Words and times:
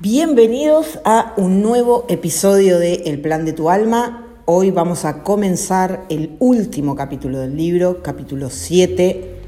Bienvenidos 0.00 1.00
a 1.04 1.34
un 1.36 1.60
nuevo 1.60 2.06
episodio 2.08 2.78
de 2.78 3.02
El 3.06 3.20
Plan 3.20 3.44
de 3.44 3.52
tu 3.52 3.68
Alma. 3.68 4.28
Hoy 4.44 4.70
vamos 4.70 5.04
a 5.04 5.24
comenzar 5.24 6.06
el 6.08 6.36
último 6.38 6.94
capítulo 6.94 7.40
del 7.40 7.56
libro, 7.56 8.00
capítulo 8.00 8.48
7, 8.48 9.40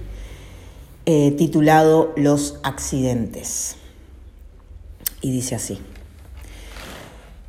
eh, 1.07 1.31
titulado 1.39 2.13
Los 2.17 2.59
accidentes. 2.65 3.77
Y 5.21 5.31
dice 5.31 5.55
así. 5.55 5.79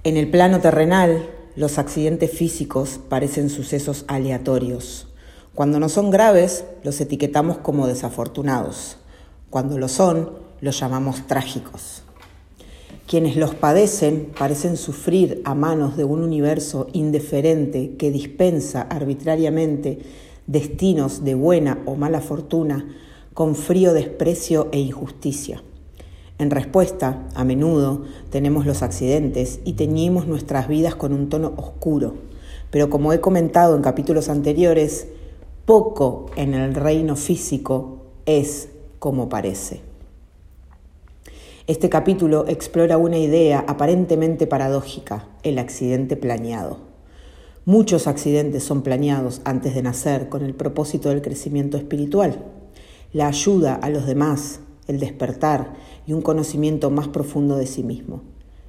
En 0.04 0.16
el 0.16 0.30
plano 0.30 0.60
terrenal, 0.60 1.28
los 1.56 1.80
accidentes 1.80 2.30
físicos 2.30 3.00
parecen 3.10 3.50
sucesos 3.50 4.06
aleatorios. 4.10 5.08
Cuando 5.56 5.80
no 5.80 5.90
son 5.90 6.12
graves, 6.12 6.66
los 6.84 7.02
etiquetamos 7.02 7.58
como 7.58 7.88
desafortunados. 7.88 8.98
Cuando 9.50 9.80
lo 9.80 9.88
son, 9.88 10.34
los 10.62 10.80
llamamos 10.80 11.26
trágicos. 11.26 12.01
Quienes 13.12 13.36
los 13.36 13.54
padecen 13.54 14.32
parecen 14.40 14.78
sufrir 14.78 15.42
a 15.44 15.54
manos 15.54 15.98
de 15.98 16.06
un 16.06 16.22
universo 16.22 16.88
indiferente 16.94 17.98
que 17.98 18.10
dispensa 18.10 18.84
arbitrariamente 18.84 20.00
destinos 20.48 21.26
de 21.26 21.36
buena 21.36 21.80
o 21.86 21.96
mala 21.96 22.22
fortuna 22.22 22.88
con 23.34 23.56
frío 23.56 23.92
desprecio 23.92 24.70
e 24.72 24.80
injusticia. 24.80 25.62
En 26.40 26.52
respuesta, 26.52 27.28
a 27.36 27.44
menudo 27.44 28.04
tenemos 28.30 28.66
los 28.66 28.82
accidentes 28.82 29.60
y 29.66 29.74
teñimos 29.74 30.26
nuestras 30.26 30.70
vidas 30.70 30.96
con 30.96 31.12
un 31.12 31.28
tono 31.28 31.52
oscuro, 31.58 32.14
pero 32.70 32.90
como 32.90 33.12
he 33.12 33.20
comentado 33.20 33.76
en 33.76 33.82
capítulos 33.82 34.30
anteriores, 34.30 35.10
poco 35.66 36.28
en 36.38 36.54
el 36.54 36.74
reino 36.76 37.18
físico 37.18 38.06
es 38.26 38.70
como 39.00 39.28
parece. 39.28 39.91
Este 41.68 41.90
capítulo 41.90 42.46
explora 42.48 42.98
una 42.98 43.20
idea 43.20 43.64
aparentemente 43.68 44.48
paradójica, 44.48 45.28
el 45.44 45.60
accidente 45.60 46.18
planeado. 46.18 46.80
Muchos 47.66 48.08
accidentes 48.08 48.64
son 48.64 48.82
planeados 48.82 49.42
antes 49.46 49.76
de 49.76 49.84
nacer 49.84 50.28
con 50.28 50.44
el 50.44 50.56
propósito 50.56 51.10
del 51.10 51.22
crecimiento 51.22 51.78
espiritual, 51.78 52.44
la 53.14 53.28
ayuda 53.28 53.76
a 53.76 53.92
los 53.92 54.08
demás, 54.08 54.62
el 54.88 55.00
despertar 55.00 55.74
y 56.08 56.14
un 56.14 56.24
conocimiento 56.24 56.90
más 56.90 57.08
profundo 57.10 57.58
de 57.58 57.68
sí 57.68 57.84
mismo. 57.84 58.24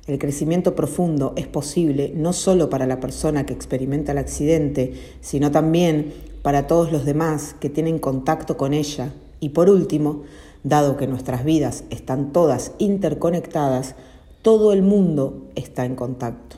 El 0.07 0.19
crecimiento 0.19 0.77
profundo 0.77 1.33
es 1.37 1.47
posible 1.47 2.13
no 2.15 2.35
solo 2.35 2.69
para 2.69 2.87
la 2.87 3.01
persona 3.01 3.47
que 3.47 3.55
experimenta 3.55 4.13
el 4.13 4.19
accidente, 4.19 4.93
sino 5.23 5.51
también 5.51 6.13
para 6.43 6.67
todos 6.67 6.93
los 6.93 7.07
demás 7.07 7.57
que 7.59 7.71
tienen 7.71 7.99
contacto 7.99 8.59
con 8.59 8.75
ella. 8.75 9.15
Y 9.41 9.49
por 9.49 9.71
último, 9.71 10.25
Dado 10.65 10.97
que 10.97 11.09
nuestras 11.09 11.45
vidas 11.45 11.85
están 11.91 12.33
todas 12.33 12.73
interconectadas, 12.79 13.97
todo 14.43 14.73
el 14.73 14.83
mundo 14.83 15.49
está 15.57 15.85
en 15.85 15.97
contacto. 15.97 16.57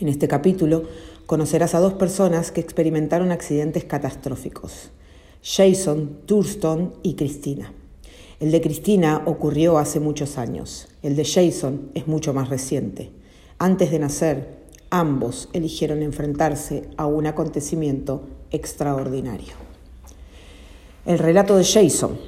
En 0.00 0.08
este 0.08 0.26
capítulo 0.26 0.84
conocerás 1.26 1.74
a 1.74 1.80
dos 1.80 1.92
personas 1.94 2.50
que 2.50 2.62
experimentaron 2.62 3.30
accidentes 3.30 3.84
catastróficos, 3.84 4.90
Jason 5.42 6.20
Thurston 6.26 6.94
y 7.02 7.14
Cristina. 7.14 7.72
El 8.40 8.50
de 8.50 8.60
Cristina 8.60 9.22
ocurrió 9.26 9.78
hace 9.78 10.00
muchos 10.00 10.38
años, 10.38 10.88
el 11.02 11.14
de 11.14 11.24
Jason 11.24 11.90
es 11.94 12.06
mucho 12.06 12.32
más 12.32 12.48
reciente. 12.48 13.10
Antes 13.58 13.90
de 13.90 13.98
nacer, 13.98 14.62
ambos 14.88 15.50
eligieron 15.52 16.02
enfrentarse 16.02 16.88
a 16.96 17.06
un 17.06 17.26
acontecimiento 17.26 18.22
extraordinario. 18.50 19.54
El 21.04 21.18
relato 21.18 21.56
de 21.56 21.64
Jason 21.64 22.18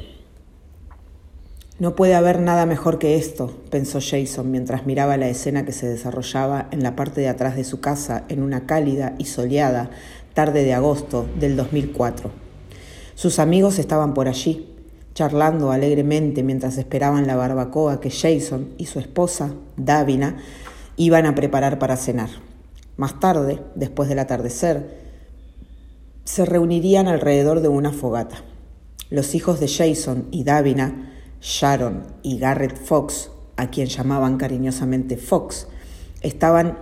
no 1.79 1.97
puede 1.97 2.15
haber 2.15 2.39
nada 2.39 2.67
mejor 2.67 2.99
que 2.99 3.17
esto, 3.17 3.53
pensó 3.71 3.99
Jason 4.01 4.51
mientras 4.51 4.87
miraba 4.87 5.17
la 5.17 5.29
escena 5.29 5.65
que 5.65 5.73
se 5.73 5.89
desarrollaba 5.89 6.69
en 6.71 6.85
la 6.85 6.95
parte 6.95 7.21
de 7.21 7.29
atrás 7.29 7.57
de 7.57 7.65
su 7.65 7.81
casa 7.81 8.25
en 8.29 8.43
una 8.43 8.65
cálida 8.65 9.15
y 9.19 9.25
soleada 9.25 9.91
tarde 10.35 10.63
de 10.63 10.73
agosto 10.73 11.27
del 11.39 11.57
2004. 11.57 12.31
Sus 13.17 13.41
amigos 13.41 13.79
estaban 13.79 14.15
por 14.15 14.29
allí, 14.29 14.73
charlando 15.15 15.73
alegremente 15.73 16.45
mientras 16.45 16.79
esperaban 16.79 17.27
la 17.27 17.37
barbacoa 17.37 18.01
que 18.01 18.11
Jason 18.11 18.71
y 18.79 18.87
su 18.87 19.01
esposa, 19.01 19.55
Davina, 19.77 20.37
iban 20.97 21.27
a 21.27 21.35
preparar 21.35 21.79
para 21.81 21.97
cenar. 21.97 22.31
Más 22.97 23.19
tarde, 23.19 23.61
después 23.75 24.09
del 24.09 24.21
atardecer, 24.21 25.03
se 26.25 26.45
reunirían 26.45 27.09
alrededor 27.09 27.61
de 27.61 27.69
una 27.69 27.93
fogata. 27.93 28.37
Los 29.11 29.35
hijos 29.35 29.59
de 29.59 29.69
Jason 29.69 30.29
y 30.31 30.45
Davina 30.45 31.14
Sharon 31.45 32.05
y 32.23 32.39
Garrett 32.39 32.75
Fox, 32.75 33.31
a 33.59 33.69
quien 33.69 33.89
llamaban 33.89 34.39
cariñosamente 34.39 35.19
Fox, 35.19 35.69
estaban 36.23 36.79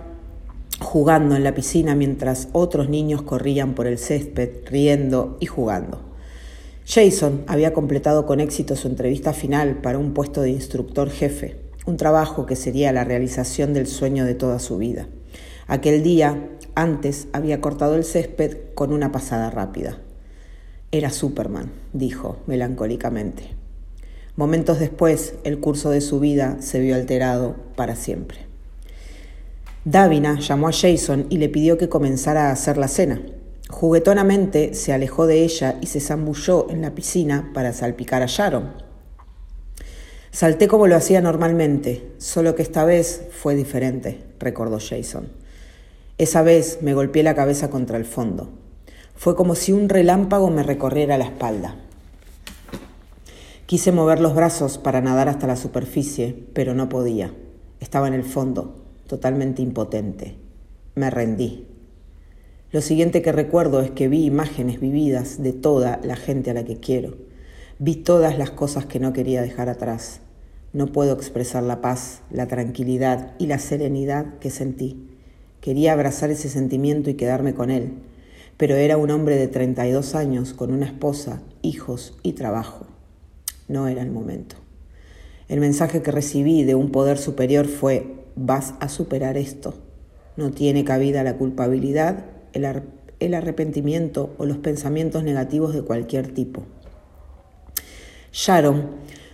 jugando 0.79 1.35
en 1.35 1.43
la 1.43 1.53
piscina 1.53 1.95
mientras 1.95 2.47
otros 2.53 2.87
niños 2.87 3.23
corrían 3.23 3.75
por 3.75 3.87
el 3.87 3.97
césped, 3.97 4.65
riendo 4.67 5.35
y 5.41 5.47
jugando. 5.47 5.99
Jason 6.87 7.43
había 7.47 7.73
completado 7.73 8.25
con 8.25 8.39
éxito 8.39 8.77
su 8.77 8.87
entrevista 8.87 9.33
final 9.33 9.81
para 9.81 9.97
un 9.97 10.13
puesto 10.13 10.41
de 10.41 10.51
instructor 10.51 11.09
jefe, 11.09 11.57
un 11.85 11.97
trabajo 11.97 12.45
que 12.45 12.55
sería 12.55 12.93
la 12.93 13.03
realización 13.03 13.73
del 13.73 13.85
sueño 13.85 14.23
de 14.23 14.35
toda 14.35 14.59
su 14.59 14.77
vida. 14.77 15.07
Aquel 15.67 16.03
día, 16.03 16.51
antes, 16.73 17.27
había 17.33 17.59
cortado 17.59 17.95
el 17.95 18.05
césped 18.05 18.73
con 18.75 18.93
una 18.93 19.11
pasada 19.11 19.49
rápida. 19.49 19.99
Era 20.93 21.09
Superman, 21.09 21.73
dijo 21.91 22.37
melancólicamente. 22.47 23.62
Momentos 24.35 24.79
después, 24.79 25.35
el 25.43 25.59
curso 25.59 25.91
de 25.91 26.01
su 26.01 26.19
vida 26.19 26.57
se 26.59 26.79
vio 26.79 26.95
alterado 26.95 27.55
para 27.75 27.95
siempre. 27.95 28.39
Davina 29.85 30.39
llamó 30.39 30.69
a 30.69 30.71
Jason 30.71 31.27
y 31.29 31.37
le 31.37 31.49
pidió 31.49 31.77
que 31.77 31.89
comenzara 31.89 32.49
a 32.49 32.51
hacer 32.51 32.77
la 32.77 32.87
cena. 32.87 33.21
Juguetonamente 33.69 34.73
se 34.73 34.91
alejó 34.91 35.27
de 35.27 35.43
ella 35.43 35.77
y 35.81 35.87
se 35.87 35.99
zambulló 35.99 36.67
en 36.69 36.81
la 36.81 36.95
piscina 36.95 37.51
para 37.53 37.73
salpicar 37.73 38.23
a 38.23 38.27
Sharon. 38.27 38.73
Salté 40.31 40.67
como 40.67 40.87
lo 40.87 40.95
hacía 40.95 41.21
normalmente, 41.21 42.11
solo 42.17 42.55
que 42.55 42.63
esta 42.63 42.85
vez 42.85 43.25
fue 43.31 43.53
diferente, 43.53 44.23
recordó 44.39 44.79
Jason. 44.79 45.27
Esa 46.17 46.41
vez 46.41 46.79
me 46.81 46.95
golpeé 46.95 47.21
la 47.21 47.35
cabeza 47.35 47.69
contra 47.69 47.97
el 47.97 48.05
fondo. 48.05 48.49
Fue 49.15 49.35
como 49.35 49.53
si 49.53 49.73
un 49.73 49.89
relámpago 49.89 50.49
me 50.49 50.63
recorriera 50.63 51.19
la 51.19 51.25
espalda. 51.25 51.75
Quise 53.73 53.91
mover 53.91 54.19
los 54.19 54.35
brazos 54.35 54.77
para 54.77 55.01
nadar 55.01 55.29
hasta 55.29 55.47
la 55.47 55.55
superficie, 55.55 56.45
pero 56.53 56.75
no 56.75 56.89
podía. 56.89 57.33
Estaba 57.79 58.07
en 58.07 58.13
el 58.13 58.23
fondo, 58.23 58.75
totalmente 59.07 59.63
impotente. 59.63 60.35
Me 60.93 61.09
rendí. 61.09 61.65
Lo 62.71 62.81
siguiente 62.81 63.23
que 63.23 63.31
recuerdo 63.31 63.81
es 63.81 63.89
que 63.89 64.09
vi 64.09 64.25
imágenes 64.25 64.79
vividas 64.79 65.41
de 65.41 65.53
toda 65.53 65.99
la 66.03 66.15
gente 66.15 66.51
a 66.51 66.53
la 66.53 66.63
que 66.65 66.79
quiero. 66.79 67.15
Vi 67.79 67.95
todas 67.95 68.37
las 68.37 68.51
cosas 68.51 68.85
que 68.85 68.99
no 68.99 69.11
quería 69.11 69.41
dejar 69.41 69.69
atrás. 69.69 70.19
No 70.71 70.91
puedo 70.91 71.11
expresar 71.15 71.63
la 71.63 71.81
paz, 71.81 72.21
la 72.29 72.47
tranquilidad 72.47 73.33
y 73.39 73.47
la 73.47 73.57
serenidad 73.57 74.37
que 74.37 74.51
sentí. 74.51 75.09
Quería 75.61 75.93
abrazar 75.93 76.29
ese 76.29 76.49
sentimiento 76.49 77.09
y 77.09 77.15
quedarme 77.15 77.55
con 77.55 77.71
él, 77.71 77.93
pero 78.55 78.75
era 78.75 78.97
un 78.97 79.09
hombre 79.09 79.35
de 79.35 79.47
32 79.47 80.13
años 80.13 80.53
con 80.53 80.71
una 80.71 80.85
esposa, 80.85 81.41
hijos 81.63 82.19
y 82.21 82.33
trabajo 82.33 82.92
no 83.67 83.87
era 83.87 84.01
el 84.01 84.11
momento. 84.11 84.55
El 85.49 85.59
mensaje 85.59 86.01
que 86.01 86.11
recibí 86.11 86.63
de 86.63 86.75
un 86.75 86.91
poder 86.91 87.17
superior 87.17 87.67
fue, 87.67 88.23
vas 88.35 88.75
a 88.79 88.89
superar 88.89 89.37
esto. 89.37 89.73
No 90.35 90.51
tiene 90.51 90.83
cabida 90.83 91.23
la 91.23 91.37
culpabilidad, 91.37 92.25
el, 92.53 93.33
arrepentimiento 93.35 94.33
o 94.37 94.45
los 94.45 94.57
pensamientos 94.57 95.23
negativos 95.23 95.73
de 95.73 95.83
cualquier 95.83 96.33
tipo. 96.33 96.63
Sharon 98.31 98.87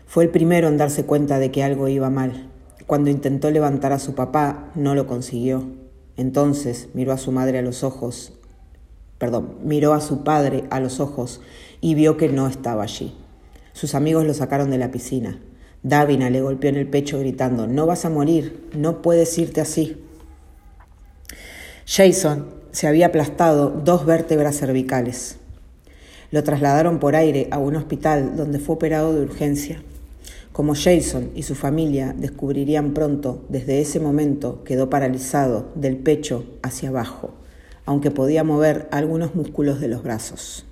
fue 0.05 0.25
el 0.25 0.29
primero 0.29 0.67
en 0.67 0.77
darse 0.77 1.05
cuenta 1.05 1.39
de 1.39 1.51
que 1.51 1.63
algo 1.63 1.87
iba 1.87 2.09
mal. 2.09 2.49
Cuando 2.85 3.09
intentó 3.09 3.51
levantar 3.51 3.93
a 3.93 3.99
su 3.99 4.15
papá, 4.15 4.71
no 4.75 4.95
lo 4.95 5.07
consiguió. 5.07 5.63
Entonces 6.17 6.89
miró 6.93 7.13
a 7.13 7.17
su 7.17 7.31
madre 7.31 7.59
a 7.59 7.61
los 7.61 7.83
ojos, 7.83 8.33
perdón, 9.17 9.55
miró 9.63 9.93
a 9.93 10.01
su 10.01 10.23
padre 10.23 10.65
a 10.69 10.81
los 10.81 10.99
ojos 10.99 11.39
y 11.79 11.95
vio 11.95 12.17
que 12.17 12.27
no 12.27 12.47
estaba 12.47 12.83
allí. 12.83 13.13
Sus 13.79 13.95
amigos 13.95 14.25
lo 14.25 14.33
sacaron 14.33 14.71
de 14.71 14.77
la 14.77 14.91
piscina. 14.91 15.39
Davina 15.83 16.29
le 16.29 16.41
golpeó 16.41 16.69
en 16.69 16.75
el 16.75 16.89
pecho 16.89 17.17
gritando, 17.17 17.65
no 17.65 17.85
vas 17.85 18.03
a 18.03 18.09
morir, 18.09 18.67
no 18.75 19.01
puedes 19.01 19.37
irte 19.37 19.61
así. 19.61 20.03
Jason 21.85 22.47
se 22.73 22.87
había 22.87 23.05
aplastado 23.05 23.69
dos 23.69 24.05
vértebras 24.05 24.57
cervicales. 24.57 25.37
Lo 26.29 26.43
trasladaron 26.43 26.99
por 26.99 27.15
aire 27.15 27.47
a 27.51 27.59
un 27.59 27.77
hospital 27.77 28.35
donde 28.35 28.59
fue 28.59 28.75
operado 28.75 29.15
de 29.15 29.21
urgencia. 29.21 29.81
Como 30.51 30.75
Jason 30.75 31.31
y 31.33 31.43
su 31.43 31.55
familia 31.55 32.13
descubrirían 32.17 32.93
pronto, 32.93 33.45
desde 33.47 33.79
ese 33.79 34.01
momento 34.01 34.61
quedó 34.65 34.89
paralizado 34.89 35.69
del 35.75 35.95
pecho 35.95 36.43
hacia 36.63 36.89
abajo, 36.89 37.31
aunque 37.85 38.11
podía 38.11 38.43
mover 38.43 38.89
algunos 38.91 39.35
músculos 39.35 39.79
de 39.79 39.87
los 39.87 40.03
brazos. 40.03 40.65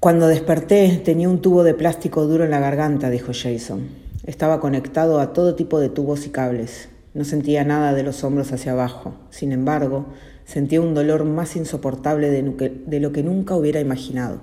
Cuando 0.00 0.28
desperté 0.28 1.02
tenía 1.04 1.28
un 1.28 1.42
tubo 1.42 1.62
de 1.62 1.74
plástico 1.74 2.26
duro 2.26 2.44
en 2.44 2.50
la 2.50 2.58
garganta, 2.58 3.10
dijo 3.10 3.32
Jason. 3.34 3.88
Estaba 4.24 4.58
conectado 4.58 5.20
a 5.20 5.34
todo 5.34 5.56
tipo 5.56 5.78
de 5.78 5.90
tubos 5.90 6.24
y 6.26 6.30
cables. 6.30 6.88
No 7.12 7.26
sentía 7.26 7.66
nada 7.66 7.92
de 7.92 8.02
los 8.02 8.24
hombros 8.24 8.50
hacia 8.50 8.72
abajo. 8.72 9.12
Sin 9.28 9.52
embargo, 9.52 10.06
sentía 10.46 10.80
un 10.80 10.94
dolor 10.94 11.26
más 11.26 11.54
insoportable 11.54 12.30
de 12.30 13.00
lo 13.00 13.12
que 13.12 13.22
nunca 13.22 13.54
hubiera 13.54 13.78
imaginado. 13.78 14.40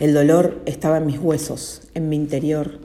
El 0.00 0.14
dolor 0.14 0.62
estaba 0.64 0.96
en 0.96 1.04
mis 1.04 1.18
huesos, 1.18 1.82
en 1.92 2.08
mi 2.08 2.16
interior. 2.16 2.78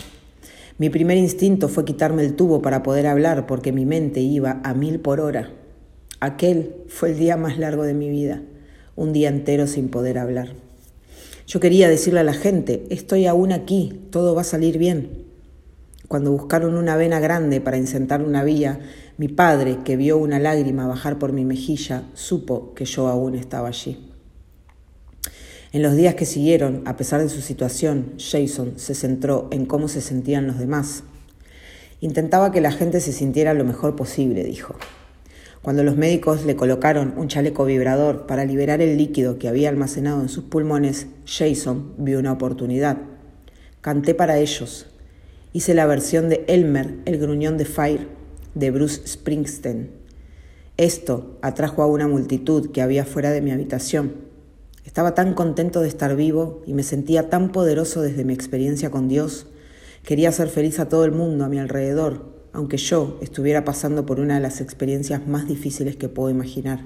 Mi 0.78 0.90
primer 0.90 1.18
instinto 1.18 1.70
fue 1.70 1.86
quitarme 1.86 2.26
el 2.26 2.36
tubo 2.36 2.62
para 2.62 2.84
poder 2.84 3.08
hablar 3.08 3.48
porque 3.48 3.72
mi 3.72 3.86
mente 3.86 4.20
iba 4.20 4.60
a 4.66 4.74
mil 4.74 5.00
por 5.00 5.22
hora. 5.22 5.52
Aquel 6.20 6.76
fue 6.90 7.12
el 7.12 7.18
día 7.18 7.38
más 7.38 7.58
largo 7.58 7.84
de 7.84 7.94
mi 7.94 8.10
vida, 8.10 8.42
un 8.98 9.14
día 9.14 9.30
entero 9.30 9.68
sin 9.68 9.88
poder 9.88 10.18
hablar. 10.18 10.50
Yo 11.46 11.60
quería 11.60 11.90
decirle 11.90 12.22
a 12.22 12.24
la 12.24 12.34
gente, 12.34 12.86
estoy 12.90 13.26
aún 13.26 13.52
aquí, 13.52 14.08
todo 14.12 14.34
va 14.34 14.42
a 14.42 14.46
salir 14.46 14.78
bien. 14.78 15.26
Cuando 16.08 16.32
buscaron 16.32 16.76
una 16.76 16.96
vena 16.96 17.20
grande 17.20 17.60
para 17.60 17.78
incentar 17.78 18.22
una 18.22 18.44
vía, 18.44 18.80
mi 19.18 19.28
padre, 19.28 19.80
que 19.84 19.98
vio 19.98 20.18
una 20.18 20.40
lágrima 20.40 20.88
bajar 20.88 21.20
por 21.20 21.34
mi 21.34 21.44
mejilla, 21.44 22.04
supo 22.14 22.74
que 22.74 22.86
yo 22.86 23.08
aún 23.08 23.36
estaba 23.36 23.68
allí. 23.68 24.10
En 25.74 25.82
los 25.82 25.96
días 25.96 26.16
que 26.16 26.26
siguieron, 26.26 26.84
a 26.86 26.96
pesar 26.98 27.22
de 27.22 27.30
su 27.30 27.42
situación, 27.42 28.14
Jason 28.18 28.74
se 28.78 28.96
centró 28.96 29.48
en 29.52 29.66
cómo 29.66 29.88
se 29.88 30.02
sentían 30.02 30.48
los 30.48 30.60
demás. 30.60 31.04
Intentaba 32.00 32.52
que 32.52 32.62
la 32.62 32.72
gente 32.72 33.02
se 33.02 33.12
sintiera 33.12 33.54
lo 33.54 33.66
mejor 33.66 33.96
posible, 33.96 34.44
dijo. 34.44 34.76
Cuando 35.64 35.86
los 35.86 35.96
médicos 35.96 36.44
le 36.44 36.58
colocaron 36.58 37.14
un 37.16 37.30
chaleco 37.30 37.64
vibrador 37.64 38.28
para 38.28 38.44
liberar 38.44 38.82
el 38.82 38.98
líquido 38.98 39.40
que 39.40 39.48
había 39.48 39.70
almacenado 39.70 40.22
en 40.22 40.28
sus 40.28 40.44
pulmones, 40.44 41.08
Jason 41.26 41.94
vio 41.98 42.20
una 42.20 42.34
oportunidad. 42.34 42.98
Canté 43.80 44.14
para 44.14 44.40
ellos. 44.40 44.88
Hice 45.54 45.74
la 45.74 45.86
versión 45.86 46.28
de 46.28 46.44
Elmer, 46.50 46.96
el 47.06 47.18
gruñón 47.18 47.58
de 47.58 47.64
Fire, 47.64 48.10
de 48.56 48.72
Bruce 48.72 49.08
Springsteen. 49.08 49.92
Esto 50.76 51.38
atrajo 51.42 51.82
a 51.82 51.88
una 51.88 52.10
multitud 52.10 52.72
que 52.72 52.82
había 52.82 53.06
fuera 53.06 53.32
de 53.32 53.40
mi 53.40 53.52
habitación. 53.52 54.16
Estaba 54.84 55.16
tan 55.16 55.34
contento 55.34 55.80
de 55.80 55.88
estar 55.88 56.14
vivo 56.18 56.62
y 56.68 56.74
me 56.74 56.84
sentía 56.84 57.30
tan 57.30 57.54
poderoso 57.54 58.02
desde 58.02 58.26
mi 58.26 58.34
experiencia 58.34 58.92
con 58.92 59.08
Dios. 59.08 59.48
Quería 60.04 60.28
hacer 60.28 60.50
feliz 60.50 60.82
a 60.82 60.90
todo 60.90 61.06
el 61.06 61.14
mundo 61.14 61.46
a 61.46 61.48
mi 61.48 61.58
alrededor, 61.58 62.33
aunque 62.54 62.78
yo 62.78 63.18
estuviera 63.22 63.66
pasando 63.66 64.06
por 64.06 64.20
una 64.20 64.36
de 64.36 64.40
las 64.40 64.62
experiencias 64.62 65.28
más 65.28 65.48
difíciles 65.48 65.96
que 65.96 66.08
puedo 66.08 66.30
imaginar. 66.30 66.80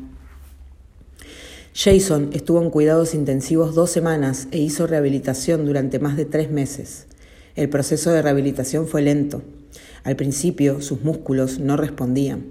Jason 1.75 2.31
estuvo 2.33 2.63
en 2.63 2.71
cuidados 2.71 3.13
intensivos 3.13 3.75
dos 3.75 3.91
semanas 3.91 4.47
e 4.49 4.57
hizo 4.57 4.87
rehabilitación 4.87 5.65
durante 5.65 5.99
más 5.99 6.17
de 6.17 6.25
tres 6.25 6.49
meses. 6.49 7.05
El 7.55 7.69
proceso 7.69 8.11
de 8.11 8.23
rehabilitación 8.23 8.87
fue 8.87 9.03
lento. 9.03 9.43
Al 10.03 10.15
principio 10.15 10.81
sus 10.81 11.03
músculos 11.03 11.59
no 11.59 11.77
respondían. 11.77 12.45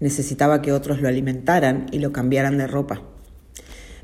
Necesitaba 0.00 0.62
que 0.62 0.72
otros 0.72 1.02
lo 1.02 1.08
alimentaran 1.08 1.86
y 1.92 1.98
lo 1.98 2.12
cambiaran 2.12 2.56
de 2.56 2.66
ropa. 2.66 3.02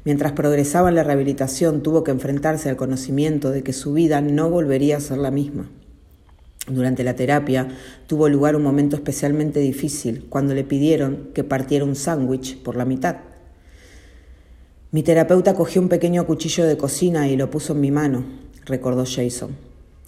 Mientras 0.05 0.33
progresaba 0.33 0.89
en 0.89 0.95
la 0.95 1.05
rehabilitación 1.05 1.83
tuvo 1.83 2.05
que 2.05 2.11
enfrentarse 2.11 2.69
al 2.69 2.77
conocimiento 2.77 3.51
de 3.51 3.63
que 3.63 3.73
su 3.73 3.93
vida 3.93 4.21
no 4.21 4.51
volvería 4.51 4.97
a 4.97 5.01
ser 5.01 5.19
la 5.19 5.31
misma. 5.31 5.71
Durante 6.71 7.03
la 7.03 7.17
terapia 7.17 7.67
tuvo 8.07 8.29
lugar 8.29 8.55
un 8.55 8.63
momento 8.63 8.95
especialmente 8.95 9.59
difícil 9.59 10.27
cuando 10.29 10.55
le 10.55 10.63
pidieron 10.63 11.31
que 11.35 11.43
partiera 11.43 11.85
un 11.85 11.97
sándwich 11.97 12.63
por 12.63 12.77
la 12.77 12.85
mitad. 12.85 13.17
Mi 14.93 15.03
terapeuta 15.03 15.55
cogió 15.55 15.83
un 15.83 15.89
pequeño 15.89 16.27
cuchillo 16.27 16.65
de 16.65 16.77
cocina 16.77 17.29
y 17.29 17.37
lo 17.37 17.51
puso 17.51 17.73
en 17.73 17.81
mi 17.81 17.91
mano, 17.91 18.25
recordó 18.67 19.05
Jason. 19.05 19.57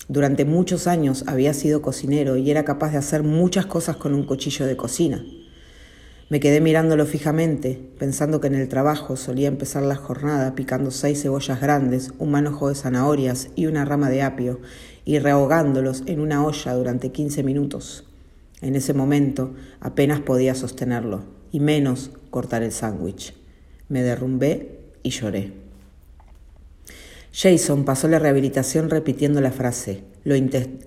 Durante 0.09 0.45
muchos 0.45 0.87
años 0.87 1.25
había 1.27 1.53
sido 1.53 1.83
cocinero 1.83 2.37
y 2.37 2.51
era 2.51 2.65
capaz 2.65 2.93
de 2.93 2.99
hacer 2.99 3.25
muchas 3.25 3.67
cosas 3.67 3.97
con 3.97 4.15
un 4.15 4.25
cuchillo 4.25 4.67
de 4.67 4.77
cocina. 4.77 5.25
Me 6.29 6.41
quedé 6.41 6.61
mirándolo 6.61 7.05
fijamente, 7.07 7.79
pensando 7.99 8.41
que 8.41 8.47
en 8.47 8.55
el 8.55 8.69
trabajo 8.69 9.17
solía 9.17 9.49
empezar 9.49 9.83
la 9.83 9.97
jornada 9.97 10.55
picando 10.55 10.91
seis 10.91 11.23
cebollas 11.23 11.61
grandes, 11.61 12.13
un 12.19 12.31
manojo 12.31 12.69
de 12.69 12.75
zanahorias 12.75 13.49
y 13.55 13.67
una 13.67 13.85
rama 13.85 14.09
de 14.09 14.23
apio, 14.23 14.61
y 15.05 15.19
rehogándolos 15.19 16.03
en 16.07 16.21
una 16.21 16.45
olla 16.45 16.75
durante 16.75 17.11
15 17.11 17.43
minutos. 17.43 18.05
En 18.61 18.77
ese 18.77 18.95
momento 18.95 19.55
apenas 19.81 20.21
podía 20.21 20.55
sostenerlo, 20.55 21.25
y 21.51 21.61
menos 21.61 22.11
cortar 22.31 22.63
el 22.63 22.73
sándwich. 22.73 23.35
Me 23.89 24.03
derrumbé 24.03 24.81
y 25.03 25.11
lloré. 25.11 25.53
Jason 27.33 27.85
pasó 27.85 28.09
la 28.09 28.19
rehabilitación 28.19 28.91
repitiendo 28.91 29.41
la 29.41 29.53
frase, 29.53 30.05
lo, 30.25 30.35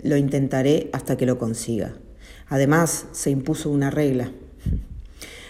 lo 0.04 0.18
intentaré 0.18 0.90
hasta 0.94 1.18
que 1.18 1.26
lo 1.26 1.38
consiga. 1.38 1.96
Además, 2.48 3.08
se 3.12 3.32
impuso 3.32 3.70
una 3.70 3.90
regla. 3.90 4.32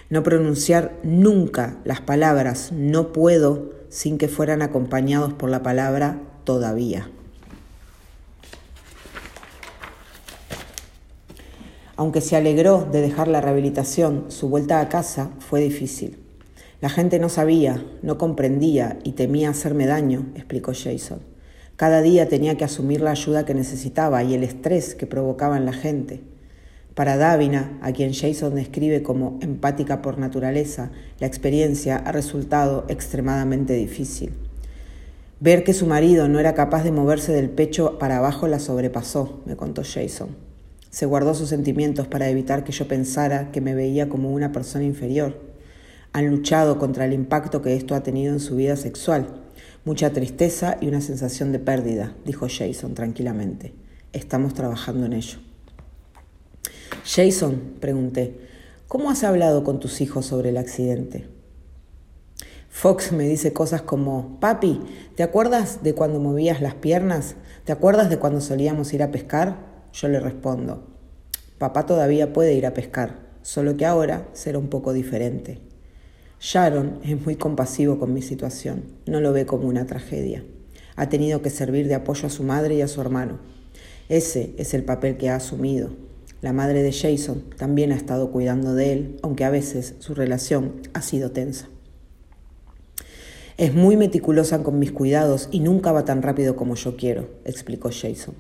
No 0.10 0.24
pronunciar 0.24 0.98
nunca 1.04 1.80
las 1.84 2.00
palabras 2.00 2.72
no 2.72 3.12
puedo 3.12 3.72
sin 3.90 4.18
que 4.18 4.28
fueran 4.28 4.62
acompañados 4.62 5.34
por 5.34 5.50
la 5.50 5.64
palabra 5.64 6.22
todavía. 6.44 7.10
Aunque 11.98 12.20
se 12.20 12.36
alegró 12.36 12.86
de 12.92 13.02
dejar 13.02 13.30
la 13.30 13.40
rehabilitación, 13.40 14.26
su 14.28 14.50
vuelta 14.50 14.82
a 14.82 14.90
casa 14.90 15.32
fue 15.40 15.62
difícil. 15.62 16.18
La 16.82 16.90
gente 16.90 17.20
no 17.20 17.30
sabía, 17.30 17.86
no 18.02 18.18
comprendía 18.18 19.00
y 19.04 19.14
temía 19.14 19.50
hacerme 19.50 19.86
daño, 19.86 20.26
explicó 20.36 20.74
Jason. 20.74 21.20
Cada 21.78 22.02
día 22.02 22.28
tenía 22.28 22.58
que 22.58 22.66
asumir 22.66 23.00
la 23.00 23.12
ayuda 23.12 23.46
que 23.46 23.54
necesitaba 23.54 24.24
y 24.24 24.34
el 24.34 24.44
estrés 24.44 24.94
que 24.94 25.08
provocaba 25.08 25.56
en 25.56 25.66
la 25.66 25.74
gente. 25.74 26.22
Para 26.96 27.16
Davina, 27.16 27.78
a 27.82 27.94
quien 27.94 28.14
Jason 28.14 28.56
describe 28.56 29.02
como 29.02 29.40
empática 29.42 30.02
por 30.02 30.18
naturaleza, 30.18 30.92
la 31.20 31.28
experiencia 31.28 31.98
ha 31.98 32.12
resultado 32.12 32.86
extremadamente 32.90 33.74
difícil. 33.74 34.34
Ver 35.40 35.64
que 35.64 35.74
su 35.74 35.86
marido 35.86 36.28
no 36.28 36.40
era 36.40 36.54
capaz 36.56 36.84
de 36.84 36.92
moverse 36.92 37.34
del 37.34 37.50
pecho 37.50 38.00
para 38.00 38.18
abajo 38.18 38.48
la 38.48 38.60
sobrepasó, 38.60 39.42
me 39.46 39.56
contó 39.56 39.82
Jason. 39.84 40.45
Se 40.96 41.06
guardó 41.06 41.34
sus 41.34 41.50
sentimientos 41.50 42.08
para 42.08 42.30
evitar 42.30 42.64
que 42.64 42.72
yo 42.72 42.88
pensara 42.88 43.52
que 43.52 43.60
me 43.60 43.76
veía 43.76 44.08
como 44.08 44.32
una 44.32 44.54
persona 44.54 44.86
inferior. 44.86 45.38
Han 46.14 46.30
luchado 46.30 46.80
contra 46.80 47.04
el 47.04 47.12
impacto 47.12 47.62
que 47.62 47.76
esto 47.76 47.96
ha 47.96 48.04
tenido 48.04 48.32
en 48.32 48.40
su 48.40 48.56
vida 48.56 48.78
sexual. 48.78 49.42
Mucha 49.84 50.12
tristeza 50.12 50.78
y 50.80 50.88
una 50.88 51.02
sensación 51.02 51.52
de 51.52 51.60
pérdida, 51.60 52.16
dijo 52.24 52.48
Jason 52.50 52.94
tranquilamente. 52.94 53.74
Estamos 54.14 54.54
trabajando 54.54 55.06
en 55.06 55.12
ello. 55.12 55.40
Jason, 57.04 57.74
pregunté, 57.82 58.40
¿cómo 58.88 59.12
has 59.12 59.25
hablado 59.25 59.66
con 59.66 59.82
tus 59.82 60.00
hijos 60.00 60.25
sobre 60.25 60.52
el 60.52 60.58
accidente? 60.58 61.28
Fox 62.70 63.12
me 63.12 63.28
dice 63.28 63.52
cosas 63.52 63.82
como, 63.82 64.40
papi, 64.40 64.80
¿te 65.18 65.24
acuerdas 65.24 65.84
de 65.84 65.94
cuando 65.94 66.22
movías 66.22 66.62
las 66.62 66.75
piernas? 66.75 67.36
¿Te 67.66 67.74
acuerdas 67.74 68.10
de 68.10 68.18
cuando 68.18 68.40
solíamos 68.40 68.94
ir 68.94 69.04
a 69.04 69.12
pescar? 69.12 69.75
Yo 69.96 70.10
le 70.10 70.20
respondo, 70.20 70.84
papá 71.58 71.86
todavía 71.86 72.34
puede 72.34 72.54
ir 72.54 72.66
a 72.66 72.74
pescar, 72.74 73.30
solo 73.44 73.78
que 73.78 73.86
ahora 73.86 74.28
será 74.34 74.60
un 74.60 74.68
poco 74.68 74.92
diferente. 74.92 75.62
Sharon 76.42 77.00
es 77.02 77.22
muy 77.22 77.38
compasivo 77.38 77.98
con 77.98 78.14
mi 78.14 78.22
situación, 78.22 78.84
no 79.06 79.22
lo 79.22 79.32
ve 79.32 79.46
como 79.46 79.70
una 79.70 79.86
tragedia. 79.86 80.44
Ha 80.98 81.08
tenido 81.08 81.42
que 81.42 81.50
servir 81.50 81.88
de 81.88 81.96
apoyo 81.96 82.28
a 82.28 82.30
su 82.30 82.44
madre 82.44 82.75
y 82.75 82.82
a 82.82 82.90
su 82.90 83.00
hermano. 83.00 83.40
Ese 84.10 84.54
es 84.58 84.74
el 84.74 84.84
papel 84.84 85.16
que 85.16 85.30
ha 85.30 85.38
asumido. 85.38 85.92
La 86.42 86.52
madre 86.52 86.84
de 86.84 86.92
Jason 86.92 87.46
también 87.56 87.94
ha 87.94 87.96
estado 87.96 88.32
cuidando 88.32 88.74
de 88.74 88.92
él, 88.92 89.20
aunque 89.24 89.46
a 89.46 89.50
veces 89.50 89.96
su 90.00 90.14
relación 90.14 90.82
ha 90.94 91.02
sido 91.02 91.32
tensa. 91.32 91.70
Es 93.56 93.74
muy 93.74 93.96
meticulosa 93.96 94.62
con 94.62 94.78
mis 94.78 94.92
cuidados 94.92 95.48
y 95.52 95.62
nunca 95.62 95.94
va 95.94 96.04
tan 96.04 96.22
rápido 96.22 96.58
como 96.58 96.75
yo 96.75 96.98
quiero, 96.98 97.30
explicó 97.46 97.92
Jason. 97.94 98.36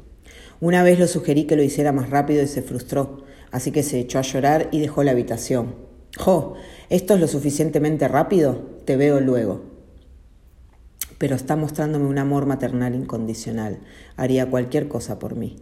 Una 0.61 0.83
vez 0.83 0.99
lo 0.99 1.07
sugerí 1.07 1.45
que 1.45 1.55
lo 1.55 1.63
hiciera 1.63 1.91
más 1.91 2.09
rápido 2.09 2.41
y 2.41 2.47
se 2.47 2.61
frustró, 2.61 3.23
así 3.51 3.71
que 3.71 3.83
se 3.83 3.99
echó 3.99 4.19
a 4.19 4.23
llorar 4.23 4.69
y 4.71 4.79
dejó 4.79 5.03
la 5.03 5.11
habitación. 5.11 5.75
¡Jo! 6.17 6.53
¿Esto 6.89 7.15
es 7.15 7.19
lo 7.19 7.27
suficientemente 7.27 8.07
rápido? 8.07 8.61
Te 8.85 8.95
veo 8.95 9.19
luego. 9.19 9.63
Pero 11.17 11.35
está 11.35 11.55
mostrándome 11.55 12.05
un 12.05 12.17
amor 12.17 12.45
maternal 12.45 12.95
incondicional. 12.95 13.79
Haría 14.15 14.49
cualquier 14.49 14.87
cosa 14.87 15.19
por 15.19 15.35
mí. 15.35 15.57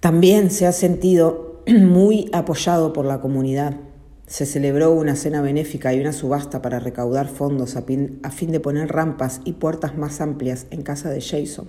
También 0.00 0.50
se 0.50 0.66
ha 0.66 0.72
sentido 0.72 1.62
muy 1.68 2.28
apoyado 2.32 2.92
por 2.92 3.04
la 3.04 3.20
comunidad. 3.20 3.76
Se 4.26 4.46
celebró 4.46 4.92
una 4.92 5.14
cena 5.14 5.42
benéfica 5.42 5.94
y 5.94 6.00
una 6.00 6.12
subasta 6.12 6.62
para 6.62 6.80
recaudar 6.80 7.28
fondos 7.28 7.76
a 7.76 7.82
fin 7.82 8.52
de 8.52 8.60
poner 8.60 8.88
rampas 8.88 9.40
y 9.44 9.54
puertas 9.54 9.96
más 9.96 10.20
amplias 10.20 10.66
en 10.70 10.82
casa 10.82 11.10
de 11.10 11.20
Jason. 11.20 11.68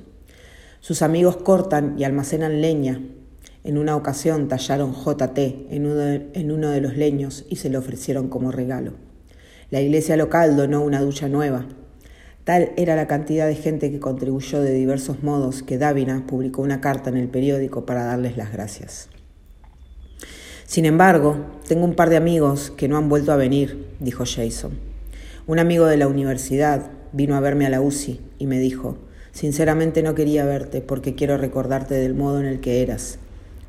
Sus 0.82 1.04
amigos 1.04 1.38
cortan 1.38 1.94
y 2.00 2.06
almacenan 2.06 2.60
leña. 2.60 3.00
En 3.64 3.78
una 3.78 3.96
ocasión 3.96 4.48
tallaron 4.48 4.96
JT 4.96 5.68
en 5.70 5.86
uno, 5.86 5.96
de, 5.96 6.32
en 6.34 6.52
uno 6.52 6.72
de 6.72 6.82
los 6.82 6.98
leños 6.98 7.46
y 7.50 7.58
se 7.58 7.70
lo 7.70 7.78
ofrecieron 7.78 8.30
como 8.30 8.52
regalo. 8.52 8.94
La 9.70 9.80
iglesia 9.80 10.18
local 10.18 10.58
donó 10.58 10.82
una 10.82 11.00
ducha 11.00 11.30
nueva. 11.30 11.68
Tal 12.46 12.72
era 12.78 12.96
la 12.96 13.06
cantidad 13.06 13.46
de 13.46 13.54
gente 13.54 13.92
que 13.92 14.00
contribuyó 14.00 14.60
de 14.60 14.74
diversos 14.74 15.22
modos 15.22 15.62
que 15.62 15.78
Davina 15.78 16.26
publicó 16.26 16.64
una 16.64 16.82
carta 16.82 17.12
en 17.12 17.18
el 17.18 17.30
periódico 17.30 17.86
para 17.86 18.04
darles 18.04 18.36
las 18.36 18.52
gracias. 18.52 19.08
Sin 20.66 20.86
embargo, 20.86 21.46
tengo 21.68 21.86
un 21.86 21.94
par 21.94 22.10
de 22.10 22.18
amigos 22.18 22.72
que 22.76 22.88
no 22.88 22.98
han 22.98 23.08
vuelto 23.08 23.32
a 23.32 23.36
venir, 23.36 23.86
dijo 24.00 24.24
Jason. 24.26 24.72
Un 25.46 25.60
amigo 25.60 25.86
de 25.86 25.98
la 25.98 26.08
universidad 26.08 26.90
vino 27.12 27.36
a 27.36 27.40
verme 27.40 27.68
a 27.68 27.70
la 27.70 27.82
UCI 27.82 28.20
y 28.40 28.48
me 28.48 28.58
dijo, 28.58 28.98
sinceramente 29.32 30.04
no 30.04 30.16
quería 30.16 30.46
verte 30.46 30.82
porque 30.82 31.16
quiero 31.16 31.38
recordarte 31.38 31.96
del 31.96 32.14
modo 32.14 32.40
en 32.40 32.46
el 32.46 32.60
que 32.60 32.82
eras. 32.82 33.20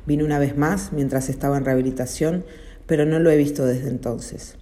Vine 0.05 0.23
una 0.23 0.39
vez 0.39 0.57
más 0.57 0.91
mientras 0.91 1.29
estaba 1.29 1.57
en 1.57 1.65
rehabilitación, 1.65 2.45
pero 2.85 3.05
no 3.05 3.19
lo 3.19 3.31
he 3.31 3.37
visto 3.37 3.65
desde 3.65 3.89
entonces. 3.89 4.57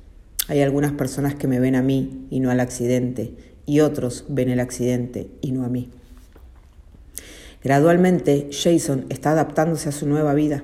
Hay 0.47 0.61
algunas 0.61 0.91
personas 0.91 1.35
que 1.35 1.47
me 1.47 1.59
ven 1.59 1.75
a 1.75 1.81
mí 1.81 2.27
y 2.29 2.39
no 2.39 2.51
al 2.51 2.59
accidente, 2.59 3.35
y 3.65 3.79
otros 3.79 4.25
ven 4.27 4.49
el 4.49 4.59
accidente 4.59 5.29
y 5.41 5.51
no 5.51 5.63
a 5.63 5.69
mí. 5.69 5.89
Gradualmente, 7.63 8.49
Jason 8.51 9.05
está 9.09 9.31
adaptándose 9.31 9.89
a 9.89 9.91
su 9.91 10.07
nueva 10.07 10.33
vida. 10.33 10.63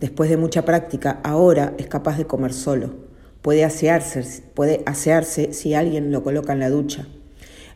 Después 0.00 0.28
de 0.28 0.36
mucha 0.36 0.64
práctica, 0.64 1.20
ahora 1.22 1.74
es 1.78 1.86
capaz 1.86 2.18
de 2.18 2.26
comer 2.26 2.52
solo. 2.52 2.94
Puede 3.40 3.64
asearse, 3.64 4.42
puede 4.54 4.82
asearse 4.86 5.52
si 5.52 5.74
alguien 5.74 6.10
lo 6.10 6.22
coloca 6.22 6.52
en 6.52 6.60
la 6.60 6.70
ducha. 6.70 7.06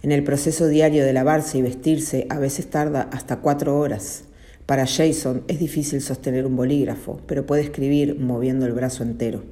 En 0.03 0.13
el 0.13 0.23
proceso 0.23 0.69
diario 0.69 1.05
de 1.05 1.13
lavarse 1.13 1.59
y 1.59 1.63
vestirse 1.63 2.27
a 2.31 2.39
veces 2.39 2.71
tarda 2.71 3.09
hasta 3.13 3.41
cuatro 3.41 3.79
horas. 3.79 4.25
Para 4.65 4.87
Jason 4.87 5.43
es 5.49 5.59
difícil 5.59 6.01
sostener 6.01 6.47
un 6.47 6.55
bolígrafo, 6.55 7.21
pero 7.27 7.47
puede 7.47 7.63
escribir 7.63 8.19
moviendo 8.21 8.67
el 8.67 8.75
brazo 8.75 9.03
entero. 9.03 9.43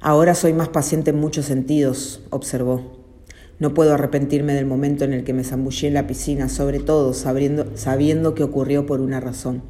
Ahora 0.00 0.34
soy 0.34 0.52
más 0.52 0.68
paciente 0.68 1.10
en 1.10 1.20
muchos 1.20 1.46
sentidos, 1.46 2.22
observó. 2.30 2.98
No 3.58 3.72
puedo 3.72 3.94
arrepentirme 3.94 4.52
del 4.52 4.66
momento 4.66 5.04
en 5.04 5.12
el 5.12 5.22
que 5.22 5.32
me 5.32 5.44
zambullí 5.44 5.86
en 5.86 5.94
la 5.94 6.08
piscina, 6.08 6.48
sobre 6.48 6.80
todo 6.80 7.14
sabiendo, 7.14 7.76
sabiendo 7.76 8.34
que 8.34 8.42
ocurrió 8.42 8.84
por 8.84 9.00
una 9.00 9.20
razón. 9.20 9.62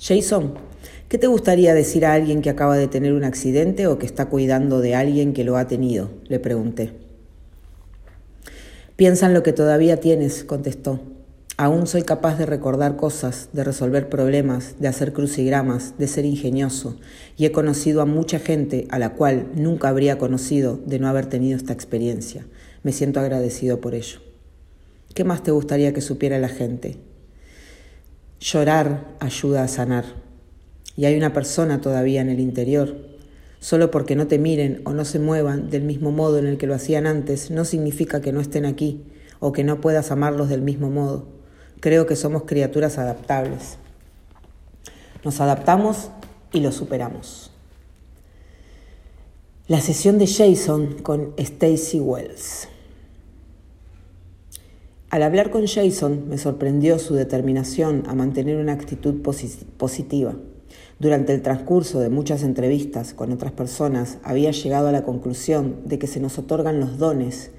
Jason, 0.00 0.54
¿qué 1.08 1.18
te 1.18 1.26
gustaría 1.26 1.74
decir 1.74 2.06
a 2.06 2.14
alguien 2.14 2.40
que 2.40 2.50
acaba 2.50 2.76
de 2.76 2.88
tener 2.88 3.12
un 3.12 3.24
accidente 3.24 3.86
o 3.86 3.98
que 3.98 4.06
está 4.06 4.26
cuidando 4.26 4.80
de 4.80 4.94
alguien 4.94 5.34
que 5.34 5.44
lo 5.44 5.58
ha 5.58 5.68
tenido? 5.68 6.08
Le 6.28 6.38
pregunté. 6.38 7.07
Piensa 8.98 9.26
en 9.26 9.32
lo 9.32 9.44
que 9.44 9.52
todavía 9.52 10.00
tienes, 10.00 10.42
contestó. 10.42 10.98
Aún 11.56 11.86
soy 11.86 12.02
capaz 12.02 12.36
de 12.36 12.46
recordar 12.46 12.96
cosas, 12.96 13.48
de 13.52 13.62
resolver 13.62 14.08
problemas, 14.08 14.74
de 14.80 14.88
hacer 14.88 15.12
crucigramas, 15.12 15.96
de 15.98 16.08
ser 16.08 16.24
ingenioso, 16.24 16.98
y 17.36 17.44
he 17.44 17.52
conocido 17.52 18.02
a 18.02 18.06
mucha 18.06 18.40
gente 18.40 18.88
a 18.90 18.98
la 18.98 19.10
cual 19.10 19.52
nunca 19.54 19.88
habría 19.88 20.18
conocido 20.18 20.80
de 20.84 20.98
no 20.98 21.06
haber 21.06 21.26
tenido 21.26 21.56
esta 21.56 21.72
experiencia. 21.72 22.44
Me 22.82 22.90
siento 22.90 23.20
agradecido 23.20 23.80
por 23.80 23.94
ello. 23.94 24.18
¿Qué 25.14 25.22
más 25.22 25.44
te 25.44 25.52
gustaría 25.52 25.94
que 25.94 26.00
supiera 26.00 26.40
la 26.40 26.48
gente? 26.48 26.96
Llorar 28.40 29.14
ayuda 29.20 29.62
a 29.62 29.68
sanar. 29.68 30.06
Y 30.96 31.04
hay 31.04 31.16
una 31.16 31.32
persona 31.32 31.80
todavía 31.80 32.20
en 32.20 32.30
el 32.30 32.40
interior. 32.40 32.96
Solo 33.60 33.90
porque 33.90 34.14
no 34.14 34.26
te 34.26 34.38
miren 34.38 34.82
o 34.84 34.92
no 34.92 35.04
se 35.04 35.18
muevan 35.18 35.70
del 35.70 35.82
mismo 35.82 36.12
modo 36.12 36.38
en 36.38 36.46
el 36.46 36.58
que 36.58 36.66
lo 36.66 36.74
hacían 36.74 37.06
antes, 37.06 37.50
no 37.50 37.64
significa 37.64 38.20
que 38.20 38.32
no 38.32 38.40
estén 38.40 38.64
aquí 38.64 39.02
o 39.40 39.52
que 39.52 39.64
no 39.64 39.80
puedas 39.80 40.10
amarlos 40.10 40.48
del 40.48 40.62
mismo 40.62 40.90
modo. 40.90 41.26
Creo 41.80 42.06
que 42.06 42.16
somos 42.16 42.44
criaturas 42.44 42.98
adaptables. 42.98 43.78
Nos 45.24 45.40
adaptamos 45.40 46.10
y 46.52 46.60
lo 46.60 46.72
superamos. 46.72 47.50
La 49.66 49.80
sesión 49.80 50.18
de 50.18 50.26
Jason 50.26 50.94
con 51.02 51.34
Stacy 51.36 52.00
Wells. 52.00 52.68
Al 55.10 55.22
hablar 55.22 55.50
con 55.50 55.66
Jason 55.66 56.28
me 56.28 56.38
sorprendió 56.38 56.98
su 56.98 57.14
determinación 57.14 58.04
a 58.06 58.14
mantener 58.14 58.56
una 58.56 58.72
actitud 58.72 59.22
positiva. 59.22 60.34
Durante 61.00 61.32
el 61.32 61.42
transcurso 61.42 62.00
de 62.00 62.08
muchas 62.08 62.42
entrevistas 62.42 63.14
con 63.14 63.30
otras 63.30 63.52
personas 63.52 64.18
había 64.24 64.50
llegado 64.50 64.88
a 64.88 64.92
la 64.92 65.04
conclusión 65.04 65.76
de 65.84 65.96
que 66.00 66.08
se 66.08 66.18
nos 66.18 66.38
otorgan 66.38 66.80
los 66.80 66.98
dones, 66.98 67.52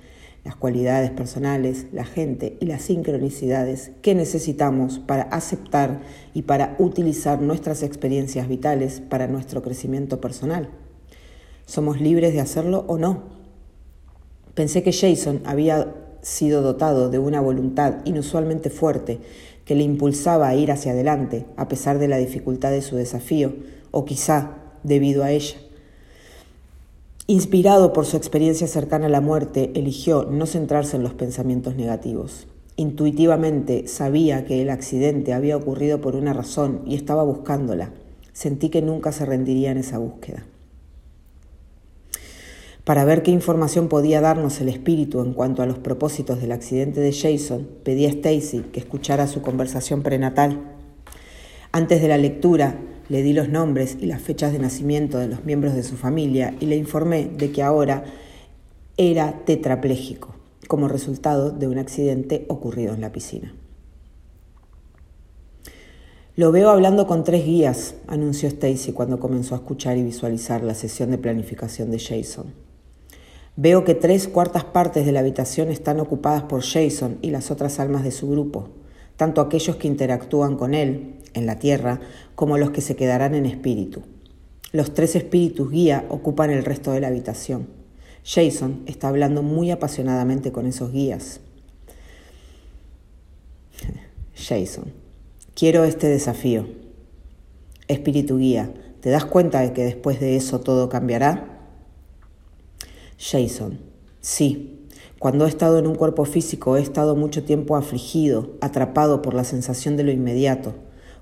las 0.44 0.58
cualidades 0.58 1.12
personales, 1.12 1.88
la 1.94 2.04
gente 2.04 2.58
y 2.60 2.66
las 2.66 2.82
sincronicidades 2.82 3.92
que 4.02 4.14
necesitamos 4.14 5.00
para 5.00 5.24
aceptar 5.24 6.02
y 6.34 6.42
para 6.42 6.76
utilizar 6.80 7.42
nuestras 7.42 7.82
experiencias 7.82 8.50
vitales 8.50 9.00
para 9.00 9.28
nuestro 9.28 9.62
crecimiento 9.62 10.20
personal. 10.20 10.68
¿Somos 11.66 12.02
libres 12.02 12.34
de 12.34 12.42
hacerlo 12.42 12.84
o 12.88 12.98
no? 12.98 13.24
Pensé 14.54 14.84
que 14.84 14.92
Jason 14.92 15.42
había 15.46 15.96
sido 16.22 16.62
dotado 16.62 17.10
de 17.10 17.20
una 17.20 17.40
voluntad 17.40 18.00
inusualmente 18.04 18.70
fuerte 18.70 19.22
que 19.70 19.76
le 19.76 19.84
impulsaba 19.84 20.48
a 20.48 20.56
ir 20.56 20.72
hacia 20.72 20.94
adelante 20.94 21.46
a 21.56 21.68
pesar 21.68 22.00
de 22.00 22.08
la 22.08 22.18
dificultad 22.18 22.72
de 22.72 22.82
su 22.82 22.96
desafío, 22.96 23.54
o 23.92 24.04
quizá 24.04 24.56
debido 24.82 25.24
a 25.24 25.30
ella. 25.30 25.58
Inspirado 27.28 27.94
por 27.94 28.08
su 28.08 28.18
experiencia 28.18 28.66
cercana 28.66 29.06
a 29.06 29.10
la 29.10 29.22
muerte, 29.22 29.70
eligió 29.76 30.24
no 30.24 30.48
centrarse 30.48 30.98
en 30.98 31.04
los 31.04 31.14
pensamientos 31.14 31.76
negativos. 31.76 32.48
Intuitivamente 32.78 33.88
sabía 33.88 34.44
que 34.44 34.64
el 34.64 34.72
accidente 34.72 35.34
había 35.34 35.56
ocurrido 35.56 36.02
por 36.02 36.16
una 36.16 36.34
razón 36.34 36.82
y 36.88 36.96
estaba 36.96 37.22
buscándola. 37.22 37.92
Sentí 38.34 38.70
que 38.70 38.82
nunca 38.82 39.12
se 39.12 39.28
rendiría 39.28 39.70
en 39.70 39.78
esa 39.78 40.00
búsqueda. 40.00 40.48
Para 42.84 43.06
ver 43.06 43.22
qué 43.22 43.32
información 43.32 43.88
podía 43.88 44.22
darnos 44.22 44.62
el 44.62 44.70
espíritu 44.70 45.22
en 45.22 45.34
cuanto 45.34 45.62
a 45.62 45.66
los 45.66 45.78
propósitos 45.78 46.42
del 46.42 46.52
accidente 46.52 47.00
de 47.02 47.14
Jason, 47.14 47.68
pedí 47.84 48.06
a 48.06 48.10
Stacy 48.10 48.66
que 48.74 48.80
escuchara 48.80 49.28
su 49.28 49.42
conversación 49.42 50.02
prenatal. 50.02 50.60
Antes 51.72 52.02
de 52.02 52.08
la 52.08 52.18
lectura, 52.18 52.80
le 53.10 53.22
di 53.22 53.34
los 53.34 53.50
nombres 53.50 53.98
y 54.00 54.06
las 54.06 54.22
fechas 54.22 54.54
de 54.54 54.60
nacimiento 54.60 55.18
de 55.20 55.28
los 55.28 55.46
miembros 55.46 55.76
de 55.76 55.84
su 55.84 55.98
familia 55.98 56.56
y 56.60 56.66
le 56.66 56.78
informé 56.78 57.26
de 57.26 57.52
que 57.52 57.62
ahora 57.62 58.06
era 58.98 59.46
tetrapléjico, 59.46 60.36
como 60.68 60.88
resultado 60.88 61.52
de 61.52 61.68
un 61.68 61.78
accidente 61.78 62.46
ocurrido 62.50 62.94
en 62.94 63.02
la 63.02 63.12
piscina. 63.12 63.54
Lo 66.36 66.52
veo 66.52 66.70
hablando 66.70 67.06
con 67.06 67.24
tres 67.24 67.46
guías, 67.46 67.96
anunció 68.08 68.48
Stacy 68.48 68.94
cuando 68.94 69.20
comenzó 69.20 69.56
a 69.56 69.58
escuchar 69.58 69.98
y 69.98 70.04
visualizar 70.04 70.64
la 70.64 70.74
sesión 70.74 71.12
de 71.12 71.18
planificación 71.18 71.92
de 71.92 72.00
Jason. 72.00 72.69
Veo 73.62 73.84
que 73.84 73.94
tres 73.94 74.30
cuartas 74.30 74.64
partes 74.64 75.06
de 75.06 75.12
la 75.12 75.20
habitación 75.20 75.68
están 75.68 76.00
ocupadas 76.00 76.44
por 76.44 76.62
Jason 76.64 77.18
y 77.22 77.30
las 77.30 77.52
otras 77.52 77.82
almas 77.82 78.06
de 78.06 78.12
su 78.12 78.30
grupo, 78.30 78.70
tanto 79.18 79.42
aquellos 79.42 79.76
que 79.76 79.90
interactúan 79.90 80.56
con 80.56 80.74
él 80.74 81.16
en 81.34 81.46
la 81.46 81.60
tierra 81.60 82.00
como 82.36 82.58
los 82.58 82.70
que 82.70 82.80
se 82.80 82.96
quedarán 82.96 83.36
en 83.36 83.46
espíritu. 83.46 84.04
Los 84.72 84.94
tres 84.94 85.18
espíritus 85.18 85.70
guía 85.72 86.06
ocupan 86.08 86.52
el 86.52 86.64
resto 86.64 86.94
de 86.94 87.02
la 87.02 87.08
habitación. 87.08 87.68
Jason 88.24 88.84
está 88.86 89.10
hablando 89.10 89.44
muy 89.44 89.72
apasionadamente 89.72 90.54
con 90.54 90.66
esos 90.66 90.94
guías. 90.94 91.42
Jason, 94.36 94.94
quiero 95.54 95.84
este 95.84 96.08
desafío. 96.08 96.66
Espíritu 97.90 98.38
guía, 98.38 98.72
¿te 99.02 99.10
das 99.10 99.26
cuenta 99.26 99.60
de 99.60 99.74
que 99.74 99.84
después 99.84 100.22
de 100.22 100.38
eso 100.38 100.62
todo 100.62 100.88
cambiará? 100.88 101.59
Jason. 103.20 103.80
Sí, 104.22 104.88
cuando 105.20 105.46
he 105.46 105.50
estado 105.50 105.78
en 105.78 105.88
un 105.88 105.96
cuerpo 105.96 106.24
físico 106.24 106.78
he 106.78 106.82
estado 106.82 107.18
mucho 107.18 107.44
tiempo 107.44 107.76
afligido, 107.76 108.56
atrapado 108.62 109.22
por 109.22 109.34
la 109.34 109.44
sensación 109.44 109.98
de 109.98 110.06
lo 110.06 110.12
inmediato. 110.12 110.74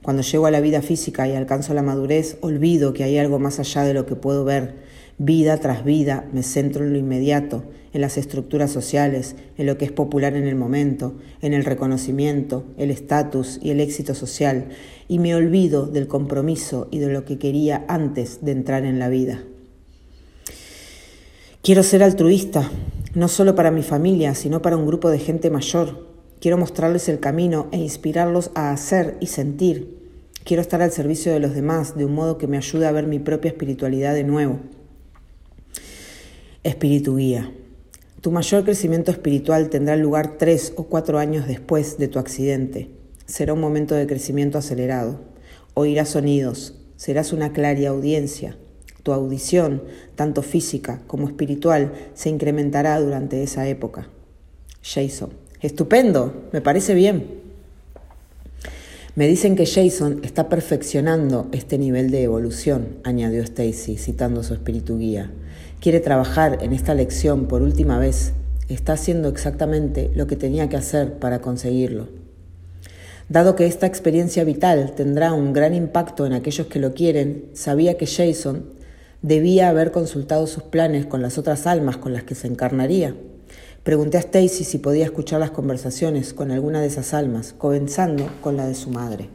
Cuando 0.04 0.22
llego 0.22 0.46
a 0.46 0.52
la 0.52 0.62
vida 0.62 0.84
física 0.84 1.28
y 1.28 1.34
alcanzo 1.34 1.74
la 1.74 1.82
madurez, 1.82 2.38
olvido 2.42 2.94
que 2.94 3.04
hay 3.04 3.18
algo 3.18 3.40
más 3.40 3.60
allá 3.60 3.82
de 3.82 3.96
lo 3.96 4.06
que 4.06 4.16
puedo 4.16 4.46
ver. 4.46 4.76
Vida 5.18 5.58
tras 5.58 5.84
vida 5.84 6.30
me 6.32 6.44
centro 6.44 6.86
en 6.86 6.94
lo 6.94 7.00
inmediato, 7.00 7.64
en 7.92 8.02
las 8.02 8.20
estructuras 8.20 8.70
sociales, 8.70 9.36
en 9.58 9.66
lo 9.66 9.80
que 9.80 9.86
es 9.86 9.92
popular 9.92 10.36
en 10.36 10.46
el 10.46 10.56
momento, 10.56 11.16
en 11.42 11.56
el 11.56 11.66
reconocimiento, 11.66 12.64
el 12.78 12.92
estatus 12.92 13.60
y 13.60 13.72
el 13.72 13.80
éxito 13.80 14.14
social, 14.14 14.68
y 15.08 15.18
me 15.18 15.34
olvido 15.34 15.88
del 15.88 16.08
compromiso 16.08 16.88
y 16.92 17.00
de 17.00 17.12
lo 17.12 17.26
que 17.26 17.40
quería 17.40 17.86
antes 17.88 18.46
de 18.46 18.52
entrar 18.52 18.86
en 18.86 19.00
la 19.00 19.10
vida. 19.10 19.42
Quiero 21.68 21.84
ser 21.84 22.02
altruista, 22.02 22.72
no 23.14 23.28
solo 23.28 23.54
para 23.54 23.72
mi 23.72 23.84
familia, 23.84 24.36
sino 24.36 24.62
para 24.62 24.78
un 24.78 24.88
grupo 24.88 25.10
de 25.10 25.20
gente 25.20 25.50
mayor. 25.50 26.08
Quiero 26.40 26.58
mostrarles 26.58 27.10
el 27.10 27.20
camino 27.20 27.68
e 27.74 27.78
inspirarlos 27.78 28.52
a 28.56 28.72
hacer 28.72 29.18
y 29.20 29.28
sentir. 29.28 30.00
Quiero 30.46 30.62
estar 30.62 30.82
al 30.82 30.94
servicio 30.94 31.34
de 31.34 31.42
los 31.42 31.54
demás 31.54 31.98
de 31.98 32.06
un 32.06 32.14
modo 32.14 32.38
que 32.38 32.48
me 32.48 32.56
ayude 32.56 32.88
a 32.88 32.94
ver 32.94 33.06
mi 33.06 33.20
propia 33.20 33.50
espiritualidad 33.50 34.14
de 34.14 34.24
nuevo. 34.24 34.62
Espíritu 36.64 37.18
guía. 37.18 37.52
Tu 38.22 38.32
mayor 38.32 38.64
crecimiento 38.64 39.12
espiritual 39.12 39.70
tendrá 39.70 39.98
lugar 39.98 40.38
tres 40.38 40.72
o 40.78 40.84
cuatro 40.84 41.20
años 41.20 41.48
después 41.48 41.98
de 41.98 42.08
tu 42.08 42.18
accidente. 42.18 42.92
Será 43.26 43.52
un 43.52 43.60
momento 43.60 43.94
de 43.94 44.08
crecimiento 44.08 44.58
acelerado. 44.58 45.20
Oirás 45.74 46.08
sonidos, 46.08 46.76
serás 46.96 47.34
una 47.34 47.52
clara 47.52 47.90
audiencia, 47.90 48.56
Tu 49.08 49.14
audición, 49.14 49.84
tanto 50.16 50.42
física 50.42 51.00
como 51.08 51.30
espiritual, 51.30 51.94
se 52.14 52.28
incrementará 52.28 53.00
durante 53.00 53.42
esa 53.42 53.66
época. 53.66 54.10
Jason. 54.84 55.30
Estupendo, 55.62 56.50
me 56.52 56.60
parece 56.60 56.94
bien. 56.94 57.26
Me 59.16 59.30
dicen 59.30 59.56
que 59.56 59.66
Jason 59.66 60.20
está 60.24 60.50
perfeccionando 60.50 61.48
este 61.54 61.78
nivel 61.78 62.12
de 62.12 62.24
evolución, 62.24 62.98
añadió 63.06 63.42
Stacy, 63.44 63.96
citando 63.96 64.44
su 64.44 64.56
espíritu 64.56 64.98
guía. 64.98 65.32
Quiere 65.80 66.02
trabajar 66.02 66.58
en 66.62 66.74
esta 66.74 66.94
lección 66.94 67.46
por 67.46 67.62
última 67.62 68.00
vez. 68.00 68.34
Está 68.68 68.92
haciendo 68.92 69.30
exactamente 69.30 70.12
lo 70.16 70.28
que 70.28 70.36
tenía 70.36 70.68
que 70.68 70.76
hacer 70.76 71.14
para 71.14 71.40
conseguirlo. 71.40 72.10
Dado 73.30 73.56
que 73.56 73.68
esta 73.68 73.88
experiencia 73.88 74.44
vital 74.44 74.96
tendrá 74.98 75.32
un 75.32 75.54
gran 75.54 75.74
impacto 75.74 76.26
en 76.26 76.34
aquellos 76.34 76.68
que 76.68 76.80
lo 76.80 76.94
quieren, 76.94 77.46
sabía 77.54 77.96
que 77.96 78.06
Jason 78.06 78.76
debía 79.22 79.70
haber 79.70 79.92
consultado 79.92 80.48
sus 80.48 80.64
planes 80.64 81.06
con 81.06 81.22
las 81.22 81.38
otras 81.38 81.68
almas 81.68 81.98
con 81.98 82.14
las 82.14 82.24
que 82.24 82.36
se 82.36 82.48
encarnaría. 82.48 83.16
Pregunté 83.84 84.18
a 84.18 84.22
Stacy 84.22 84.64
si 84.64 84.80
podía 84.80 85.06
escuchar 85.06 85.40
las 85.40 85.52
conversaciones 85.52 86.34
con 86.34 86.52
alguna 86.52 86.82
de 86.82 86.88
esas 86.88 87.14
almas, 87.14 87.54
comenzando 87.58 88.30
con 88.42 88.58
la 88.58 88.68
de 88.68 88.76
su 88.76 88.90
madre. 88.90 89.30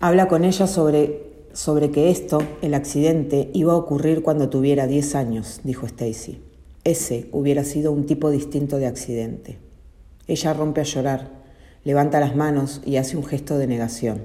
Habla 0.00 0.28
con 0.28 0.44
ella 0.44 0.66
sobre, 0.66 1.46
sobre 1.54 1.90
que 1.90 2.10
esto, 2.10 2.42
el 2.60 2.74
accidente, 2.74 3.48
iba 3.54 3.72
a 3.72 3.76
ocurrir 3.76 4.22
cuando 4.22 4.50
tuviera 4.50 4.86
10 4.86 5.14
años, 5.14 5.60
dijo 5.64 5.86
Stacy. 5.86 6.42
Ese 6.84 7.30
hubiera 7.32 7.64
sido 7.64 7.90
un 7.90 8.04
tipo 8.04 8.30
distinto 8.30 8.76
de 8.76 8.86
accidente. 8.86 9.56
Ella 10.26 10.52
rompe 10.52 10.82
a 10.82 10.84
llorar, 10.84 11.43
levanta 11.84 12.20
las 12.20 12.34
manos 12.34 12.80
y 12.84 12.96
hace 12.96 13.16
un 13.16 13.24
gesto 13.24 13.58
de 13.58 13.66
negación. 13.66 14.22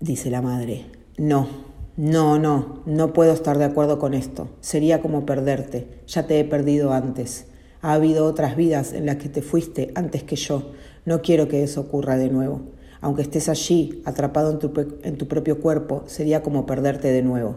Dice 0.00 0.30
la 0.30 0.42
madre, 0.42 0.86
no, 1.16 1.48
no, 1.96 2.38
no, 2.38 2.82
no 2.86 3.12
puedo 3.12 3.32
estar 3.32 3.58
de 3.58 3.64
acuerdo 3.64 3.98
con 3.98 4.14
esto. 4.14 4.48
Sería 4.60 5.02
como 5.02 5.26
perderte. 5.26 5.88
Ya 6.06 6.28
te 6.28 6.38
he 6.38 6.44
perdido 6.44 6.92
antes. 6.92 7.46
Ha 7.82 7.94
habido 7.94 8.24
otras 8.24 8.56
vidas 8.56 8.92
en 8.92 9.06
las 9.06 9.16
que 9.16 9.28
te 9.28 9.42
fuiste 9.42 9.90
antes 9.96 10.22
que 10.22 10.36
yo. 10.36 10.72
No 11.04 11.22
quiero 11.22 11.48
que 11.48 11.64
eso 11.64 11.80
ocurra 11.80 12.16
de 12.16 12.30
nuevo. 12.30 12.62
Aunque 13.00 13.22
estés 13.22 13.48
allí, 13.48 14.02
atrapado 14.04 14.52
en 14.52 14.58
tu, 14.60 14.72
en 15.02 15.16
tu 15.18 15.26
propio 15.26 15.60
cuerpo, 15.60 16.04
sería 16.06 16.42
como 16.42 16.66
perderte 16.66 17.10
de 17.10 17.22
nuevo. 17.22 17.56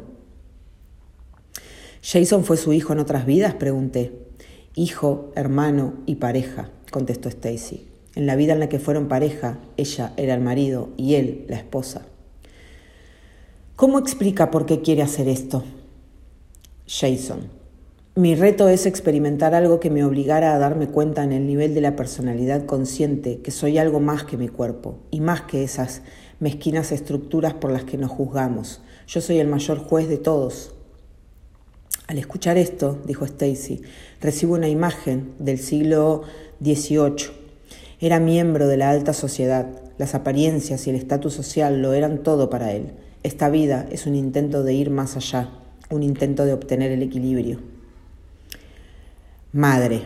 ¿Jason 2.03 2.43
fue 2.43 2.57
su 2.57 2.73
hijo 2.73 2.93
en 2.93 2.99
otras 2.99 3.27
vidas? 3.27 3.53
pregunté. 3.53 4.11
Hijo, 4.73 5.31
hermano 5.35 5.93
y 6.07 6.15
pareja, 6.15 6.71
contestó 6.91 7.29
Stacy. 7.29 7.87
En 8.13 8.27
la 8.27 8.35
vida 8.35 8.53
en 8.53 8.59
la 8.59 8.69
que 8.69 8.79
fueron 8.79 9.07
pareja, 9.07 9.57
ella 9.77 10.13
era 10.17 10.35
el 10.35 10.41
marido 10.41 10.89
y 10.97 11.15
él 11.15 11.45
la 11.47 11.57
esposa. 11.57 12.03
¿Cómo 13.75 13.97
explica 13.97 14.51
por 14.51 14.67
qué 14.67 14.81
quiere 14.81 15.01
hacer 15.01 15.27
esto? 15.27 15.63
Jason. 16.85 17.61
Mi 18.13 18.35
reto 18.35 18.67
es 18.67 18.85
experimentar 18.85 19.55
algo 19.55 19.79
que 19.79 19.89
me 19.89 20.03
obligara 20.03 20.53
a 20.53 20.59
darme 20.59 20.87
cuenta 20.87 21.23
en 21.23 21.31
el 21.31 21.47
nivel 21.47 21.73
de 21.73 21.79
la 21.79 21.95
personalidad 21.95 22.65
consciente 22.65 23.39
que 23.39 23.51
soy 23.51 23.77
algo 23.77 24.01
más 24.01 24.25
que 24.25 24.35
mi 24.35 24.49
cuerpo 24.49 24.99
y 25.09 25.21
más 25.21 25.43
que 25.43 25.63
esas 25.63 26.01
mezquinas 26.41 26.91
estructuras 26.91 27.53
por 27.53 27.71
las 27.71 27.85
que 27.85 27.97
nos 27.97 28.11
juzgamos. 28.11 28.81
Yo 29.07 29.21
soy 29.21 29.39
el 29.39 29.47
mayor 29.47 29.79
juez 29.79 30.09
de 30.09 30.17
todos. 30.17 30.75
Al 32.07 32.17
escuchar 32.17 32.57
esto, 32.57 32.99
dijo 33.05 33.23
Stacy, 33.23 33.81
recibo 34.19 34.55
una 34.55 34.67
imagen 34.67 35.31
del 35.39 35.57
siglo 35.57 36.23
XVIII. 36.63 37.31
Era 37.99 38.19
miembro 38.19 38.67
de 38.67 38.77
la 38.77 38.89
alta 38.89 39.13
sociedad. 39.13 39.67
Las 39.97 40.15
apariencias 40.15 40.87
y 40.87 40.89
el 40.89 40.95
estatus 40.95 41.33
social 41.33 41.81
lo 41.81 41.93
eran 41.93 42.23
todo 42.23 42.49
para 42.49 42.73
él. 42.73 42.91
Esta 43.23 43.49
vida 43.49 43.85
es 43.91 44.07
un 44.07 44.15
intento 44.15 44.63
de 44.63 44.73
ir 44.73 44.89
más 44.89 45.15
allá, 45.15 45.49
un 45.89 46.01
intento 46.01 46.45
de 46.45 46.53
obtener 46.53 46.91
el 46.91 47.03
equilibrio. 47.03 47.59
Madre, 49.51 50.01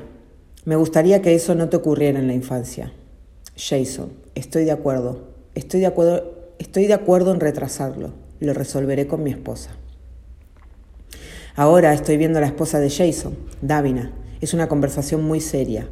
me 0.65 0.75
gustaría 0.75 1.21
que 1.21 1.35
eso 1.35 1.55
no 1.55 1.69
te 1.69 1.77
ocurriera 1.77 2.19
en 2.19 2.27
la 2.27 2.33
infancia. 2.33 2.91
Jason, 3.55 4.11
estoy 4.33 4.65
de 4.65 4.71
acuerdo. 4.71 5.35
Estoy 5.53 5.79
de 5.79 5.85
acuerdo, 5.85 6.33
estoy 6.59 6.87
de 6.87 6.93
acuerdo 6.93 7.31
en 7.33 7.39
retrasarlo. 7.39 8.11
Lo 8.39 8.53
resolveré 8.53 9.07
con 9.07 9.23
mi 9.23 9.31
esposa. 9.31 9.71
Ahora 11.55 11.93
estoy 11.93 12.17
viendo 12.17 12.39
a 12.39 12.41
la 12.41 12.47
esposa 12.47 12.79
de 12.79 12.89
Jason, 12.89 13.37
Davina. 13.61 14.11
Es 14.41 14.53
una 14.53 14.67
conversación 14.67 15.23
muy 15.23 15.39
seria. 15.39 15.87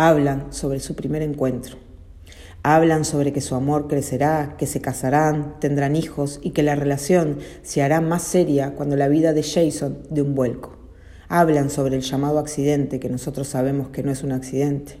Hablan 0.00 0.52
sobre 0.52 0.78
su 0.78 0.94
primer 0.94 1.22
encuentro. 1.22 1.76
Hablan 2.62 3.04
sobre 3.04 3.32
que 3.32 3.40
su 3.40 3.56
amor 3.56 3.88
crecerá, 3.88 4.54
que 4.56 4.68
se 4.68 4.80
casarán, 4.80 5.58
tendrán 5.58 5.96
hijos 5.96 6.38
y 6.40 6.50
que 6.50 6.62
la 6.62 6.76
relación 6.76 7.38
se 7.62 7.82
hará 7.82 8.00
más 8.00 8.22
seria 8.22 8.76
cuando 8.76 8.94
la 8.94 9.08
vida 9.08 9.32
de 9.32 9.42
Jason 9.42 9.98
dé 10.08 10.22
un 10.22 10.36
vuelco. 10.36 10.78
Hablan 11.28 11.68
sobre 11.68 11.96
el 11.96 12.02
llamado 12.02 12.38
accidente 12.38 13.00
que 13.00 13.08
nosotros 13.08 13.48
sabemos 13.48 13.88
que 13.88 14.04
no 14.04 14.12
es 14.12 14.22
un 14.22 14.30
accidente. 14.30 15.00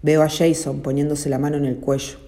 Veo 0.00 0.22
a 0.22 0.28
Jason 0.28 0.80
poniéndose 0.80 1.28
la 1.28 1.40
mano 1.40 1.56
en 1.56 1.64
el 1.64 1.78
cuello. 1.78 2.18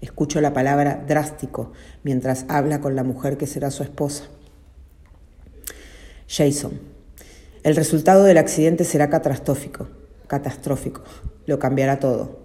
Escucho 0.00 0.40
la 0.40 0.52
palabra 0.52 1.04
drástico 1.06 1.70
mientras 2.02 2.44
habla 2.48 2.80
con 2.80 2.96
la 2.96 3.04
mujer 3.04 3.36
que 3.36 3.46
será 3.46 3.70
su 3.70 3.84
esposa. 3.84 4.24
Jason. 6.26 6.72
El 7.62 7.76
resultado 7.76 8.24
del 8.24 8.38
accidente 8.38 8.82
será 8.82 9.08
catastrófico. 9.10 9.86
Catastrófico. 10.26 11.02
Lo 11.46 11.58
cambiará 11.58 11.98
todo. 11.98 12.40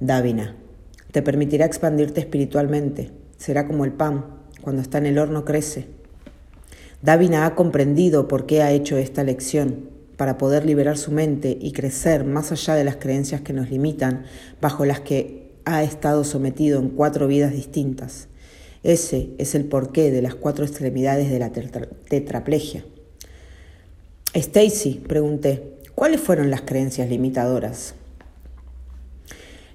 Davina. 0.00 0.56
Te 1.12 1.22
permitirá 1.22 1.66
expandirte 1.66 2.20
espiritualmente. 2.20 3.10
Será 3.36 3.66
como 3.66 3.84
el 3.84 3.92
pan, 3.92 4.24
cuando 4.62 4.80
está 4.82 4.98
en 4.98 5.06
el 5.06 5.18
horno 5.18 5.44
crece. 5.44 5.86
Davina 7.02 7.46
ha 7.46 7.54
comprendido 7.54 8.28
por 8.28 8.46
qué 8.46 8.62
ha 8.62 8.70
hecho 8.70 8.96
esta 8.96 9.24
lección, 9.24 9.90
para 10.16 10.38
poder 10.38 10.64
liberar 10.64 10.96
su 10.96 11.10
mente 11.10 11.58
y 11.60 11.72
crecer 11.72 12.24
más 12.24 12.52
allá 12.52 12.74
de 12.74 12.84
las 12.84 12.96
creencias 12.96 13.40
que 13.40 13.52
nos 13.52 13.70
limitan, 13.70 14.24
bajo 14.60 14.84
las 14.84 15.00
que 15.00 15.50
ha 15.64 15.82
estado 15.82 16.24
sometido 16.24 16.78
en 16.78 16.90
cuatro 16.90 17.26
vidas 17.26 17.52
distintas. 17.52 18.28
Ese 18.82 19.30
es 19.38 19.54
el 19.54 19.64
porqué 19.64 20.10
de 20.10 20.22
las 20.22 20.34
cuatro 20.34 20.64
extremidades 20.64 21.30
de 21.30 21.38
la 21.38 21.50
tetraplegia. 21.50 22.84
Stacy, 24.34 25.02
pregunté, 25.06 25.71
¿cuáles 25.94 26.20
fueron 26.20 26.50
las 26.50 26.62
creencias 26.62 27.08
limitadoras? 27.08 27.94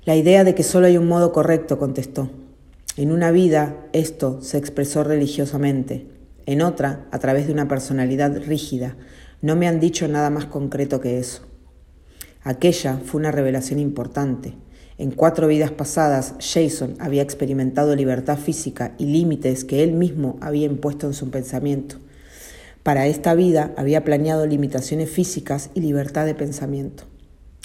La 0.05 0.15
idea 0.15 0.43
de 0.43 0.55
que 0.55 0.63
solo 0.63 0.87
hay 0.87 0.97
un 0.97 1.07
modo 1.07 1.33
correcto, 1.33 1.77
contestó. 1.77 2.29
En 2.95 3.11
una 3.11 3.31
vida 3.31 3.75
esto 3.93 4.41
se 4.41 4.57
expresó 4.57 5.03
religiosamente, 5.03 6.07
en 6.45 6.61
otra 6.61 7.05
a 7.11 7.19
través 7.19 7.47
de 7.47 7.53
una 7.53 7.67
personalidad 7.67 8.35
rígida. 8.37 8.95
No 9.41 9.55
me 9.55 9.67
han 9.67 9.79
dicho 9.79 10.07
nada 10.07 10.29
más 10.29 10.45
concreto 10.45 11.01
que 11.01 11.19
eso. 11.19 11.43
Aquella 12.41 12.99
fue 13.03 13.19
una 13.19 13.31
revelación 13.31 13.79
importante. 13.79 14.55
En 14.97 15.11
cuatro 15.11 15.47
vidas 15.47 15.71
pasadas, 15.71 16.33
Jason 16.39 16.95
había 16.99 17.21
experimentado 17.21 17.95
libertad 17.95 18.37
física 18.37 18.95
y 18.97 19.05
límites 19.05 19.63
que 19.63 19.83
él 19.83 19.91
mismo 19.91 20.37
había 20.41 20.65
impuesto 20.65 21.05
en 21.05 21.13
su 21.13 21.29
pensamiento. 21.29 21.97
Para 22.87 23.05
esta 23.07 23.33
vida 23.33 23.73
había 23.75 24.05
planeado 24.05 24.47
limitaciones 24.47 25.09
físicas 25.09 25.71
y 25.73 25.81
libertad 25.81 26.25
de 26.25 26.33
pensamiento. 26.33 27.03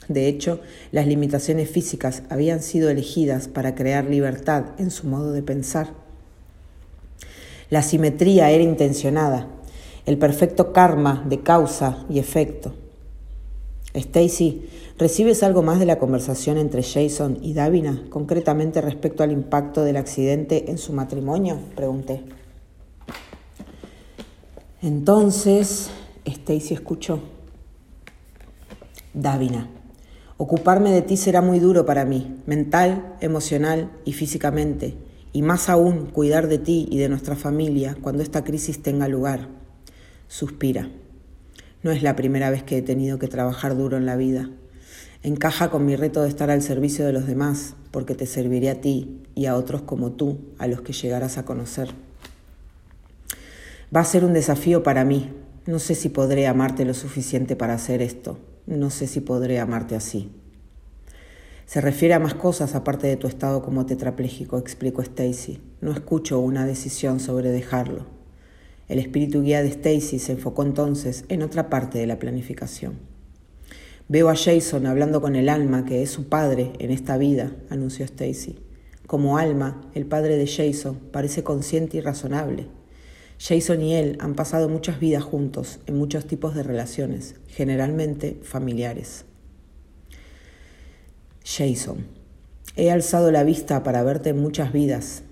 De 0.09 0.27
hecho, 0.27 0.59
las 0.91 1.07
limitaciones 1.07 1.71
físicas 1.71 2.25
habían 2.29 2.61
sido 2.61 2.91
elegidas 2.91 3.47
para 3.47 3.77
crear 3.77 4.07
libertad 4.07 4.65
en 4.79 4.91
su 4.91 5.07
modo 5.07 5.31
de 5.31 5.45
pensar. 5.45 5.91
La 7.71 7.83
simetría 7.83 8.51
era 8.51 8.65
intencionada, 8.65 9.47
el 10.07 10.19
perfecto 10.19 10.73
karma 10.73 11.25
de 11.29 11.41
causa 11.41 12.05
y 12.11 12.19
efecto. 12.19 12.75
Stacy, 13.95 14.69
¿recibes 14.99 15.45
algo 15.45 15.63
más 15.63 15.79
de 15.79 15.87
la 15.87 16.01
conversación 16.01 16.59
entre 16.59 16.83
Jason 16.83 17.39
y 17.43 17.55
Davina, 17.55 18.03
concretamente 18.11 18.81
respecto 18.81 19.23
al 19.23 19.31
impacto 19.31 19.85
del 19.85 19.99
accidente 19.99 20.69
en 20.69 20.79
su 20.79 20.93
matrimonio? 20.93 21.61
Pregunté. 21.77 22.42
Entonces, 24.83 25.91
Stacy 26.25 26.75
escuchó. 26.75 27.21
Davina. 29.15 29.69
Ocuparme 30.39 30.91
de 30.91 31.03
ti 31.03 31.17
será 31.17 31.41
muy 31.41 31.61
duro 31.61 31.87
para 31.87 32.05
mí, 32.05 32.37
mental, 32.47 33.15
emocional 33.21 33.93
y 34.05 34.13
físicamente, 34.13 34.97
y 35.33 35.43
más 35.43 35.69
aún 35.69 36.07
cuidar 36.07 36.49
de 36.49 36.59
ti 36.59 36.89
y 36.91 36.99
de 36.99 37.09
nuestra 37.09 37.37
familia 37.37 37.97
cuando 38.03 38.25
esta 38.25 38.43
crisis 38.43 38.83
tenga 38.83 39.07
lugar. 39.07 39.47
Suspira. 40.27 40.91
No 41.85 41.93
es 41.93 42.03
la 42.03 42.17
primera 42.17 42.51
vez 42.51 42.65
que 42.65 42.79
he 42.79 42.83
tenido 42.83 43.21
que 43.21 43.29
trabajar 43.29 43.77
duro 43.77 43.97
en 43.97 44.05
la 44.05 44.17
vida. 44.17 44.51
Encaja 45.23 45.71
con 45.71 45.87
mi 45.87 45.95
reto 45.95 46.23
de 46.23 46.29
estar 46.29 46.51
al 46.51 46.61
servicio 46.61 47.07
de 47.07 47.13
los 47.13 47.29
demás, 47.29 47.77
porque 47.93 48.17
te 48.17 48.27
serviré 48.27 48.71
a 48.71 48.81
ti 48.81 49.23
y 49.37 49.47
a 49.47 49.55
otros 49.55 49.83
como 49.83 50.11
tú, 50.11 50.39
a 50.59 50.67
los 50.67 50.81
que 50.81 50.93
llegarás 50.93 51.39
a 51.39 51.45
conocer. 51.45 51.95
Va 53.95 54.01
a 54.01 54.05
ser 54.05 54.25
un 54.25 54.33
desafío 54.33 54.83
para 54.83 55.05
mí. 55.05 55.31
No 55.67 55.79
sé 55.79 55.95
si 55.95 56.09
podré 56.09 56.47
amarte 56.47 56.87
lo 56.87 56.95
suficiente 56.95 57.57
para 57.57 57.75
hacer 57.75 58.01
esto. 58.01 58.39
No 58.67 58.89
sé 58.89 59.07
si 59.07 59.21
podré 59.21 59.61
amarte 59.61 59.95
así. 59.95 60.31
Se 61.67 61.83
refiere 61.83 62.15
a 62.15 62.19
más 62.19 62.35
cosas 62.35 62.75
aparte 62.75 63.07
de 63.07 63.17
tu 63.17 63.27
estado 63.27 63.63
como 63.63 63.85
tetrapléjico, 63.85 64.57
explicó 64.57 65.03
Stacy. 65.03 65.61
No 65.83 65.93
escucho 65.93 66.41
una 66.41 66.65
decisión 66.65 67.21
sobre 67.21 67.51
dejarlo. 67.51 68.07
El 68.89 68.99
espíritu 68.99 69.43
guía 69.43 69.63
de 69.63 69.69
Stacy 69.69 70.19
se 70.19 70.33
enfocó 70.33 70.63
entonces 70.63 71.25
en 71.29 71.43
otra 71.43 71.69
parte 71.69 71.99
de 71.99 72.07
la 72.07 72.19
planificación. 72.19 72.99
Veo 74.09 74.31
a 74.31 74.37
Jason 74.37 74.87
hablando 74.87 75.21
con 75.21 75.37
el 75.37 75.49
alma 75.51 75.85
que 75.85 76.03
es 76.03 76.11
su 76.11 76.29
padre 76.31 76.73
en 76.79 76.91
esta 76.91 77.19
vida, 77.19 77.53
anunció 77.69 78.07
Stacy. 78.07 78.59
Como 79.07 79.37
alma, 79.37 79.83
el 79.95 80.07
padre 80.07 80.37
de 80.39 80.47
Jason 80.47 80.99
parece 81.13 81.43
consciente 81.43 81.99
y 81.99 82.01
razonable. 82.01 82.69
Jason 83.45 83.83
y 83.83 83.97
él 83.97 84.19
han 84.21 84.37
pasado 84.37 84.69
muchas 84.69 85.01
vidas 85.01 85.25
juntos, 85.25 85.81
en 85.87 85.99
muchos 85.99 86.27
tipos 86.27 86.55
de 86.55 86.63
relaciones, 86.63 87.35
generalmente 87.49 88.39
familiares. 88.45 89.25
Jason, 91.45 92.07
he 92.77 92.93
alzado 92.93 93.33
la 93.33 93.43
vista 93.43 93.83
para 93.83 94.05
verte 94.05 94.29
en 94.29 94.39
muchas 94.39 94.73
vidas. 94.73 95.25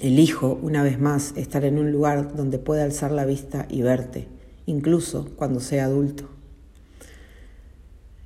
Elijo, 0.00 0.58
una 0.62 0.82
vez 0.82 0.98
más, 0.98 1.34
estar 1.36 1.66
en 1.66 1.78
un 1.78 1.92
lugar 1.92 2.34
donde 2.34 2.58
pueda 2.58 2.84
alzar 2.84 3.12
la 3.12 3.26
vista 3.26 3.66
y 3.68 3.82
verte, 3.82 4.28
incluso 4.64 5.28
cuando 5.36 5.60
sea 5.60 5.84
adulto. 5.84 6.30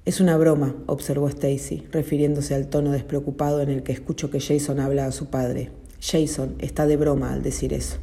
Es 0.05 0.21
una 0.21 0.37
broma, 0.37 0.77
observó 0.87 1.29
Stacy, 1.29 1.83
refiriéndose 1.91 2.55
al 2.55 2.69
tono 2.69 2.93
despreocupado 2.93 3.61
en 3.63 3.71
el 3.71 3.83
que 3.83 3.91
escucho 3.91 4.31
que 4.31 4.39
Jason 4.39 4.79
habla 4.79 5.07
a 5.07 5.13
su 5.13 5.27
padre. 5.27 5.73
Jason 6.01 6.55
está 6.61 6.87
de 6.87 6.97
broma 6.97 7.33
al 7.33 7.43
decir 7.43 7.73
eso. 7.73 7.97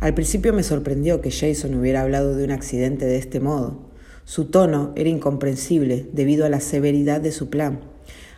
Al 0.00 0.14
principio 0.14 0.54
me 0.54 0.62
sorprendió 0.62 1.20
que 1.20 1.30
Jason 1.30 1.74
hubiera 1.74 2.00
hablado 2.00 2.34
de 2.34 2.44
un 2.44 2.52
accidente 2.52 3.04
de 3.04 3.18
este 3.18 3.38
modo, 3.38 3.90
su 4.24 4.46
tono 4.46 4.94
era 4.96 5.10
incomprensible 5.10 6.08
debido 6.14 6.46
a 6.46 6.48
la 6.48 6.60
severidad 6.60 7.20
de 7.20 7.32
su 7.32 7.50
plan, 7.50 7.80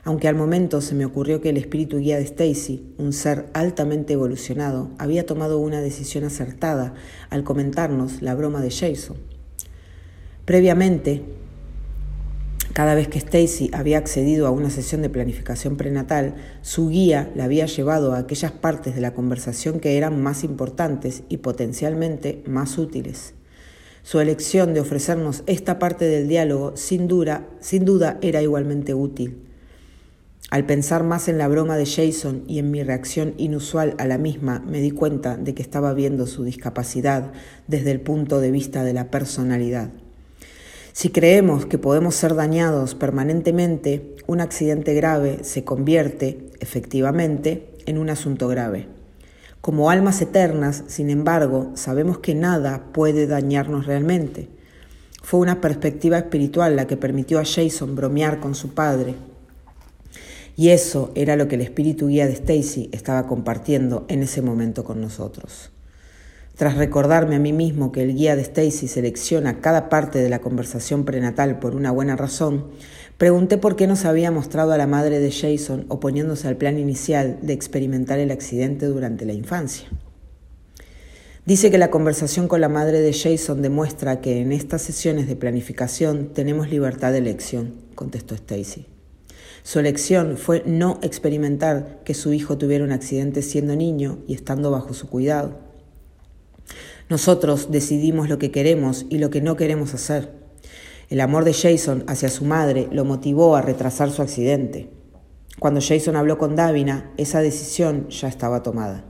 aunque 0.02 0.26
al 0.26 0.34
momento 0.34 0.80
se 0.80 0.96
me 0.96 1.04
ocurrió 1.04 1.40
que 1.40 1.50
el 1.50 1.56
espíritu 1.56 1.98
guía 1.98 2.16
de 2.16 2.24
Stacy, 2.24 2.92
un 2.98 3.12
ser 3.12 3.46
altamente 3.52 4.14
evolucionado, 4.14 4.90
había 4.98 5.24
tomado 5.24 5.60
una 5.60 5.80
decisión 5.80 6.24
acertada 6.24 6.94
al 7.30 7.44
comentarnos 7.44 8.22
la 8.22 8.34
broma 8.34 8.60
de 8.60 8.70
Jason. 8.72 9.18
Previamente, 10.44 11.22
cada 12.72 12.94
vez 12.94 13.08
que 13.08 13.18
Stacy 13.18 13.70
había 13.74 13.98
accedido 13.98 14.46
a 14.46 14.50
una 14.50 14.70
sesión 14.70 15.02
de 15.02 15.10
planificación 15.10 15.76
prenatal, 15.76 16.36
su 16.62 16.88
guía 16.88 17.30
la 17.34 17.44
había 17.44 17.66
llevado 17.66 18.12
a 18.12 18.18
aquellas 18.18 18.52
partes 18.52 18.94
de 18.94 19.02
la 19.02 19.12
conversación 19.12 19.78
que 19.78 19.98
eran 19.98 20.22
más 20.22 20.42
importantes 20.42 21.22
y 21.28 21.38
potencialmente 21.38 22.42
más 22.46 22.78
útiles. 22.78 23.34
Su 24.02 24.20
elección 24.20 24.74
de 24.74 24.80
ofrecernos 24.80 25.44
esta 25.46 25.78
parte 25.78 26.06
del 26.06 26.28
diálogo 26.28 26.76
sin 26.76 27.08
duda, 27.08 27.46
sin 27.60 27.84
duda 27.84 28.18
era 28.22 28.42
igualmente 28.42 28.94
útil. 28.94 29.42
Al 30.50 30.66
pensar 30.66 31.04
más 31.04 31.28
en 31.28 31.38
la 31.38 31.48
broma 31.48 31.76
de 31.76 31.86
Jason 31.86 32.44
y 32.46 32.58
en 32.58 32.70
mi 32.70 32.82
reacción 32.82 33.34
inusual 33.38 33.94
a 33.98 34.06
la 34.06 34.18
misma, 34.18 34.60
me 34.66 34.80
di 34.80 34.90
cuenta 34.90 35.36
de 35.36 35.54
que 35.54 35.62
estaba 35.62 35.94
viendo 35.94 36.26
su 36.26 36.44
discapacidad 36.44 37.32
desde 37.68 37.90
el 37.90 38.00
punto 38.00 38.40
de 38.40 38.50
vista 38.50 38.82
de 38.82 38.92
la 38.92 39.10
personalidad. 39.10 39.92
Si 40.92 41.08
creemos 41.08 41.64
que 41.64 41.78
podemos 41.78 42.14
ser 42.14 42.34
dañados 42.34 42.94
permanentemente, 42.94 44.14
un 44.26 44.42
accidente 44.42 44.92
grave 44.92 45.38
se 45.42 45.64
convierte, 45.64 46.50
efectivamente, 46.60 47.72
en 47.86 47.96
un 47.96 48.10
asunto 48.10 48.46
grave. 48.46 48.88
Como 49.62 49.88
almas 49.88 50.20
eternas, 50.20 50.84
sin 50.88 51.08
embargo, 51.08 51.70
sabemos 51.76 52.18
que 52.18 52.34
nada 52.34 52.92
puede 52.92 53.26
dañarnos 53.26 53.86
realmente. 53.86 54.48
Fue 55.22 55.40
una 55.40 55.62
perspectiva 55.62 56.18
espiritual 56.18 56.76
la 56.76 56.86
que 56.86 56.98
permitió 56.98 57.38
a 57.38 57.44
Jason 57.44 57.96
bromear 57.96 58.38
con 58.38 58.54
su 58.54 58.74
padre. 58.74 59.14
Y 60.56 60.70
eso 60.70 61.10
era 61.14 61.36
lo 61.36 61.48
que 61.48 61.54
el 61.54 61.62
espíritu 61.62 62.08
guía 62.08 62.26
de 62.26 62.34
Stacy 62.34 62.90
estaba 62.92 63.26
compartiendo 63.26 64.04
en 64.08 64.22
ese 64.22 64.42
momento 64.42 64.84
con 64.84 65.00
nosotros. 65.00 65.70
Tras 66.56 66.76
recordarme 66.76 67.36
a 67.36 67.40
mí 67.40 67.52
mismo 67.52 67.92
que 67.92 68.02
el 68.02 68.14
guía 68.14 68.36
de 68.36 68.42
Stacy 68.42 68.86
selecciona 68.86 69.60
cada 69.60 69.88
parte 69.88 70.20
de 70.20 70.28
la 70.28 70.40
conversación 70.40 71.04
prenatal 71.04 71.58
por 71.58 71.74
una 71.74 71.90
buena 71.90 72.14
razón, 72.14 72.66
Pregunté 73.22 73.56
por 73.56 73.76
qué 73.76 73.86
no 73.86 73.94
se 73.94 74.08
había 74.08 74.32
mostrado 74.32 74.72
a 74.72 74.76
la 74.76 74.88
madre 74.88 75.20
de 75.20 75.30
Jason 75.30 75.86
oponiéndose 75.88 76.48
al 76.48 76.56
plan 76.56 76.76
inicial 76.76 77.38
de 77.40 77.52
experimentar 77.52 78.18
el 78.18 78.32
accidente 78.32 78.86
durante 78.86 79.24
la 79.24 79.32
infancia. 79.32 79.88
Dice 81.46 81.70
que 81.70 81.78
la 81.78 81.92
conversación 81.92 82.48
con 82.48 82.60
la 82.60 82.68
madre 82.68 83.00
de 83.00 83.12
Jason 83.12 83.62
demuestra 83.62 84.20
que 84.20 84.40
en 84.40 84.50
estas 84.50 84.82
sesiones 84.82 85.28
de 85.28 85.36
planificación 85.36 86.32
tenemos 86.34 86.68
libertad 86.68 87.12
de 87.12 87.18
elección, 87.18 87.74
contestó 87.94 88.34
Stacy. 88.34 88.86
Su 89.62 89.78
elección 89.78 90.36
fue 90.36 90.64
no 90.66 90.98
experimentar 91.02 92.00
que 92.04 92.14
su 92.14 92.32
hijo 92.32 92.58
tuviera 92.58 92.82
un 92.82 92.90
accidente 92.90 93.42
siendo 93.42 93.76
niño 93.76 94.18
y 94.26 94.34
estando 94.34 94.72
bajo 94.72 94.94
su 94.94 95.08
cuidado. 95.08 95.71
Nosotros 97.12 97.70
decidimos 97.70 98.30
lo 98.30 98.38
que 98.38 98.50
queremos 98.50 99.04
y 99.10 99.18
lo 99.18 99.28
que 99.28 99.42
no 99.42 99.54
queremos 99.54 99.92
hacer. 99.92 100.32
El 101.10 101.20
amor 101.20 101.44
de 101.44 101.52
Jason 101.52 102.04
hacia 102.06 102.30
su 102.30 102.46
madre 102.46 102.88
lo 102.90 103.04
motivó 103.04 103.54
a 103.54 103.60
retrasar 103.60 104.10
su 104.10 104.22
accidente. 104.22 104.88
Cuando 105.58 105.82
Jason 105.82 106.16
habló 106.16 106.38
con 106.38 106.56
Davina, 106.56 107.12
esa 107.18 107.42
decisión 107.42 108.08
ya 108.08 108.28
estaba 108.28 108.62
tomada. 108.62 109.04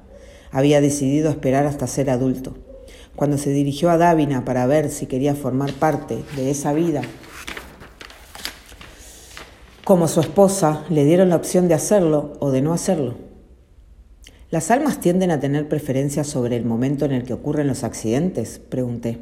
Había 0.50 0.80
decidido 0.80 1.30
esperar 1.30 1.64
hasta 1.64 1.86
ser 1.86 2.10
adulto. 2.10 2.54
Cuando 3.14 3.38
se 3.38 3.50
dirigió 3.50 3.88
a 3.88 3.98
Davina 3.98 4.44
para 4.44 4.66
ver 4.66 4.90
si 4.90 5.06
quería 5.06 5.36
formar 5.36 5.72
parte 5.72 6.24
de 6.34 6.50
esa 6.50 6.72
vida, 6.72 7.02
como 9.84 10.08
su 10.08 10.18
esposa, 10.18 10.84
le 10.90 11.04
dieron 11.04 11.28
la 11.28 11.36
opción 11.36 11.68
de 11.68 11.74
hacerlo 11.74 12.32
o 12.40 12.50
de 12.50 12.62
no 12.62 12.72
hacerlo. 12.72 13.31
¿Las 14.52 14.70
almas 14.70 15.00
tienden 15.00 15.30
a 15.30 15.40
tener 15.40 15.66
preferencia 15.66 16.24
sobre 16.24 16.56
el 16.56 16.66
momento 16.66 17.06
en 17.06 17.12
el 17.12 17.22
que 17.22 17.32
ocurren 17.32 17.68
los 17.68 17.84
accidentes? 17.84 18.58
Pregunté. 18.58 19.18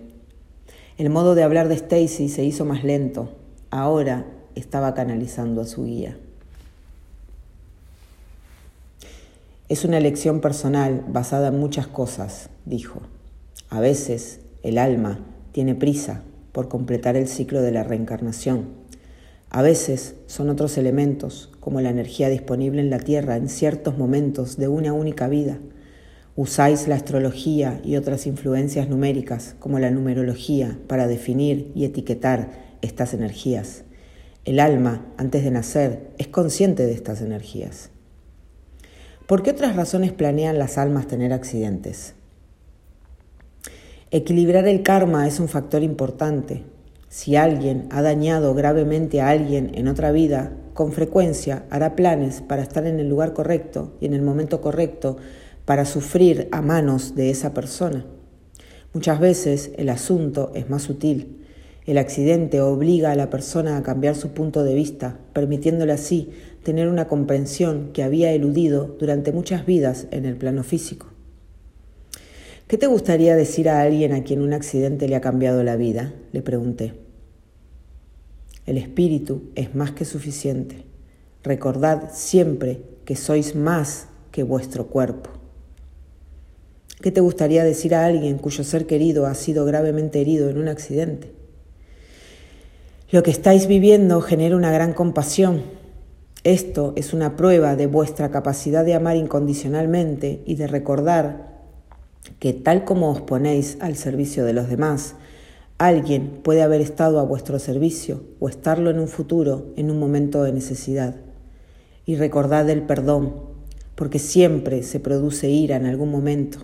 El 0.98 1.08
modo 1.08 1.36
de 1.36 1.44
hablar 1.44 1.68
de 1.68 1.76
Stacy 1.76 2.28
se 2.28 2.42
hizo 2.42 2.64
más 2.64 2.82
lento. 2.82 3.30
Ahora 3.70 4.26
estaba 4.56 4.92
canalizando 4.92 5.60
a 5.60 5.66
su 5.66 5.84
guía. 5.84 6.18
Es 9.68 9.84
una 9.84 9.98
elección 9.98 10.40
personal 10.40 11.04
basada 11.06 11.46
en 11.46 11.60
muchas 11.60 11.86
cosas, 11.86 12.50
dijo. 12.66 13.00
A 13.68 13.78
veces 13.78 14.40
el 14.64 14.78
alma 14.78 15.20
tiene 15.52 15.76
prisa 15.76 16.24
por 16.50 16.66
completar 16.66 17.14
el 17.14 17.28
ciclo 17.28 17.62
de 17.62 17.70
la 17.70 17.84
reencarnación. 17.84 18.79
A 19.50 19.62
veces 19.62 20.14
son 20.26 20.48
otros 20.48 20.78
elementos, 20.78 21.50
como 21.60 21.80
la 21.80 21.90
energía 21.90 22.28
disponible 22.28 22.80
en 22.80 22.90
la 22.90 23.00
Tierra 23.00 23.36
en 23.36 23.48
ciertos 23.48 23.98
momentos 23.98 24.56
de 24.56 24.68
una 24.68 24.92
única 24.92 25.28
vida 25.28 25.58
Usáis 26.36 26.88
la 26.88 26.94
astrología 26.94 27.82
y 27.84 27.96
otras 27.96 28.26
influencias 28.26 28.88
numéricas 28.88 29.56
como 29.58 29.78
la 29.78 29.90
numerología 29.90 30.78
para 30.86 31.06
definir 31.06 31.70
y 31.74 31.84
etiquetar 31.84 32.52
estas 32.82 33.12
energías. 33.12 33.82
El 34.46 34.60
alma, 34.60 35.04
antes 35.18 35.44
de 35.44 35.50
nacer, 35.50 36.12
es 36.16 36.28
consciente 36.28 36.86
de 36.86 36.92
estas 36.92 37.20
energías. 37.20 37.90
¿Por 39.26 39.42
qué 39.42 39.50
otras 39.50 39.76
razones 39.76 40.12
planean 40.12 40.58
las 40.58 40.78
almas 40.78 41.08
tener 41.08 41.32
accidentes? 41.32 42.14
Equilibrar 44.10 44.66
el 44.66 44.82
karma 44.82 45.26
es 45.26 45.40
un 45.40 45.48
factor 45.48 45.82
importante. 45.82 46.62
Si 47.12 47.34
alguien 47.34 47.88
ha 47.90 48.02
dañado 48.02 48.54
gravemente 48.54 49.20
a 49.20 49.30
alguien 49.30 49.72
en 49.74 49.88
otra 49.88 50.12
vida, 50.12 50.52
con 50.74 50.92
frecuencia 50.92 51.64
hará 51.68 51.96
planes 51.96 52.40
para 52.40 52.62
estar 52.62 52.86
en 52.86 53.00
el 53.00 53.08
lugar 53.08 53.32
correcto 53.32 53.96
y 54.00 54.06
en 54.06 54.14
el 54.14 54.22
momento 54.22 54.60
correcto 54.60 55.16
para 55.64 55.86
sufrir 55.86 56.46
a 56.52 56.62
manos 56.62 57.16
de 57.16 57.30
esa 57.30 57.52
persona. 57.52 58.06
Muchas 58.94 59.18
veces 59.18 59.72
el 59.76 59.88
asunto 59.88 60.52
es 60.54 60.70
más 60.70 60.82
sutil. 60.82 61.44
El 61.84 61.98
accidente 61.98 62.60
obliga 62.60 63.10
a 63.10 63.16
la 63.16 63.28
persona 63.28 63.76
a 63.76 63.82
cambiar 63.82 64.14
su 64.14 64.28
punto 64.28 64.62
de 64.62 64.76
vista, 64.76 65.18
permitiéndole 65.32 65.92
así 65.92 66.30
tener 66.62 66.86
una 66.86 67.08
comprensión 67.08 67.90
que 67.92 68.04
había 68.04 68.30
eludido 68.30 68.94
durante 69.00 69.32
muchas 69.32 69.66
vidas 69.66 70.06
en 70.12 70.26
el 70.26 70.36
plano 70.36 70.62
físico. 70.62 71.08
¿Qué 72.70 72.78
te 72.78 72.86
gustaría 72.86 73.34
decir 73.34 73.68
a 73.68 73.80
alguien 73.80 74.12
a 74.12 74.22
quien 74.22 74.42
un 74.42 74.52
accidente 74.52 75.08
le 75.08 75.16
ha 75.16 75.20
cambiado 75.20 75.64
la 75.64 75.74
vida? 75.74 76.12
Le 76.30 76.40
pregunté. 76.40 76.99
El 78.70 78.78
espíritu 78.78 79.50
es 79.56 79.74
más 79.74 79.90
que 79.90 80.04
suficiente. 80.04 80.84
Recordad 81.42 82.10
siempre 82.12 82.80
que 83.04 83.16
sois 83.16 83.56
más 83.56 84.06
que 84.30 84.44
vuestro 84.44 84.86
cuerpo. 84.86 85.30
¿Qué 87.02 87.10
te 87.10 87.20
gustaría 87.20 87.64
decir 87.64 87.96
a 87.96 88.04
alguien 88.04 88.38
cuyo 88.38 88.62
ser 88.62 88.86
querido 88.86 89.26
ha 89.26 89.34
sido 89.34 89.64
gravemente 89.64 90.20
herido 90.20 90.48
en 90.50 90.58
un 90.58 90.68
accidente? 90.68 91.32
Lo 93.10 93.24
que 93.24 93.32
estáis 93.32 93.66
viviendo 93.66 94.20
genera 94.20 94.54
una 94.54 94.70
gran 94.70 94.92
compasión. 94.92 95.64
Esto 96.44 96.92
es 96.94 97.12
una 97.12 97.34
prueba 97.34 97.74
de 97.74 97.88
vuestra 97.88 98.30
capacidad 98.30 98.84
de 98.84 98.94
amar 98.94 99.16
incondicionalmente 99.16 100.44
y 100.46 100.54
de 100.54 100.68
recordar 100.68 101.58
que 102.38 102.52
tal 102.52 102.84
como 102.84 103.10
os 103.10 103.20
ponéis 103.20 103.78
al 103.80 103.96
servicio 103.96 104.44
de 104.44 104.52
los 104.52 104.68
demás, 104.68 105.16
alguien 105.80 106.40
puede 106.42 106.60
haber 106.60 106.82
estado 106.82 107.18
a 107.20 107.22
vuestro 107.22 107.58
servicio 107.58 108.22
o 108.38 108.50
estarlo 108.50 108.90
en 108.90 108.98
un 108.98 109.08
futuro 109.08 109.72
en 109.78 109.90
un 109.90 109.98
momento 109.98 110.42
de 110.42 110.52
necesidad. 110.52 111.16
y 112.04 112.16
recordad 112.16 112.68
el 112.68 112.82
perdón, 112.82 113.34
porque 113.94 114.18
siempre 114.18 114.82
se 114.82 115.00
produce 115.00 115.48
ira 115.48 115.76
en 115.76 115.86
algún 115.86 116.10
momento. 116.10 116.58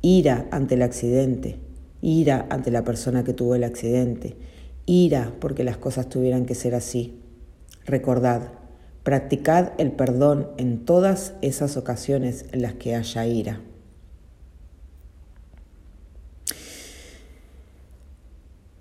Ira 0.00 0.46
ante 0.52 0.76
el 0.76 0.82
accidente, 0.82 1.58
ira 2.00 2.46
ante 2.48 2.70
la 2.70 2.82
persona 2.82 3.24
que 3.24 3.34
tuvo 3.34 3.56
el 3.56 3.64
accidente, 3.64 4.36
ira 4.86 5.34
porque 5.38 5.64
las 5.64 5.76
cosas 5.76 6.08
tuvieran 6.08 6.46
que 6.46 6.54
ser 6.54 6.74
así. 6.74 7.20
Recordad, 7.84 8.52
practicad 9.02 9.72
el 9.76 9.92
perdón 9.92 10.48
en 10.56 10.86
todas 10.86 11.34
esas 11.42 11.76
ocasiones 11.76 12.46
en 12.52 12.62
las 12.62 12.74
que 12.74 12.94
haya 12.94 13.26
ira. 13.26 13.60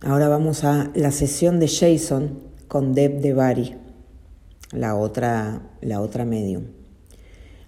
Ahora 0.02 0.30
vamos 0.30 0.64
a 0.64 0.92
la 0.96 1.12
sesión 1.12 1.60
de 1.60 1.68
Jason 1.68 2.40
con 2.70 2.94
Deb 2.94 3.20
de 3.20 3.34
Bari, 3.34 3.76
la 4.72 4.96
otra, 4.96 5.74
la 5.82 6.00
otra 6.00 6.24
medium. 6.24 6.68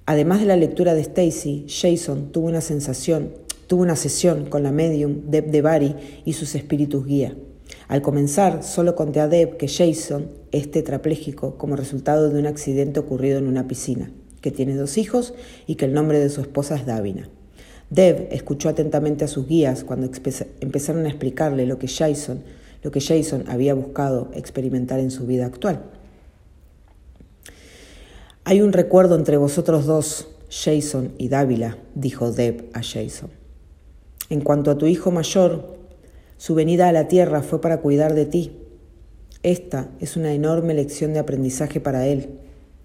Además 0.06 0.40
de 0.40 0.46
la 0.46 0.56
lectura 0.56 0.94
de 0.94 1.02
Stacy, 1.02 1.66
Jason 1.68 2.32
tuvo 2.32 2.48
una 2.48 2.62
sensación, 2.62 3.34
tuvo 3.68 3.82
una 3.82 3.98
sesión 3.98 4.46
con 4.46 4.64
la 4.64 4.72
medium 4.72 5.30
Deb 5.30 5.52
de 5.52 5.62
Bari 5.62 5.96
y 6.24 6.32
sus 6.32 6.56
espíritus 6.56 7.06
guía. 7.06 7.36
Al 7.90 8.02
comenzar, 8.02 8.64
solo 8.64 8.96
conté 8.96 9.20
a 9.20 9.28
Deb 9.28 9.58
que 9.58 9.68
Jason 9.68 10.32
es 10.54 10.72
tetrapléjico 10.72 11.58
como 11.58 11.76
resultado 11.76 12.30
de 12.30 12.40
un 12.40 12.48
accidente 12.48 13.02
ocurrido 13.02 13.40
en 13.40 13.48
una 13.48 13.68
piscina, 13.68 14.10
que 14.40 14.52
tiene 14.52 14.78
dos 14.78 14.98
hijos 14.98 15.34
y 15.68 15.76
que 15.76 15.84
el 15.84 15.94
nombre 15.94 16.20
de 16.20 16.30
su 16.30 16.40
esposa 16.40 16.78
es 16.78 16.86
Davina. 16.86 17.30
Deb 17.92 18.30
escuchó 18.32 18.70
atentamente 18.70 19.26
a 19.26 19.28
sus 19.28 19.48
guías 19.48 19.84
cuando 19.84 20.10
empezaron 20.62 21.06
a 21.06 21.10
explicarle 21.10 21.66
lo 21.66 21.78
que 21.78 21.90
Jason, 21.90 22.42
lo 22.84 22.90
que 22.90 23.02
Jason 23.02 23.44
había 23.48 23.74
buscado 23.74 24.32
experimentar 24.34 25.02
en 25.02 25.12
su 25.12 25.28
vida 25.28 25.46
actual. 25.46 25.84
Hay 28.46 28.62
un 28.62 28.72
recuerdo 28.72 29.16
entre 29.16 29.36
vosotros 29.36 29.86
dos, 29.86 30.30
Jason 30.50 31.12
y 31.18 31.28
Dávila, 31.28 31.78
dijo 31.94 32.32
Deb 32.32 32.70
a 32.74 32.82
Jason. 32.82 33.30
En 34.30 34.40
cuanto 34.40 34.72
a 34.72 34.78
tu 34.78 34.86
hijo 34.86 35.12
mayor, 35.12 35.78
su 36.38 36.56
venida 36.56 36.88
a 36.88 36.94
la 36.94 37.10
tierra 37.10 37.44
fue 37.44 37.60
para 37.60 37.82
cuidar 37.82 38.16
de 38.16 38.26
ti. 38.26 38.58
Esta 39.44 39.90
es 40.00 40.16
una 40.16 40.32
enorme 40.34 40.74
lección 40.74 41.12
de 41.12 41.20
aprendizaje 41.20 41.82
para 41.82 42.08
él, 42.08 42.40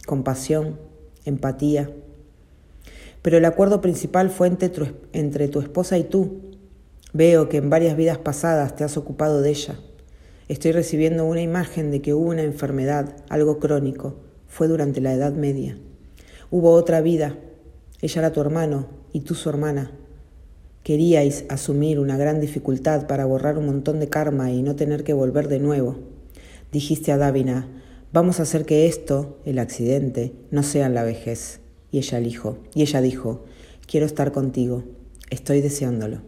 compasión, 0.05 0.81
empatía, 1.25 1.91
pero 3.27 3.39
el 3.39 3.45
acuerdo 3.45 3.81
principal 3.81 4.31
fue 4.31 4.47
entre 4.47 5.49
tu, 5.49 5.59
esposa 5.59 5.99
y 5.99 6.05
tú. 6.05 6.43
Veo 7.13 7.49
que 7.49 7.57
en 7.57 7.71
varias 7.71 7.97
vidas 7.97 8.19
pasadas 8.19 8.77
te 8.77 8.85
has 8.85 8.97
ocupado 8.97 9.43
de 9.43 9.51
ella. 9.51 9.81
Estoy 10.47 10.71
recibiendo 10.71 11.25
una 11.25 11.41
imagen 11.41 11.91
de 11.91 12.01
que 12.01 12.15
hubo 12.15 12.29
una 12.29 12.45
enfermedad, 12.45 13.17
algo 13.29 13.59
crónico. 13.59 14.15
Fue 14.47 14.69
durante 14.69 15.01
la 15.01 15.13
Edad 15.13 15.33
Media. 15.33 15.77
Hubo 16.53 16.71
otra 16.71 17.01
vida. 17.01 17.37
Ella 18.01 18.21
era 18.21 18.33
tu 18.33 18.41
hermano 18.41 18.87
y 19.13 19.23
tú 19.23 19.35
su 19.35 19.49
hermana. 19.49 19.91
Queríais 20.85 21.47
asumir 21.49 21.99
una 21.99 22.17
gran 22.17 22.41
dificultad 22.41 23.09
para 23.09 23.25
borrar 23.25 23.59
un 23.59 23.67
montón 23.67 23.99
de 23.99 24.09
karma 24.09 24.53
y 24.53 24.63
no 24.63 24.77
tener 24.77 25.03
que 25.03 25.15
volver 25.15 25.49
de 25.49 25.59
nuevo. 25.59 25.97
Dijiste 26.71 27.11
a 27.11 27.17
Davina, 27.17 27.69
vamos 28.13 28.39
a 28.39 28.45
hacer 28.45 28.65
que 28.65 28.87
esto, 28.87 29.41
el 29.45 29.59
accidente, 29.59 30.33
no 30.53 30.63
sea 30.63 30.89
la 30.89 31.03
vejez. 31.03 31.66
Y 31.97 32.01
ella 32.01 32.21
dijo, 32.21 32.59
y 32.75 32.83
ella 32.83 33.01
dijo, 33.01 33.47
quiero 33.87 34.05
estar 34.05 34.31
contigo, 34.31 34.85
estoy 35.31 35.63
deseándolo. 35.63 36.19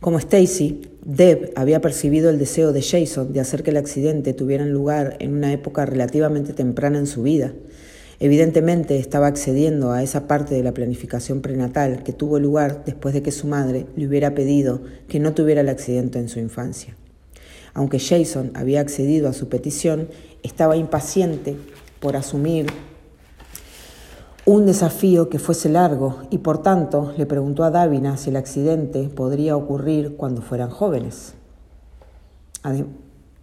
Como 0.00 0.18
Stacy, 0.18 0.82
Deb 1.04 1.52
había 1.54 1.80
percibido 1.80 2.28
el 2.28 2.40
deseo 2.40 2.72
de 2.72 2.82
Jason 2.82 3.32
de 3.32 3.38
hacer 3.38 3.62
que 3.62 3.70
el 3.70 3.76
accidente 3.76 4.34
tuviera 4.34 4.66
lugar 4.66 5.16
en 5.20 5.32
una 5.32 5.52
época 5.52 5.86
relativamente 5.86 6.54
temprana 6.54 6.98
en 6.98 7.06
su 7.06 7.22
vida. 7.22 7.52
Evidentemente 8.18 8.98
estaba 8.98 9.28
accediendo 9.28 9.92
a 9.92 10.02
esa 10.02 10.26
parte 10.26 10.56
de 10.56 10.64
la 10.64 10.74
planificación 10.74 11.40
prenatal 11.40 12.02
que 12.02 12.12
tuvo 12.12 12.40
lugar 12.40 12.82
después 12.84 13.14
de 13.14 13.22
que 13.22 13.30
su 13.30 13.46
madre 13.46 13.86
le 13.94 14.08
hubiera 14.08 14.34
pedido 14.34 14.82
que 15.06 15.20
no 15.20 15.34
tuviera 15.34 15.60
el 15.60 15.68
accidente 15.68 16.18
en 16.18 16.28
su 16.28 16.40
infancia. 16.40 16.96
Aunque 17.74 18.00
Jason 18.00 18.50
había 18.54 18.80
accedido 18.80 19.28
a 19.28 19.32
su 19.32 19.48
petición, 19.48 20.08
estaba 20.42 20.76
impaciente 20.76 21.54
por 22.00 22.16
asumir 22.16 22.66
un 24.46 24.66
desafío 24.66 25.30
que 25.30 25.38
fuese 25.38 25.70
largo 25.70 26.18
y 26.28 26.38
por 26.38 26.58
tanto 26.58 27.12
le 27.16 27.24
preguntó 27.24 27.64
a 27.64 27.70
Dávina 27.70 28.18
si 28.18 28.28
el 28.28 28.36
accidente 28.36 29.08
podría 29.08 29.56
ocurrir 29.56 30.16
cuando 30.16 30.42
fueran 30.42 30.68
jóvenes. 30.68 31.34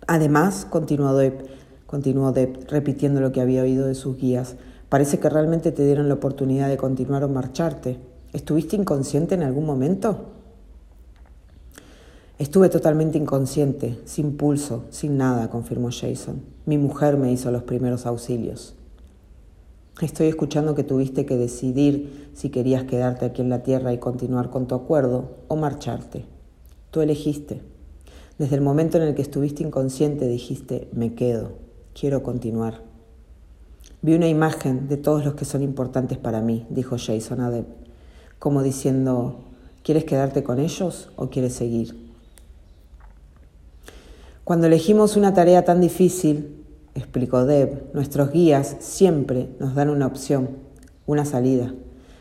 Además, 0.07 0.67
continuó 0.69 1.15
Depp, 1.15 1.41
continuó 1.87 2.33
repitiendo 2.67 3.19
lo 3.19 3.31
que 3.31 3.41
había 3.41 3.63
oído 3.63 3.87
de 3.87 3.95
sus 3.95 4.17
guías, 4.17 4.55
parece 4.89 5.19
que 5.19 5.29
realmente 5.29 5.71
te 5.71 5.85
dieron 5.85 6.07
la 6.07 6.15
oportunidad 6.15 6.69
de 6.69 6.77
continuar 6.77 7.23
o 7.23 7.29
marcharte. 7.29 7.99
¿Estuviste 8.31 8.75
inconsciente 8.75 9.33
en 9.35 9.43
algún 9.43 9.65
momento? 9.65 10.27
Estuve 12.37 12.69
totalmente 12.69 13.17
inconsciente, 13.17 13.99
sin 14.05 14.37
pulso, 14.37 14.85
sin 14.89 15.17
nada, 15.17 15.49
confirmó 15.49 15.89
Jason. 15.91 16.41
Mi 16.65 16.77
mujer 16.77 17.17
me 17.17 17.31
hizo 17.31 17.51
los 17.51 17.63
primeros 17.63 18.05
auxilios. 18.05 18.75
Estoy 19.99 20.27
escuchando 20.27 20.73
que 20.73 20.83
tuviste 20.83 21.25
que 21.25 21.35
decidir 21.35 22.29
si 22.33 22.49
querías 22.49 22.85
quedarte 22.85 23.25
aquí 23.25 23.41
en 23.41 23.49
la 23.49 23.61
tierra 23.61 23.93
y 23.93 23.99
continuar 23.99 24.49
con 24.49 24.67
tu 24.67 24.73
acuerdo 24.73 25.35
o 25.47 25.55
marcharte. 25.55 26.25
Tú 26.89 27.01
elegiste. 27.01 27.61
Desde 28.39 28.55
el 28.55 28.61
momento 28.61 28.97
en 28.97 29.03
el 29.03 29.13
que 29.13 29.21
estuviste 29.21 29.63
inconsciente 29.63 30.27
dijiste, 30.27 30.87
me 30.93 31.13
quedo, 31.13 31.51
quiero 31.93 32.23
continuar. 32.23 32.81
Vi 34.01 34.15
una 34.15 34.27
imagen 34.27 34.87
de 34.87 34.97
todos 34.97 35.23
los 35.23 35.35
que 35.35 35.45
son 35.45 35.61
importantes 35.61 36.17
para 36.17 36.41
mí, 36.41 36.65
dijo 36.71 36.95
Jason 36.97 37.41
Adeb, 37.41 37.65
como 38.39 38.63
diciendo, 38.63 39.41
¿quieres 39.83 40.05
quedarte 40.05 40.41
con 40.41 40.57
ellos 40.57 41.11
o 41.17 41.29
quieres 41.29 41.53
seguir? 41.53 42.09
Cuando 44.43 44.65
elegimos 44.65 45.15
una 45.17 45.35
tarea 45.35 45.63
tan 45.63 45.81
difícil, 45.81 46.60
explicó 46.95 47.45
Deb, 47.45 47.85
nuestros 47.93 48.31
guías 48.31 48.77
siempre 48.79 49.49
nos 49.59 49.75
dan 49.75 49.89
una 49.89 50.07
opción, 50.07 50.49
una 51.05 51.25
salida. 51.25 51.73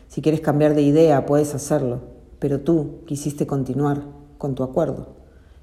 Si 0.07 0.21
quieres 0.21 0.41
cambiar 0.41 0.75
de 0.75 0.81
idea, 0.81 1.25
puedes 1.25 1.55
hacerlo, 1.55 1.99
pero 2.39 2.59
tú 2.59 3.01
quisiste 3.05 3.47
continuar 3.47 4.03
con 4.37 4.55
tu 4.55 4.63
acuerdo. 4.63 5.09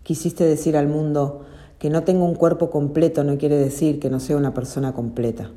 Quisiste 0.03 0.45
decir 0.45 0.77
al 0.77 0.89
mundo 0.89 1.43
que 1.79 1.91
no 1.91 2.03
tengo 2.03 2.25
un 2.25 2.35
cuerpo 2.35 2.71
completo 2.71 3.25
no 3.25 3.39
quiere 3.39 3.57
decir 3.57 4.01
que 4.01 4.11
no 4.11 4.21
sea 4.21 4.37
una 4.37 4.55
persona 4.55 4.93
completa. 4.93 5.51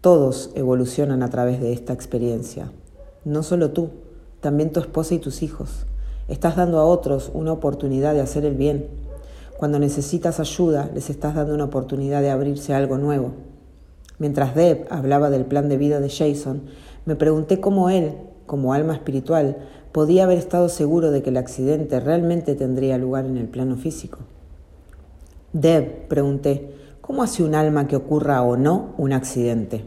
Todos 0.00 0.50
evolucionan 0.54 1.22
a 1.22 1.30
través 1.30 1.60
de 1.60 1.72
esta 1.72 1.92
experiencia. 1.92 2.70
No 3.24 3.42
solo 3.42 3.70
tú, 3.70 3.90
también 4.40 4.70
tu 4.72 4.80
esposa 4.80 5.14
y 5.14 5.18
tus 5.18 5.42
hijos. 5.42 5.86
Estás 6.28 6.56
dando 6.56 6.78
a 6.78 6.84
otros 6.84 7.30
una 7.34 7.52
oportunidad 7.52 8.14
de 8.14 8.20
hacer 8.20 8.44
el 8.44 8.54
bien 8.54 8.86
cuando 9.56 9.78
necesitas 9.78 10.38
ayuda, 10.38 10.90
les 10.94 11.08
estás 11.08 11.34
dando 11.34 11.54
una 11.54 11.64
oportunidad 11.64 12.20
de 12.20 12.30
abrirse 12.30 12.74
a 12.74 12.76
algo 12.76 12.98
nuevo. 12.98 13.32
Mientras 14.18 14.54
Deb 14.54 14.86
hablaba 14.90 15.30
del 15.30 15.44
plan 15.44 15.68
de 15.68 15.76
vida 15.76 16.00
de 16.00 16.10
Jason, 16.10 16.62
me 17.04 17.16
pregunté 17.16 17.60
cómo 17.60 17.90
él, 17.90 18.14
como 18.46 18.72
alma 18.72 18.94
espiritual, 18.94 19.56
podía 19.92 20.24
haber 20.24 20.38
estado 20.38 20.68
seguro 20.68 21.10
de 21.10 21.22
que 21.22 21.30
el 21.30 21.36
accidente 21.36 22.00
realmente 22.00 22.54
tendría 22.54 22.98
lugar 22.98 23.24
en 23.24 23.38
el 23.38 23.48
plano 23.48 23.76
físico. 23.76 24.18
Deb, 25.52 26.06
pregunté, 26.08 26.74
¿cómo 27.00 27.22
hace 27.22 27.42
un 27.42 27.54
alma 27.54 27.86
que 27.86 27.96
ocurra 27.96 28.42
o 28.42 28.56
no 28.56 28.94
un 28.98 29.12
accidente? 29.12 29.84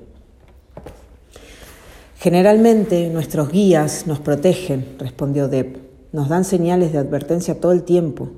Generalmente 2.17 3.09
nuestros 3.09 3.51
guías 3.51 4.07
nos 4.07 4.19
protegen, 4.19 4.95
respondió 4.97 5.47
Deb. 5.47 5.77
Nos 6.11 6.27
dan 6.27 6.43
señales 6.43 6.91
de 6.91 6.97
advertencia 6.97 7.59
todo 7.59 7.71
el 7.71 7.83
tiempo, 7.83 8.29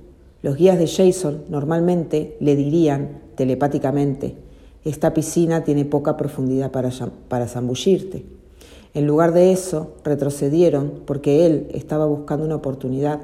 los 0.43 0.58
guías 0.58 0.80
de 0.80 0.88
Jason 0.88 1.43
normalmente 1.49 2.36
le 2.39 2.56
dirían 2.56 3.21
telepáticamente, 3.36 4.36
esta 4.84 5.13
piscina 5.13 5.63
tiene 5.63 5.86
poca 5.86 6.17
profundidad 6.17 6.71
para, 6.71 6.89
para 7.27 7.47
zambullirte. 7.47 8.25
En 8.95 9.06
lugar 9.06 9.34
de 9.34 9.51
eso, 9.51 9.93
retrocedieron 10.04 11.04
porque 11.06 11.45
él 11.45 11.67
estaba 11.73 12.08
buscando 12.08 12.45
una 12.45 12.56
oportunidad. 12.56 13.19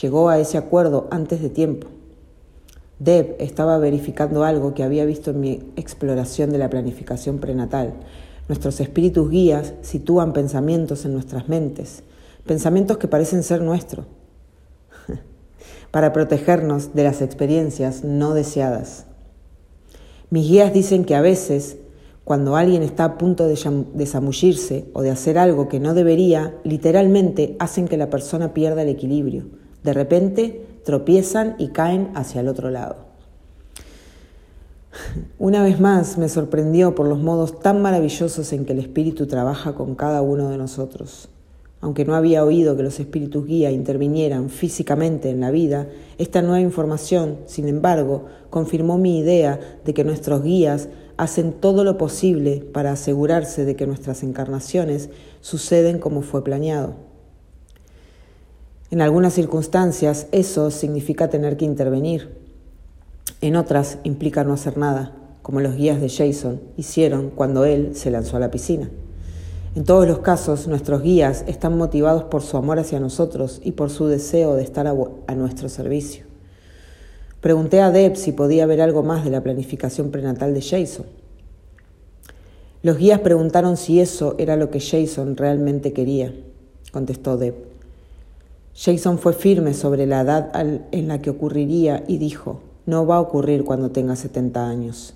Llegó 0.00 0.28
a 0.28 0.40
ese 0.40 0.58
acuerdo 0.58 1.06
antes 1.10 1.40
de 1.40 1.48
tiempo. 1.48 1.86
Deb 2.98 3.36
estaba 3.38 3.78
verificando 3.78 4.42
algo 4.42 4.74
que 4.74 4.82
había 4.82 5.04
visto 5.04 5.30
en 5.30 5.40
mi 5.40 5.62
exploración 5.76 6.50
de 6.50 6.58
la 6.58 6.68
planificación 6.68 7.38
prenatal. 7.38 7.94
Nuestros 8.48 8.80
espíritus 8.80 9.30
guías 9.30 9.74
sitúan 9.82 10.32
pensamientos 10.32 11.04
en 11.04 11.12
nuestras 11.12 11.48
mentes, 11.48 12.02
pensamientos 12.44 12.98
que 12.98 13.08
parecen 13.08 13.44
ser 13.44 13.62
nuestros 13.62 14.06
para 15.92 16.12
protegernos 16.12 16.94
de 16.94 17.04
las 17.04 17.22
experiencias 17.22 18.02
no 18.02 18.34
deseadas. 18.34 19.04
Mis 20.30 20.48
guías 20.48 20.72
dicen 20.72 21.04
que 21.04 21.14
a 21.14 21.20
veces, 21.20 21.76
cuando 22.24 22.56
alguien 22.56 22.82
está 22.82 23.04
a 23.04 23.18
punto 23.18 23.46
de 23.46 23.58
desamullirse 23.94 24.86
o 24.94 25.02
de 25.02 25.10
hacer 25.10 25.38
algo 25.38 25.68
que 25.68 25.78
no 25.78 25.92
debería, 25.92 26.56
literalmente 26.64 27.54
hacen 27.58 27.86
que 27.86 27.98
la 27.98 28.08
persona 28.08 28.54
pierda 28.54 28.82
el 28.82 28.88
equilibrio. 28.88 29.44
De 29.84 29.92
repente 29.92 30.66
tropiezan 30.84 31.56
y 31.58 31.68
caen 31.68 32.10
hacia 32.14 32.40
el 32.40 32.48
otro 32.48 32.70
lado. 32.70 32.96
Una 35.38 35.62
vez 35.62 35.78
más 35.78 36.16
me 36.16 36.30
sorprendió 36.30 36.94
por 36.94 37.06
los 37.06 37.18
modos 37.18 37.60
tan 37.60 37.82
maravillosos 37.82 38.50
en 38.54 38.64
que 38.64 38.72
el 38.72 38.78
Espíritu 38.78 39.26
trabaja 39.26 39.74
con 39.74 39.94
cada 39.94 40.22
uno 40.22 40.48
de 40.48 40.56
nosotros. 40.56 41.28
Aunque 41.82 42.04
no 42.04 42.14
había 42.14 42.44
oído 42.44 42.76
que 42.76 42.84
los 42.84 43.00
espíritus 43.00 43.44
guía 43.44 43.72
intervinieran 43.72 44.50
físicamente 44.50 45.30
en 45.30 45.40
la 45.40 45.50
vida, 45.50 45.88
esta 46.16 46.40
nueva 46.40 46.60
información, 46.60 47.38
sin 47.46 47.66
embargo, 47.66 48.26
confirmó 48.50 48.98
mi 48.98 49.18
idea 49.18 49.58
de 49.84 49.92
que 49.92 50.04
nuestros 50.04 50.44
guías 50.44 50.88
hacen 51.16 51.52
todo 51.52 51.82
lo 51.82 51.98
posible 51.98 52.64
para 52.72 52.92
asegurarse 52.92 53.64
de 53.64 53.74
que 53.74 53.88
nuestras 53.88 54.22
encarnaciones 54.22 55.10
suceden 55.40 55.98
como 55.98 56.22
fue 56.22 56.44
planeado. 56.44 56.94
En 58.92 59.00
algunas 59.00 59.34
circunstancias 59.34 60.28
eso 60.30 60.70
significa 60.70 61.30
tener 61.30 61.56
que 61.56 61.64
intervenir. 61.64 62.28
En 63.40 63.56
otras 63.56 63.98
implica 64.04 64.44
no 64.44 64.52
hacer 64.52 64.78
nada, 64.78 65.16
como 65.42 65.60
los 65.60 65.74
guías 65.74 66.00
de 66.00 66.08
Jason 66.08 66.60
hicieron 66.76 67.30
cuando 67.30 67.64
él 67.64 67.96
se 67.96 68.12
lanzó 68.12 68.36
a 68.36 68.40
la 68.40 68.52
piscina. 68.52 68.88
En 69.74 69.84
todos 69.84 70.06
los 70.06 70.18
casos, 70.18 70.68
nuestros 70.68 71.00
guías 71.00 71.44
están 71.46 71.78
motivados 71.78 72.24
por 72.24 72.42
su 72.42 72.58
amor 72.58 72.78
hacia 72.78 73.00
nosotros 73.00 73.58
y 73.64 73.72
por 73.72 73.88
su 73.88 74.06
deseo 74.06 74.54
de 74.54 74.62
estar 74.62 74.86
a, 74.86 75.34
nuestro 75.34 75.70
servicio. 75.70 76.26
Pregunté 77.40 77.80
a 77.80 77.90
Deb 77.90 78.16
si 78.16 78.32
podía 78.32 78.66
ver 78.66 78.82
algo 78.82 79.02
más 79.02 79.24
de 79.24 79.30
la 79.30 79.42
planificación 79.42 80.10
prenatal 80.10 80.52
de 80.52 80.60
Jason. 80.60 81.06
Los 82.82 82.98
guías 82.98 83.20
preguntaron 83.20 83.78
si 83.78 84.00
eso 84.00 84.34
era 84.36 84.56
lo 84.56 84.68
que 84.68 84.78
Jason 84.78 85.38
realmente 85.38 85.94
quería, 85.94 86.34
contestó 86.92 87.38
Deb. 87.38 87.54
Jason 88.74 89.18
fue 89.18 89.32
firme 89.32 89.72
sobre 89.72 90.06
la 90.06 90.20
edad 90.20 90.52
en 90.92 91.08
la 91.08 91.22
que 91.22 91.30
ocurriría 91.30 92.04
y 92.06 92.18
dijo, 92.18 92.60
no 92.84 93.06
va 93.06 93.16
a 93.16 93.20
ocurrir 93.20 93.64
cuando 93.64 93.90
tenga 93.90 94.16
70 94.16 94.68
años. 94.68 95.14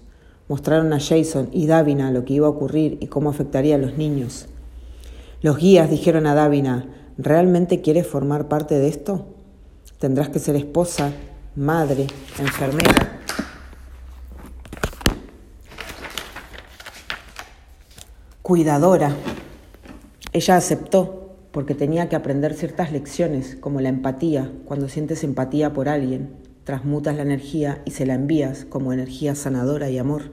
Mostraron 0.48 0.92
a 0.92 1.00
Jason 1.00 1.48
y 1.52 1.66
Davina 1.66 2.10
lo 2.10 2.24
que 2.24 2.34
iba 2.34 2.46
a 2.46 2.50
ocurrir 2.50 2.98
y 3.00 3.08
cómo 3.08 3.30
afectaría 3.30 3.74
a 3.74 3.78
los 3.78 3.96
niños. 3.96 4.46
Los 5.42 5.58
guías 5.58 5.90
dijeron 5.90 6.26
a 6.26 6.34
Davina, 6.34 6.86
¿realmente 7.18 7.80
quieres 7.80 8.06
formar 8.06 8.48
parte 8.48 8.78
de 8.78 8.88
esto? 8.88 9.26
Tendrás 9.98 10.28
que 10.28 10.38
ser 10.38 10.54
esposa, 10.56 11.12
madre, 11.56 12.06
enfermera. 12.38 13.20
Cuidadora. 18.42 19.16
Ella 20.32 20.56
aceptó 20.56 21.34
porque 21.50 21.74
tenía 21.74 22.08
que 22.08 22.16
aprender 22.16 22.54
ciertas 22.54 22.92
lecciones, 22.92 23.56
como 23.56 23.80
la 23.80 23.88
empatía, 23.88 24.52
cuando 24.66 24.88
sientes 24.88 25.24
empatía 25.24 25.72
por 25.72 25.88
alguien, 25.88 26.45
transmutas 26.66 27.14
la 27.14 27.22
energía 27.22 27.80
y 27.84 27.92
se 27.92 28.06
la 28.06 28.14
envías 28.14 28.64
como 28.68 28.92
energía 28.92 29.36
sanadora 29.36 29.88
y 29.88 29.98
amor. 29.98 30.32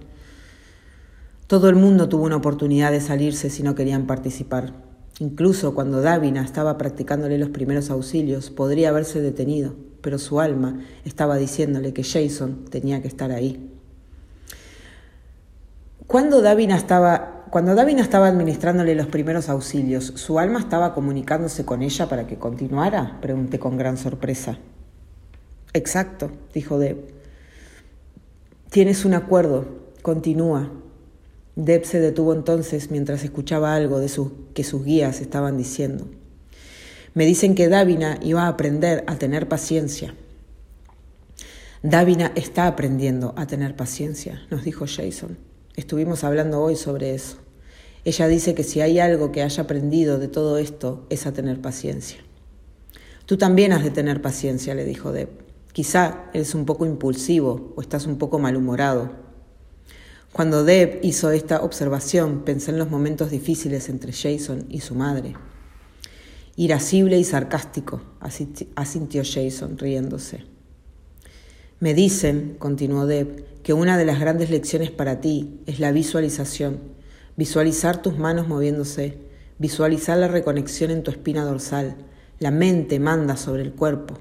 Todo 1.45 1.69
el 1.69 1.75
mundo 1.75 2.09
tuvo 2.09 2.25
una 2.25 2.37
oportunidad 2.37 2.91
de 2.91 3.01
salirse 3.01 3.51
si 3.51 3.61
no 3.61 3.75
querían 3.75 4.07
participar. 4.07 4.73
Incluso 5.19 5.75
cuando 5.75 6.01
Davina 6.01 6.43
estaba 6.43 6.79
practicándole 6.79 7.37
los 7.37 7.49
primeros 7.49 7.91
auxilios, 7.91 8.49
podría 8.49 8.89
haberse 8.89 9.21
detenido, 9.21 9.75
pero 10.01 10.17
su 10.17 10.39
alma 10.41 10.79
estaba 11.05 11.37
diciéndole 11.37 11.93
que 11.93 12.03
Jason 12.03 12.65
tenía 12.65 13.03
que 13.03 13.09
estar 13.09 13.31
ahí. 13.31 13.69
Cuando 16.07 16.41
Davina 16.41 16.75
estaba, 16.75 17.45
cuando 17.51 17.75
Davina 17.75 18.01
estaba 18.01 18.27
administrándole 18.27 18.95
los 18.95 19.05
primeros 19.05 19.49
auxilios, 19.49 20.13
¿su 20.15 20.39
alma 20.39 20.57
estaba 20.57 20.95
comunicándose 20.95 21.63
con 21.63 21.83
ella 21.83 22.09
para 22.09 22.25
que 22.25 22.39
continuara? 22.39 23.19
Pregunté 23.21 23.59
con 23.59 23.77
gran 23.77 23.97
sorpresa. 23.97 24.57
Exacto, 25.73 26.31
dijo 26.53 26.77
Deb. 26.77 26.97
Tienes 28.69 29.05
un 29.05 29.15
acuerdo, 29.15 29.65
continúa. 30.01 30.71
Deb 31.55 31.85
se 31.85 31.99
detuvo 31.99 32.33
entonces 32.33 32.91
mientras 32.91 33.23
escuchaba 33.23 33.75
algo 33.75 33.99
de 33.99 34.09
que 34.53 34.63
sus 34.63 34.85
guías 34.85 35.21
estaban 35.21 35.57
diciendo. 35.57 36.07
Me 37.15 37.25
dicen 37.25 37.53
que 37.53 37.69
Davina 37.69 38.19
iba 38.21 38.43
a 38.43 38.47
aprender 38.47 39.03
a 39.07 39.17
tener 39.17 39.47
paciencia. 39.47 40.15
Davina 41.83 42.31
está 42.35 42.65
aprendiendo 42.65 43.33
a 43.35 43.45
tener 43.45 43.75
paciencia, 43.75 44.41
nos 44.49 44.63
dijo 44.63 44.85
Jason. 44.87 45.37
Estuvimos 45.75 46.23
hablando 46.23 46.61
hoy 46.61 46.75
sobre 46.75 47.13
eso. 47.13 47.37
Ella 48.05 48.27
dice 48.27 48.55
que 48.55 48.63
si 48.63 48.81
hay 48.81 48.99
algo 48.99 49.31
que 49.31 49.43
haya 49.43 49.63
aprendido 49.63 50.17
de 50.17 50.27
todo 50.27 50.57
esto 50.57 51.05
es 51.09 51.25
a 51.25 51.33
tener 51.33 51.61
paciencia. 51.61 52.19
Tú 53.25 53.37
también 53.37 53.73
has 53.73 53.83
de 53.83 53.91
tener 53.91 54.21
paciencia, 54.21 54.75
le 54.75 54.85
dijo 54.85 55.11
Deb. 55.11 55.42
Quizá 55.73 56.29
eres 56.33 56.55
un 56.55 56.65
poco 56.65 56.85
impulsivo 56.85 57.73
o 57.75 57.81
estás 57.81 58.05
un 58.05 58.17
poco 58.17 58.39
malhumorado. 58.39 59.11
Cuando 60.31 60.63
Deb 60.63 60.99
hizo 61.03 61.31
esta 61.31 61.61
observación, 61.61 62.43
pensé 62.45 62.71
en 62.71 62.79
los 62.79 62.89
momentos 62.89 63.31
difíciles 63.31 63.89
entre 63.89 64.13
Jason 64.13 64.65
y 64.69 64.79
su 64.79 64.95
madre. 64.95 65.33
Irascible 66.55 67.17
y 67.17 67.23
sarcástico, 67.23 68.01
asintió 68.75 69.23
Jason, 69.25 69.77
riéndose. 69.77 70.45
Me 71.79 71.93
dicen, 71.95 72.55
continuó 72.59 73.07
Deb, 73.07 73.61
que 73.63 73.73
una 73.73 73.97
de 73.97 74.05
las 74.05 74.19
grandes 74.19 74.51
lecciones 74.51 74.91
para 74.91 75.21
ti 75.21 75.59
es 75.65 75.79
la 75.79 75.91
visualización, 75.91 76.79
visualizar 77.35 78.01
tus 78.01 78.17
manos 78.17 78.47
moviéndose, 78.47 79.17
visualizar 79.57 80.17
la 80.19 80.27
reconexión 80.27 80.91
en 80.91 81.01
tu 81.01 81.09
espina 81.09 81.43
dorsal. 81.43 81.95
La 82.39 82.51
mente 82.51 82.99
manda 82.99 83.37
sobre 83.37 83.63
el 83.63 83.73
cuerpo. 83.73 84.19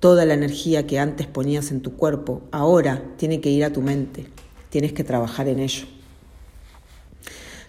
Toda 0.00 0.26
la 0.26 0.34
energía 0.34 0.86
que 0.86 0.98
antes 0.98 1.26
ponías 1.26 1.70
en 1.70 1.80
tu 1.80 1.96
cuerpo 1.96 2.42
ahora 2.50 3.02
tiene 3.16 3.40
que 3.40 3.50
ir 3.50 3.64
a 3.64 3.72
tu 3.72 3.80
mente. 3.80 4.26
Tienes 4.68 4.92
que 4.92 5.04
trabajar 5.04 5.48
en 5.48 5.58
ello. 5.58 5.86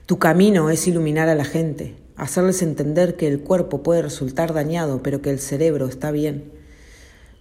Tu 0.05 0.19
camino 0.19 0.69
es 0.69 0.87
iluminar 0.87 1.29
a 1.29 1.35
la 1.35 1.45
gente, 1.45 1.95
hacerles 2.15 2.61
entender 2.61 3.15
que 3.15 3.27
el 3.27 3.41
cuerpo 3.41 3.83
puede 3.83 4.01
resultar 4.01 4.53
dañado, 4.53 5.01
pero 5.03 5.21
que 5.21 5.29
el 5.29 5.39
cerebro 5.39 5.87
está 5.87 6.11
bien. 6.11 6.51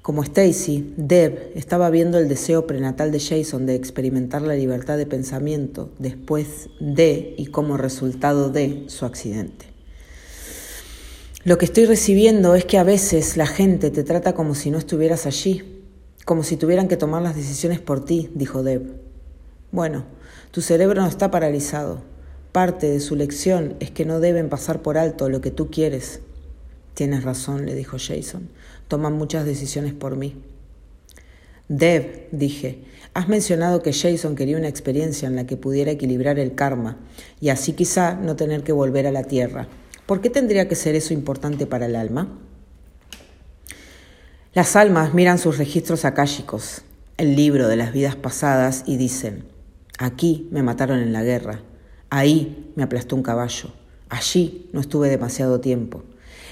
Como 0.03 0.23
Stacy, 0.23 0.95
Deb 0.97 1.51
estaba 1.57 1.91
viendo 1.91 2.19
el 2.19 2.29
deseo 2.29 2.69
prenatal 2.69 3.11
de 3.11 3.19
Jason 3.19 3.67
de 3.67 3.75
experimentar 3.75 4.43
la 4.43 4.55
libertad 4.55 4.97
de 4.99 5.07
pensamiento 5.07 5.91
después 5.99 6.69
de 6.79 7.35
y 7.37 7.47
como 7.47 7.77
resultado 7.77 8.51
de 8.51 8.85
su 8.87 9.05
accidente. 9.05 9.76
Lo 11.47 11.59
que 11.59 11.65
estoy 11.65 11.85
recibiendo 11.85 12.57
es 12.57 12.65
que 12.65 12.77
a 12.77 12.83
veces 12.83 13.37
la 13.37 13.47
gente 13.47 13.93
te 13.93 14.03
trata 14.03 14.35
como 14.35 14.57
si 14.57 14.73
no 14.73 14.79
estuvieras 14.79 15.27
allí, 15.27 15.63
como 16.25 16.43
si 16.43 16.57
tuvieran 16.57 16.89
que 16.89 16.97
tomar 16.97 17.23
las 17.23 17.37
decisiones 17.37 17.79
por 17.79 18.05
ti, 18.05 18.31
dijo 18.35 18.65
Deb. 18.65 18.83
Bueno, 19.71 20.07
tu 20.51 20.61
cerebro 20.61 21.01
no 21.01 21.07
está 21.07 21.31
paralizado. 21.31 22.03
Parte 22.51 22.91
de 22.91 22.99
su 22.99 23.15
lección 23.15 23.77
es 23.79 23.93
que 23.93 24.05
no 24.05 24.19
deben 24.19 24.49
pasar 24.49 24.83
por 24.83 24.99
alto 24.99 25.29
lo 25.29 25.41
que 25.41 25.53
tú 25.53 25.71
quieres. 25.71 26.19
Tienes 26.95 27.23
razón, 27.23 27.65
le 27.65 27.77
dijo 27.77 27.97
Jason. 27.97 28.49
Toman 28.89 29.13
muchas 29.13 29.45
decisiones 29.45 29.95
por 29.95 30.17
mí. 30.17 30.35
Deb, 31.69 32.27
dije, 32.33 32.83
has 33.15 33.29
mencionado 33.29 33.85
que 33.85 33.93
Jason 33.93 34.35
quería 34.35 34.57
una 34.57 34.67
experiencia 34.67 35.29
en 35.29 35.37
la 35.37 35.47
que 35.47 35.57
pudiera 35.57 35.93
equilibrar 35.93 36.41
el 36.41 36.57
karma 36.57 36.97
y 37.41 37.51
así 37.51 37.75
quizá 37.75 38.17
no 38.17 38.35
tener 38.35 38.65
que 38.65 38.73
volver 38.73 39.07
a 39.07 39.13
la 39.13 39.23
tierra. 39.23 39.69
¿Por 40.07 40.21
qué 40.21 40.31
tendría 40.31 40.69
que 40.69 40.77
ser 40.77 40.95
eso 40.95 41.13
importante 41.13 41.67
para 41.67 41.87
el 41.87 41.97
alma? 41.97 42.29
Las 44.55 44.77
almas 44.77 45.15
miran 45.15 45.39
sus 45.39 45.59
registros 45.59 46.05
akáshicos, 46.05 46.83
el 47.17 47.35
libro 47.35 47.67
de 47.67 47.75
las 47.75 47.93
vidas 47.93 48.15
pasadas, 48.15 48.85
y 48.87 48.99
dicen, 48.99 49.45
aquí 49.99 50.49
me 50.53 50.63
mataron 50.63 51.01
en 51.01 51.13
la 51.13 51.25
guerra, 51.25 51.61
ahí 52.09 52.73
me 52.77 52.85
aplastó 52.85 53.17
un 53.17 53.25
caballo, 53.25 53.71
allí 54.09 54.71
no 54.73 54.81
estuve 54.81 55.09
demasiado 55.09 55.61
tiempo. 55.61 56.05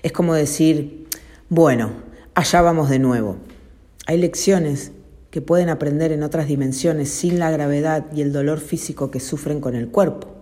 Es 0.03 0.11
como 0.11 0.35
decir, 0.35 1.07
bueno, 1.49 1.93
allá 2.35 2.61
vamos 2.61 2.90
de 2.90 2.99
nuevo. 2.99 3.37
Hay 4.07 4.19
lecciones 4.19 4.90
que 5.31 5.40
pueden 5.40 5.69
aprender 5.69 6.11
en 6.11 6.25
otras 6.25 6.49
dimensiones 6.49 7.09
sin 7.09 7.38
la 7.38 7.53
gravedad 7.53 8.07
y 8.12 8.23
el 8.23 8.33
dolor 8.33 8.59
físico 8.59 9.12
que 9.12 9.21
sufren 9.21 9.61
con 9.61 9.77
el 9.77 9.88
cuerpo. 9.88 10.34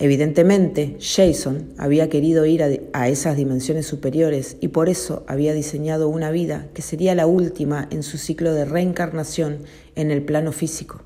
Evidentemente, 0.00 0.96
Jason 1.00 1.72
había 1.76 2.08
querido 2.08 2.46
ir 2.46 2.88
a, 2.92 3.08
esas 3.08 3.36
dimensiones 3.36 3.86
superiores 3.86 4.56
y 4.60 4.68
por 4.68 4.88
eso 4.88 5.24
había 5.26 5.52
diseñado 5.52 6.08
una 6.08 6.30
vida 6.30 6.68
que 6.72 6.82
sería 6.82 7.16
la 7.16 7.26
última 7.26 7.88
en 7.90 8.04
su 8.04 8.16
ciclo 8.16 8.54
de 8.54 8.64
reencarnación 8.64 9.64
en 9.96 10.12
el 10.12 10.22
plano 10.22 10.52
físico. 10.52 11.02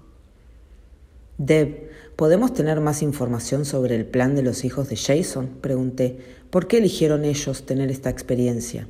Deb, 1.39 1.89
¿podemos 2.17 2.53
tener 2.53 2.81
más 2.81 3.01
información 3.01 3.65
sobre 3.65 3.97
el 3.97 4.05
plan 4.05 4.35
de 4.35 4.43
los 4.43 4.63
hijos 4.63 4.91
de 4.91 4.97
Jason? 4.97 5.49
Pregunté. 5.63 6.19
¿Por 6.51 6.69
qué 6.69 6.77
eligieron 6.77 7.25
ellos 7.25 7.65
tener 7.65 7.91
esta 7.91 8.11
experiencia? 8.11 8.87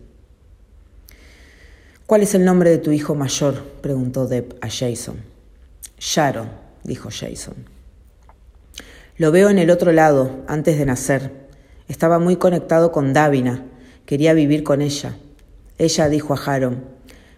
¿Cuál 2.06 2.22
es 2.22 2.34
el 2.34 2.44
nombre 2.44 2.70
de 2.70 2.78
tu 2.78 2.90
hijo 2.90 3.14
mayor? 3.14 3.62
preguntó 3.80 4.26
Deb 4.26 4.56
a 4.60 4.68
Jason. 4.68 5.18
Sharon, 5.96 6.50
dijo 6.82 7.08
Jason. 7.08 7.71
Lo 9.22 9.30
veo 9.30 9.50
en 9.50 9.60
el 9.60 9.70
otro 9.70 9.92
lado, 9.92 10.42
antes 10.48 10.76
de 10.76 10.84
nacer. 10.84 11.30
Estaba 11.86 12.18
muy 12.18 12.34
conectado 12.34 12.90
con 12.90 13.12
Davina. 13.12 13.64
Quería 14.04 14.34
vivir 14.34 14.64
con 14.64 14.82
ella. 14.82 15.16
Ella 15.78 16.08
dijo 16.08 16.34
a 16.34 16.38
Haron, 16.44 16.82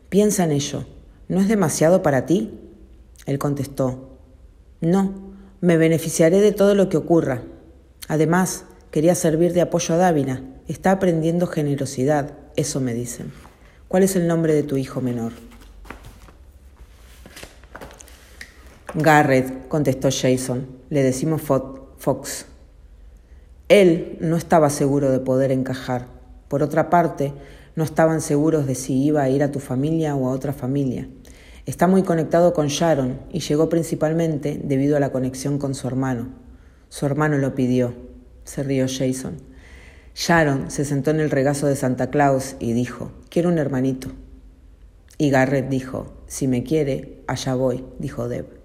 piensa 0.09 0.45
en 0.45 0.53
ello. 0.53 0.87
¿No 1.29 1.43
es 1.43 1.47
demasiado 1.47 2.01
para 2.01 2.25
ti? 2.25 2.59
Él 3.27 3.39
contestó, 3.39 4.17
No, 4.81 5.35
me 5.61 5.77
beneficiaré 5.77 6.41
de 6.41 6.53
todo 6.53 6.75
lo 6.75 6.89
que 6.89 6.97
ocurra. 6.97 7.43
Además, 8.09 8.65
quería 8.91 9.15
servir 9.15 9.53
de 9.53 9.61
apoyo 9.61 9.95
a 9.95 9.99
Dávila. 9.99 10.41
Está 10.67 10.91
aprendiendo 10.91 11.47
generosidad, 11.47 12.33
eso 12.57 12.81
me 12.81 12.95
dicen. 12.95 13.31
¿Cuál 13.89 14.05
es 14.05 14.17
el 14.17 14.27
nombre 14.27 14.55
de 14.55 14.63
tu 14.63 14.79
hijo 14.79 15.03
menor? 15.03 15.33
Garrett, 18.95 19.69
contestó 19.69 20.09
Jason. 20.11 20.74
Le 20.91 21.03
decimos 21.03 21.43
Fox. 21.43 22.47
Él 23.69 24.19
no 24.21 24.37
estaba 24.37 24.71
seguro 24.71 25.11
de 25.11 25.21
poder 25.21 25.51
encajar. 25.51 26.07
Por 26.49 26.63
otra 26.63 26.91
parte, 26.91 27.33
no 27.77 27.83
estaban 27.83 28.21
seguros 28.21 28.67
de 28.67 28.75
si 28.75 29.03
iba 29.03 29.23
a 29.23 29.29
ir 29.29 29.43
a 29.43 29.51
tu 29.51 29.59
familia 29.59 30.15
o 30.15 30.29
a 30.29 30.33
otra 30.33 30.53
familia. 30.53 31.09
Está 31.67 31.87
muy 31.87 32.03
conectado 32.03 32.53
con 32.53 32.69
Sharon 32.69 33.21
y 33.33 33.41
llegó 33.41 33.71
principalmente 33.71 34.61
debido 34.63 34.97
a 34.97 35.01
la 35.01 35.13
conexión 35.13 35.59
con 35.59 35.75
su 35.75 35.87
hermano. 35.87 36.29
Su 36.91 37.07
hermano 37.07 37.39
lo 37.39 37.55
pidió, 37.55 37.95
se 38.45 38.63
rió 38.63 38.87
Jason. 38.87 39.39
Sharon 40.15 40.71
se 40.71 40.85
sentó 40.85 41.11
en 41.11 41.21
el 41.21 41.31
regazo 41.31 41.67
de 41.67 41.75
Santa 41.75 42.11
Claus 42.11 42.57
y 42.61 42.73
dijo, 42.75 43.11
quiero 43.31 43.49
un 43.49 43.59
hermanito. 43.59 44.09
Y 45.17 45.31
Garrett 45.31 45.69
dijo, 45.69 46.13
si 46.27 46.47
me 46.47 46.63
quiere, 46.63 47.23
allá 47.27 47.55
voy, 47.55 47.85
dijo 47.99 48.29
Deb. 48.29 48.64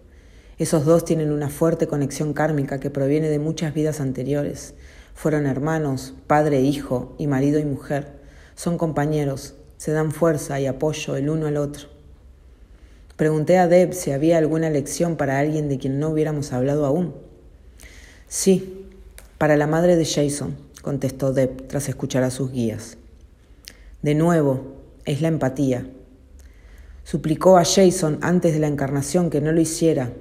Esos 0.60 0.84
dos 0.84 1.06
tienen 1.06 1.32
una 1.32 1.50
fuerte 1.50 1.88
conexión 1.88 2.34
kármica 2.34 2.82
que 2.82 2.90
proviene 2.90 3.30
de 3.30 3.40
muchas 3.40 3.74
vidas 3.74 4.02
anteriores. 4.02 4.74
Fueron 5.16 5.46
hermanos, 5.46 6.14
padre 6.28 6.58
e 6.58 6.62
hijo, 6.64 7.16
y 7.18 7.28
marido 7.28 7.60
y 7.60 7.66
mujer. 7.66 8.20
Son 8.56 8.78
compañeros, 8.78 9.56
se 9.78 9.94
dan 9.94 10.12
fuerza 10.12 10.60
y 10.60 10.66
apoyo 10.66 11.16
el 11.16 11.30
uno 11.30 11.48
al 11.48 11.56
otro. 11.56 11.88
Pregunté 13.16 13.58
a 13.58 13.70
Deb 13.70 13.94
si 13.94 14.12
había 14.12 14.38
alguna 14.38 14.70
lección 14.70 15.16
para 15.16 15.40
alguien 15.40 15.70
de 15.70 15.78
quien 15.78 15.98
no 15.98 16.10
hubiéramos 16.10 16.52
hablado 16.52 16.86
aún. 16.86 17.16
Sí, 18.28 18.86
para 19.38 19.56
la 19.56 19.66
madre 19.66 19.96
de 19.96 20.06
Jason, 20.06 20.58
contestó 20.82 21.32
Deb 21.32 21.68
tras 21.68 21.88
escuchar 21.88 22.24
a 22.24 22.32
sus 22.32 22.52
guías. 22.52 22.98
De 24.02 24.14
nuevo, 24.14 24.76
es 25.06 25.22
la 25.22 25.30
empatía. 25.30 25.88
Suplicó 27.06 27.58
a 27.58 27.64
Jason 27.64 28.20
antes 28.22 28.54
de 28.54 28.60
la 28.60 28.68
encarnación 28.68 29.30
que 29.30 29.40
no 29.40 29.54
lo 29.54 29.62
hiciera. 29.62 30.12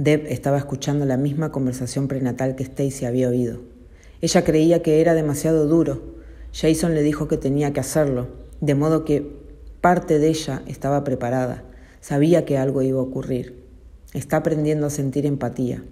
Deb 0.00 0.28
estaba 0.30 0.56
escuchando 0.56 1.04
la 1.04 1.18
misma 1.18 1.52
conversación 1.52 2.08
prenatal 2.08 2.56
que 2.56 2.62
Stacy 2.62 3.04
había 3.04 3.28
oído. 3.28 3.60
Ella 4.22 4.44
creía 4.44 4.82
que 4.82 5.02
era 5.02 5.12
demasiado 5.12 5.66
duro. 5.66 6.14
Jason 6.54 6.94
le 6.94 7.02
dijo 7.02 7.28
que 7.28 7.36
tenía 7.36 7.74
que 7.74 7.80
hacerlo, 7.80 8.28
de 8.62 8.74
modo 8.74 9.04
que 9.04 9.30
parte 9.82 10.18
de 10.18 10.28
ella 10.28 10.62
estaba 10.66 11.04
preparada. 11.04 11.64
Sabía 12.00 12.46
que 12.46 12.56
algo 12.56 12.80
iba 12.80 12.98
a 12.98 13.02
ocurrir. 13.02 13.62
Está 14.14 14.38
aprendiendo 14.38 14.86
a 14.86 14.90
sentir 14.90 15.26
empatía. 15.26 15.84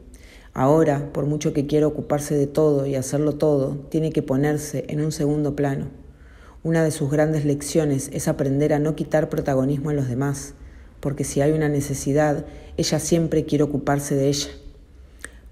Ahora, 0.54 1.12
por 1.12 1.26
mucho 1.26 1.52
que 1.52 1.66
quiera 1.66 1.86
ocuparse 1.86 2.34
de 2.34 2.46
todo 2.46 2.86
y 2.86 2.94
hacerlo 2.94 3.34
todo, 3.34 3.74
tiene 3.90 4.10
que 4.10 4.22
ponerse 4.22 4.86
en 4.88 5.02
un 5.02 5.12
segundo 5.12 5.54
plano. 5.54 5.88
Una 6.62 6.82
de 6.82 6.92
sus 6.92 7.10
grandes 7.10 7.44
lecciones 7.44 8.08
es 8.14 8.26
aprender 8.26 8.72
a 8.72 8.78
no 8.78 8.96
quitar 8.96 9.28
protagonismo 9.28 9.90
a 9.90 9.92
los 9.92 10.08
demás, 10.08 10.54
porque 11.00 11.24
si 11.24 11.40
hay 11.40 11.52
una 11.52 11.68
necesidad, 11.68 12.46
ella 12.76 12.98
siempre 12.98 13.44
quiere 13.44 13.64
ocuparse 13.64 14.14
de 14.14 14.28
ella. 14.28 14.50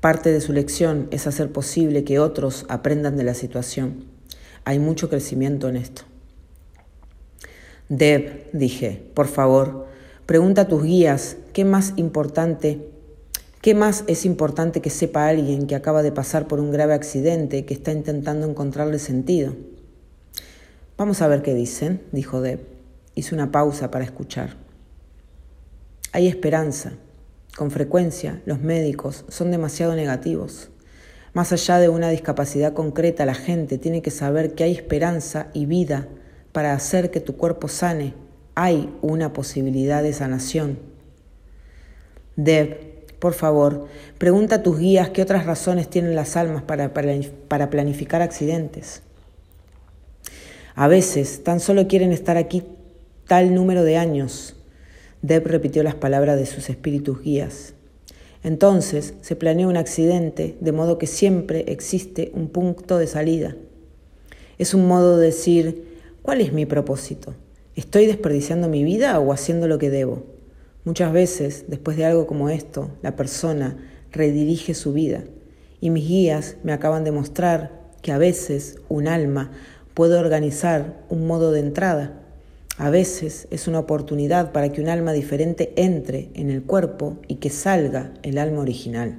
Parte 0.00 0.32
de 0.32 0.40
su 0.40 0.52
lección 0.52 1.08
es 1.10 1.26
hacer 1.26 1.52
posible 1.52 2.04
que 2.04 2.18
otros 2.18 2.66
aprendan 2.68 3.16
de 3.16 3.24
la 3.24 3.34
situación. 3.34 4.04
Hay 4.64 4.78
mucho 4.78 5.08
crecimiento 5.08 5.68
en 5.68 5.76
esto. 5.76 6.02
Deb, 7.88 8.50
dije, 8.52 9.10
por 9.14 9.28
favor, 9.28 9.86
pregunta 10.26 10.62
a 10.62 10.68
tus 10.68 10.82
guías 10.82 11.36
qué 11.52 11.64
más 11.64 11.92
importante 11.96 12.92
¿Qué 13.66 13.74
más 13.74 14.04
es 14.06 14.24
importante 14.24 14.80
que 14.80 14.90
sepa 14.90 15.26
alguien 15.26 15.66
que 15.66 15.74
acaba 15.74 16.04
de 16.04 16.12
pasar 16.12 16.46
por 16.46 16.60
un 16.60 16.70
grave 16.70 16.94
accidente 16.94 17.64
que 17.64 17.74
está 17.74 17.90
intentando 17.90 18.48
encontrarle 18.48 19.00
sentido? 19.00 19.56
Vamos 20.96 21.20
a 21.20 21.26
ver 21.26 21.42
qué 21.42 21.52
dicen, 21.52 22.00
dijo 22.12 22.40
Deb. 22.40 22.60
Hizo 23.16 23.34
una 23.34 23.50
pausa 23.50 23.90
para 23.90 24.04
escuchar. 24.04 24.65
Hay 26.16 26.28
esperanza. 26.28 26.92
Con 27.58 27.70
frecuencia, 27.70 28.40
los 28.46 28.62
médicos 28.62 29.26
son 29.28 29.50
demasiado 29.50 29.94
negativos. 29.94 30.70
Más 31.34 31.52
allá 31.52 31.78
de 31.78 31.90
una 31.90 32.08
discapacidad 32.08 32.72
concreta, 32.72 33.26
la 33.26 33.34
gente 33.34 33.76
tiene 33.76 34.00
que 34.00 34.10
saber 34.10 34.54
que 34.54 34.64
hay 34.64 34.72
esperanza 34.72 35.48
y 35.52 35.66
vida 35.66 36.08
para 36.52 36.72
hacer 36.72 37.10
que 37.10 37.20
tu 37.20 37.36
cuerpo 37.36 37.68
sane. 37.68 38.14
Hay 38.54 38.90
una 39.02 39.34
posibilidad 39.34 40.02
de 40.02 40.14
sanación. 40.14 40.78
Deb 42.34 43.18
por 43.18 43.34
favor, 43.34 43.86
pregunta 44.16 44.54
a 44.54 44.62
tus 44.62 44.78
guías 44.78 45.10
qué 45.10 45.20
otras 45.20 45.44
razones 45.44 45.90
tienen 45.90 46.14
las 46.14 46.34
almas 46.38 46.62
para, 46.62 46.94
para, 46.94 47.68
planificar 47.68 48.22
accidentes. 48.22 49.02
A 50.74 50.88
veces 50.88 51.44
tan 51.44 51.60
solo 51.60 51.86
quieren 51.86 52.12
estar 52.12 52.38
aquí 52.38 52.62
tal 53.26 53.54
número 53.54 53.84
de 53.84 53.98
años. 53.98 54.55
Deb 55.22 55.46
repitió 55.46 55.82
las 55.82 55.94
palabras 55.94 56.38
de 56.38 56.46
sus 56.46 56.70
espíritus 56.70 57.22
guías. 57.22 57.74
Entonces 58.42 59.14
se 59.22 59.36
planea 59.36 59.66
un 59.66 59.76
accidente 59.76 60.56
de 60.60 60.72
modo 60.72 60.98
que 60.98 61.06
siempre 61.06 61.64
existe 61.68 62.30
un 62.34 62.48
punto 62.48 62.98
de 62.98 63.06
salida. 63.06 63.56
Es 64.58 64.72
un 64.72 64.86
modo 64.86 65.18
de 65.18 65.26
decir, 65.26 65.84
¿cuál 66.22 66.40
es 66.40 66.52
mi 66.52 66.66
propósito? 66.66 67.34
¿Estoy 67.74 68.06
desperdiciando 68.06 68.68
mi 68.68 68.84
vida 68.84 69.18
o 69.18 69.32
haciendo 69.32 69.68
lo 69.68 69.78
que 69.78 69.90
debo? 69.90 70.24
Muchas 70.84 71.12
veces, 71.12 71.64
después 71.68 71.96
de 71.96 72.04
algo 72.04 72.26
como 72.26 72.48
esto, 72.48 72.90
la 73.02 73.16
persona 73.16 73.76
redirige 74.12 74.72
su 74.74 74.92
vida 74.92 75.24
y 75.80 75.90
mis 75.90 76.08
guías 76.08 76.56
me 76.62 76.72
acaban 76.72 77.04
de 77.04 77.12
mostrar 77.12 77.90
que 78.02 78.12
a 78.12 78.18
veces 78.18 78.78
un 78.88 79.08
alma 79.08 79.50
puede 79.94 80.16
organizar 80.16 81.04
un 81.08 81.26
modo 81.26 81.52
de 81.52 81.60
entrada. 81.60 82.22
A 82.78 82.90
veces 82.90 83.48
es 83.50 83.68
una 83.68 83.78
oportunidad 83.78 84.52
para 84.52 84.70
que 84.70 84.82
un 84.82 84.88
alma 84.88 85.12
diferente 85.12 85.72
entre 85.76 86.28
en 86.34 86.50
el 86.50 86.62
cuerpo 86.62 87.16
y 87.26 87.36
que 87.36 87.48
salga 87.48 88.12
el 88.22 88.36
alma 88.36 88.60
original. 88.60 89.18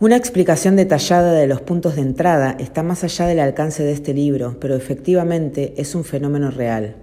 Una 0.00 0.16
explicación 0.16 0.76
detallada 0.76 1.32
de 1.32 1.46
los 1.46 1.60
puntos 1.60 1.96
de 1.96 2.02
entrada 2.02 2.56
está 2.58 2.82
más 2.82 3.04
allá 3.04 3.26
del 3.26 3.40
alcance 3.40 3.82
de 3.82 3.92
este 3.92 4.14
libro, 4.14 4.56
pero 4.58 4.74
efectivamente 4.74 5.74
es 5.76 5.94
un 5.94 6.04
fenómeno 6.04 6.50
real. 6.50 6.96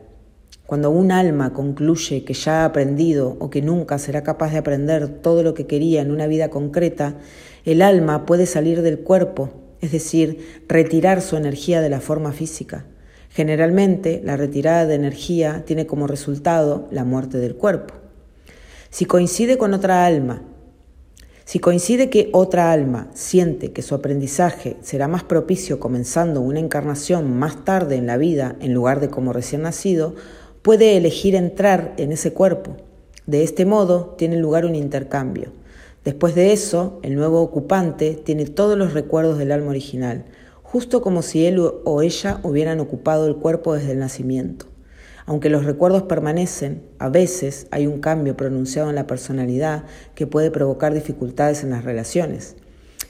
Cuando 0.65 0.89
un 0.89 1.11
alma 1.11 1.53
concluye 1.53 2.23
que 2.23 2.33
ya 2.33 2.61
ha 2.61 2.65
aprendido 2.65 3.35
o 3.39 3.49
que 3.51 3.61
nunca 3.61 3.99
será 3.99 4.23
capaz 4.23 4.51
de 4.51 4.59
aprender 4.59 5.07
todo 5.07 5.43
lo 5.43 5.53
que 5.53 5.67
quería 5.67 6.01
en 6.01 6.09
una 6.09 6.25
vida 6.25 6.49
concreta, 6.49 7.17
el 7.65 7.83
alma 7.83 8.25
puede 8.25 8.47
salir 8.47 8.81
del 8.81 8.99
cuerpo, 8.99 9.51
es 9.81 9.91
decir, 9.91 10.63
retirar 10.67 11.21
su 11.21 11.35
energía 11.35 11.81
de 11.81 11.89
la 11.89 11.99
forma 11.99 12.31
física. 12.31 12.85
Generalmente, 13.34 14.21
la 14.23 14.38
retirada 14.38 14.86
de 14.86 14.93
energía 14.93 15.63
tiene 15.65 15.88
como 15.88 16.05
resultado 16.05 16.88
la 16.91 17.03
muerte 17.03 17.39
del 17.39 17.55
cuerpo. 17.55 17.95
Si 18.91 19.05
coincide 19.05 19.57
con 19.57 19.73
otra 19.73 20.05
alma, 20.05 20.43
si 21.43 21.57
coincide 21.57 22.11
que 22.11 22.29
otra 22.31 22.71
alma 22.71 23.09
siente 23.15 23.71
que 23.71 23.81
su 23.81 23.95
aprendizaje 23.95 24.77
será 24.81 25.07
más 25.07 25.23
propicio 25.23 25.79
comenzando 25.79 26.41
una 26.41 26.59
encarnación 26.59 27.38
más 27.38 27.65
tarde 27.65 27.95
en 27.95 28.05
la 28.05 28.17
vida 28.17 28.55
en 28.59 28.75
lugar 28.75 28.99
de 28.99 29.09
como 29.09 29.34
recién 29.34 29.63
nacido, 29.63 30.13
puede 30.61 30.95
elegir 30.95 31.34
entrar 31.34 31.95
en 31.97 32.11
ese 32.11 32.34
cuerpo. 32.34 32.77
De 33.25 33.41
este 33.41 33.65
modo 33.65 34.13
tiene 34.15 34.38
lugar 34.38 34.63
un 34.63 34.75
intercambio. 34.75 35.51
Después 36.05 36.36
de 36.36 36.53
eso, 36.53 36.99
el 37.01 37.15
nuevo 37.15 37.41
ocupante 37.41 38.13
tiene 38.13 38.45
todos 38.45 38.77
los 38.77 38.93
recuerdos 38.93 39.39
del 39.39 39.51
alma 39.51 39.71
original, 39.71 40.25
justo 40.74 41.03
como 41.03 41.21
si 41.21 41.45
él 41.45 41.59
o 41.59 42.01
ella 42.01 42.39
hubieran 42.41 42.80
ocupado 42.80 43.28
el 43.28 43.36
cuerpo 43.36 43.76
desde 43.76 43.91
el 43.91 43.99
nacimiento. 43.99 44.65
Aunque 45.28 45.51
los 45.51 45.65
recuerdos 45.65 46.01
permanecen, 46.01 46.82
a 46.97 47.09
veces 47.09 47.67
hay 47.69 47.86
un 47.86 47.99
cambio 47.99 48.36
pronunciado 48.36 48.89
en 48.89 48.95
la 48.95 49.05
personalidad 49.05 49.84
que 50.15 50.26
puede 50.26 50.49
provocar 50.49 50.95
dificultades 50.95 51.63
en 51.63 51.69
las 51.69 51.86
relaciones. 51.86 52.55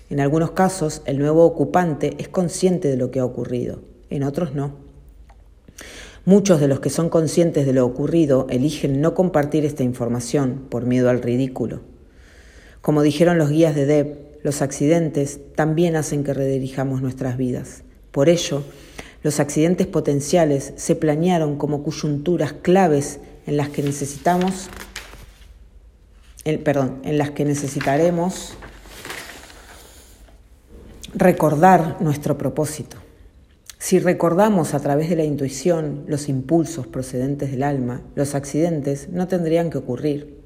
En 0.09 0.19
algunos 0.19 0.51
casos, 0.51 1.03
el 1.05 1.19
nuevo 1.19 1.45
ocupante 1.45 2.15
es 2.17 2.27
consciente 2.27 2.89
de 2.89 2.97
lo 2.97 3.11
que 3.11 3.21
ha 3.21 3.25
ocurrido, 3.25 3.79
en 4.09 4.23
otros 4.23 4.53
no. 4.53 4.73
Muchos 6.25 6.59
de 6.59 6.67
los 6.67 6.81
que 6.81 6.89
son 6.89 7.07
conscientes 7.07 7.65
de 7.65 7.71
lo 7.71 7.85
ocurrido 7.85 8.45
eligen 8.49 8.99
no 8.99 9.13
compartir 9.13 9.63
esta 9.63 9.83
información 9.83 10.65
por 10.69 10.85
miedo 10.85 11.09
al 11.09 11.21
ridículo. 11.21 11.79
Como 12.81 13.03
dijeron 13.03 13.37
los 13.37 13.51
guías 13.51 13.73
de 13.73 13.85
Deb, 13.85 14.32
los 14.43 14.61
accidentes 14.61 15.39
también 15.55 15.95
hacen 15.95 16.23
que 16.23 16.33
redirijamos 16.33 17.01
nuestras 17.01 17.37
vidas. 17.37 17.83
Por 18.11 18.29
ello, 18.29 18.63
los 19.23 19.39
accidentes 19.39 19.87
potenciales 19.87 20.73
se 20.75 20.95
planearon 20.95 21.57
como 21.57 21.81
coyunturas 21.81 22.53
claves 22.53 23.19
en 23.47 23.57
las 23.57 23.69
que 23.69 23.81
necesitamos, 23.81 24.69
perdón, 26.63 26.99
en 27.05 27.17
las 27.17 27.31
que 27.31 27.45
necesitaremos 27.45 28.55
recordar 31.15 31.97
nuestro 32.01 32.37
propósito. 32.37 32.97
Si 33.77 33.99
recordamos 33.99 34.73
a 34.73 34.79
través 34.79 35.09
de 35.09 35.15
la 35.15 35.23
intuición 35.23 36.03
los 36.07 36.27
impulsos 36.27 36.87
procedentes 36.87 37.51
del 37.51 37.63
alma, 37.63 38.01
los 38.15 38.35
accidentes 38.35 39.09
no 39.09 39.27
tendrían 39.27 39.69
que 39.69 39.77
ocurrir. 39.77 40.42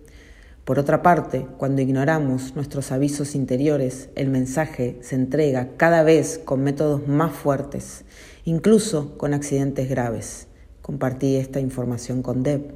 Por 0.67 0.79
otra 0.79 1.01
parte, 1.01 1.47
cuando 1.57 1.81
ignoramos 1.81 2.53
nuestros 2.57 2.91
avisos 2.91 3.35
interiores, 3.35 4.09
el 4.15 4.27
mensaje 4.27 4.97
se 5.01 5.15
entrega 5.15 5.69
cada 5.77 6.03
vez 6.03 6.41
con 6.43 6.61
métodos 6.61 7.07
más 7.07 7.31
fuertes, 7.31 8.03
incluso 8.43 9.17
con 9.17 9.33
accidentes 9.33 9.87
graves. 9.87 10.47
Compartí 10.81 11.37
esta 11.37 11.61
información 11.61 12.21
con 12.21 12.43
Deb. 12.43 12.75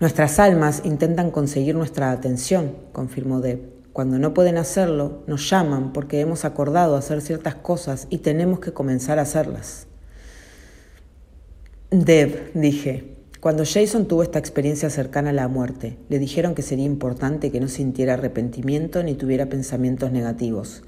Nuestras 0.00 0.40
almas 0.40 0.82
intentan 0.84 1.30
conseguir 1.30 1.76
nuestra 1.76 2.10
atención, 2.10 2.74
confirmó 2.90 3.40
Deb. 3.40 3.60
Cuando 3.92 4.18
no 4.18 4.34
pueden 4.34 4.56
hacerlo, 4.56 5.22
nos 5.28 5.48
llaman 5.48 5.92
porque 5.92 6.18
hemos 6.18 6.44
acordado 6.44 6.96
hacer 6.96 7.20
ciertas 7.20 7.54
cosas 7.54 8.08
y 8.10 8.18
tenemos 8.18 8.58
que 8.58 8.72
comenzar 8.72 9.20
a 9.20 9.22
hacerlas. 9.22 9.86
Deb, 11.92 12.50
dije, 12.54 13.13
cuando 13.44 13.66
Jason 13.66 14.06
tuvo 14.06 14.22
esta 14.22 14.38
experiencia 14.38 14.88
cercana 14.88 15.28
a 15.28 15.34
la 15.34 15.48
muerte, 15.48 15.98
le 16.08 16.18
dijeron 16.18 16.54
que 16.54 16.62
sería 16.62 16.86
importante 16.86 17.50
que 17.50 17.60
no 17.60 17.68
sintiera 17.68 18.14
arrepentimiento 18.14 19.02
ni 19.02 19.12
tuviera 19.12 19.50
pensamientos 19.50 20.10
negativos. 20.12 20.82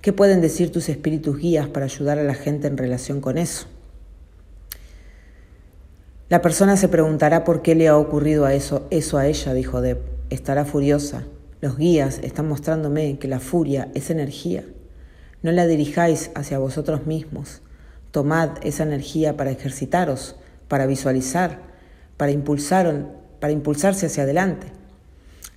¿Qué 0.00 0.12
pueden 0.12 0.40
decir 0.40 0.72
tus 0.72 0.88
espíritus 0.88 1.38
guías 1.38 1.68
para 1.68 1.84
ayudar 1.84 2.18
a 2.18 2.24
la 2.24 2.34
gente 2.34 2.66
en 2.66 2.78
relación 2.78 3.20
con 3.20 3.38
eso? 3.38 3.68
La 6.28 6.42
persona 6.42 6.76
se 6.76 6.88
preguntará 6.88 7.44
por 7.44 7.62
qué 7.62 7.76
le 7.76 7.86
ha 7.86 7.96
ocurrido 7.96 8.44
a 8.44 8.54
eso, 8.54 8.88
eso 8.90 9.16
a 9.16 9.28
ella, 9.28 9.54
dijo 9.54 9.80
Deb. 9.80 9.98
Estará 10.30 10.64
furiosa. 10.64 11.22
Los 11.60 11.78
guías 11.78 12.18
están 12.24 12.48
mostrándome 12.48 13.20
que 13.20 13.28
la 13.28 13.38
furia 13.38 13.92
es 13.94 14.10
energía. 14.10 14.64
No 15.42 15.52
la 15.52 15.64
dirijáis 15.68 16.32
hacia 16.34 16.58
vosotros 16.58 17.06
mismos. 17.06 17.62
Tomad 18.10 18.50
esa 18.64 18.82
energía 18.82 19.36
para 19.36 19.52
ejercitaros, 19.52 20.34
para 20.66 20.86
visualizar, 20.86 21.72
para, 22.16 22.32
impulsar, 22.32 23.12
para 23.40 23.52
impulsarse 23.52 24.06
hacia 24.06 24.24
adelante. 24.24 24.68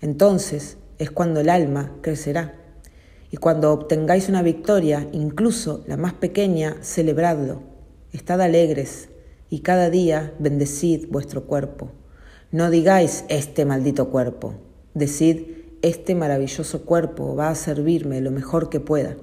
Entonces 0.02 0.78
es 0.98 1.12
cuando 1.12 1.40
el 1.40 1.50
alma 1.50 1.94
crecerá. 2.02 2.56
Y 3.30 3.38
cuando 3.38 3.74
obtengáis 3.74 4.30
una 4.30 4.42
victoria, 4.42 5.08
incluso 5.12 5.84
la 5.88 5.98
más 5.98 6.14
pequeña, 6.14 6.78
celebradlo. 6.82 7.62
Estad 8.14 8.42
alegres 8.42 9.10
y 9.50 9.60
cada 9.60 9.90
día 9.90 10.34
bendecid 10.40 11.08
vuestro 11.10 11.44
cuerpo. 11.44 11.92
No 12.52 12.70
digáis 12.70 13.26
este 13.28 13.66
maldito 13.66 14.10
cuerpo. 14.10 14.56
Decid 14.94 15.58
este 15.82 16.16
maravilloso 16.16 16.84
cuerpo 16.84 17.36
va 17.36 17.50
a 17.50 17.56
servirme 17.56 18.22
lo 18.22 18.32
mejor 18.32 18.70
que 18.70 18.80
pueda. 18.80 19.18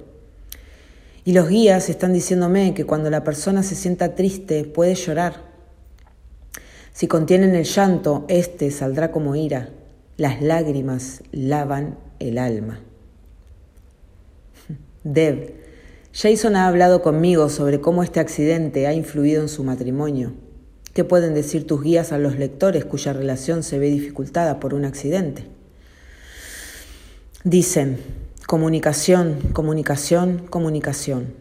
Y 1.25 1.33
los 1.33 1.49
guías 1.49 1.89
están 1.89 2.13
diciéndome 2.13 2.75
que 2.75 2.85
cuando 2.85 3.09
la 3.09 3.23
persona 3.23 3.63
se 3.63 3.75
sienta 3.75 4.13
triste 4.13 4.63
puede 4.63 4.93
llorar 4.93 5.54
si 6.95 7.09
contienen 7.09 7.55
el 7.55 7.65
llanto, 7.65 8.23
éste 8.29 8.71
saldrá 8.71 9.11
como 9.11 9.35
ira. 9.35 9.67
Las 10.15 10.41
lágrimas 10.41 11.23
lavan 11.33 11.97
el 12.19 12.37
alma. 12.37 12.79
Deb, 15.03 15.55
Jason 16.13 16.55
ha 16.55 16.69
hablado 16.69 17.01
conmigo 17.01 17.49
sobre 17.49 17.81
cómo 17.81 18.01
este 18.01 18.21
accidente 18.21 18.87
ha 18.87 18.93
influido 18.93 19.41
en 19.41 19.49
su 19.49 19.65
matrimonio. 19.65 20.35
¿Qué 20.93 21.03
pueden 21.03 21.33
decir 21.33 21.67
tus 21.67 21.83
guías 21.83 22.13
a 22.13 22.17
los 22.17 22.37
lectores 22.37 22.85
cuya 22.85 23.11
relación 23.11 23.63
se 23.63 23.77
ve 23.77 23.87
dificultada 23.87 24.61
por 24.61 24.73
un 24.73 24.85
accidente? 24.85 25.43
Dicen, 27.43 27.97
comunicación, 28.47 29.41
comunicación, 29.51 30.47
comunicación. 30.49 31.33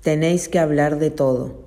Tenéis 0.00 0.48
que 0.48 0.60
hablar 0.60 1.00
de 1.00 1.10
todo. 1.10 1.64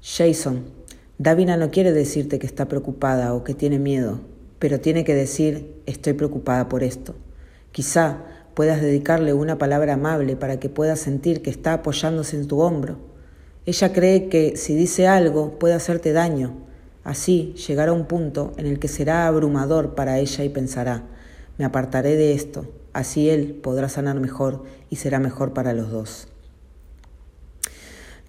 Jason, 0.00 0.73
Davina 1.18 1.56
no 1.56 1.70
quiere 1.70 1.92
decirte 1.92 2.40
que 2.40 2.46
está 2.46 2.66
preocupada 2.66 3.34
o 3.34 3.44
que 3.44 3.54
tiene 3.54 3.78
miedo, 3.78 4.18
pero 4.58 4.80
tiene 4.80 5.04
que 5.04 5.14
decir 5.14 5.80
estoy 5.86 6.14
preocupada 6.14 6.68
por 6.68 6.82
esto. 6.82 7.14
Quizá 7.70 8.24
puedas 8.54 8.82
dedicarle 8.82 9.32
una 9.32 9.56
palabra 9.56 9.94
amable 9.94 10.34
para 10.34 10.58
que 10.58 10.68
pueda 10.68 10.96
sentir 10.96 11.40
que 11.40 11.50
está 11.50 11.74
apoyándose 11.74 12.36
en 12.36 12.48
tu 12.48 12.60
hombro. 12.60 12.98
Ella 13.64 13.92
cree 13.92 14.28
que 14.28 14.56
si 14.56 14.74
dice 14.74 15.06
algo 15.06 15.56
puede 15.60 15.74
hacerte 15.74 16.12
daño. 16.12 16.54
Así 17.04 17.54
llegará 17.68 17.92
un 17.92 18.06
punto 18.06 18.52
en 18.56 18.66
el 18.66 18.80
que 18.80 18.88
será 18.88 19.28
abrumador 19.28 19.94
para 19.94 20.18
ella 20.18 20.42
y 20.42 20.48
pensará, 20.48 21.04
me 21.58 21.64
apartaré 21.64 22.16
de 22.16 22.32
esto, 22.32 22.66
así 22.92 23.30
él 23.30 23.60
podrá 23.62 23.88
sanar 23.88 24.18
mejor 24.18 24.64
y 24.90 24.96
será 24.96 25.20
mejor 25.20 25.52
para 25.52 25.74
los 25.74 25.92
dos. 25.92 26.33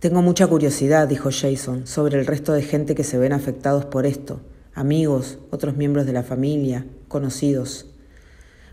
Tengo 0.05 0.21
mucha 0.21 0.45
curiosidad, 0.45 1.07
dijo 1.07 1.31
Jason, 1.31 1.87
sobre 1.87 2.19
el 2.19 2.27
resto 2.27 2.53
de 2.53 2.61
gente 2.61 2.93
que 2.93 3.03
se 3.03 3.17
ven 3.17 3.33
afectados 3.33 3.85
por 3.85 4.05
esto, 4.05 4.39
amigos, 4.75 5.39
otros 5.49 5.77
miembros 5.77 6.05
de 6.05 6.13
la 6.13 6.21
familia, 6.21 6.85
conocidos. 7.07 7.87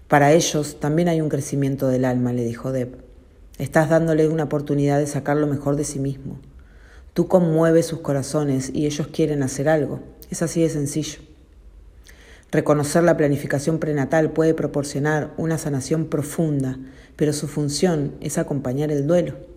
Para 0.08 0.32
ellos 0.34 0.78
también 0.78 1.08
hay 1.08 1.22
un 1.22 1.30
crecimiento 1.30 1.88
del 1.88 2.04
alma, 2.04 2.34
le 2.34 2.44
dijo 2.44 2.70
Deb. 2.70 2.98
Estás 3.56 3.88
dándole 3.88 4.28
una 4.28 4.44
oportunidad 4.44 4.98
de 4.98 5.06
sacar 5.06 5.38
lo 5.38 5.46
mejor 5.46 5.76
de 5.76 5.84
sí 5.84 5.98
mismo. 5.98 6.38
Tú 7.14 7.28
conmueves 7.28 7.86
sus 7.86 8.00
corazones 8.00 8.70
y 8.70 8.84
ellos 8.84 9.06
quieren 9.06 9.42
hacer 9.42 9.70
algo. 9.70 10.00
Es 10.28 10.42
así 10.42 10.60
de 10.60 10.68
sencillo. 10.68 11.20
Reconocer 12.50 13.04
la 13.04 13.16
planificación 13.16 13.78
prenatal 13.78 14.32
puede 14.32 14.52
proporcionar 14.52 15.32
una 15.38 15.56
sanación 15.56 16.08
profunda, 16.08 16.78
pero 17.16 17.32
su 17.32 17.48
función 17.48 18.16
es 18.20 18.36
acompañar 18.36 18.92
el 18.92 19.06
duelo 19.06 19.51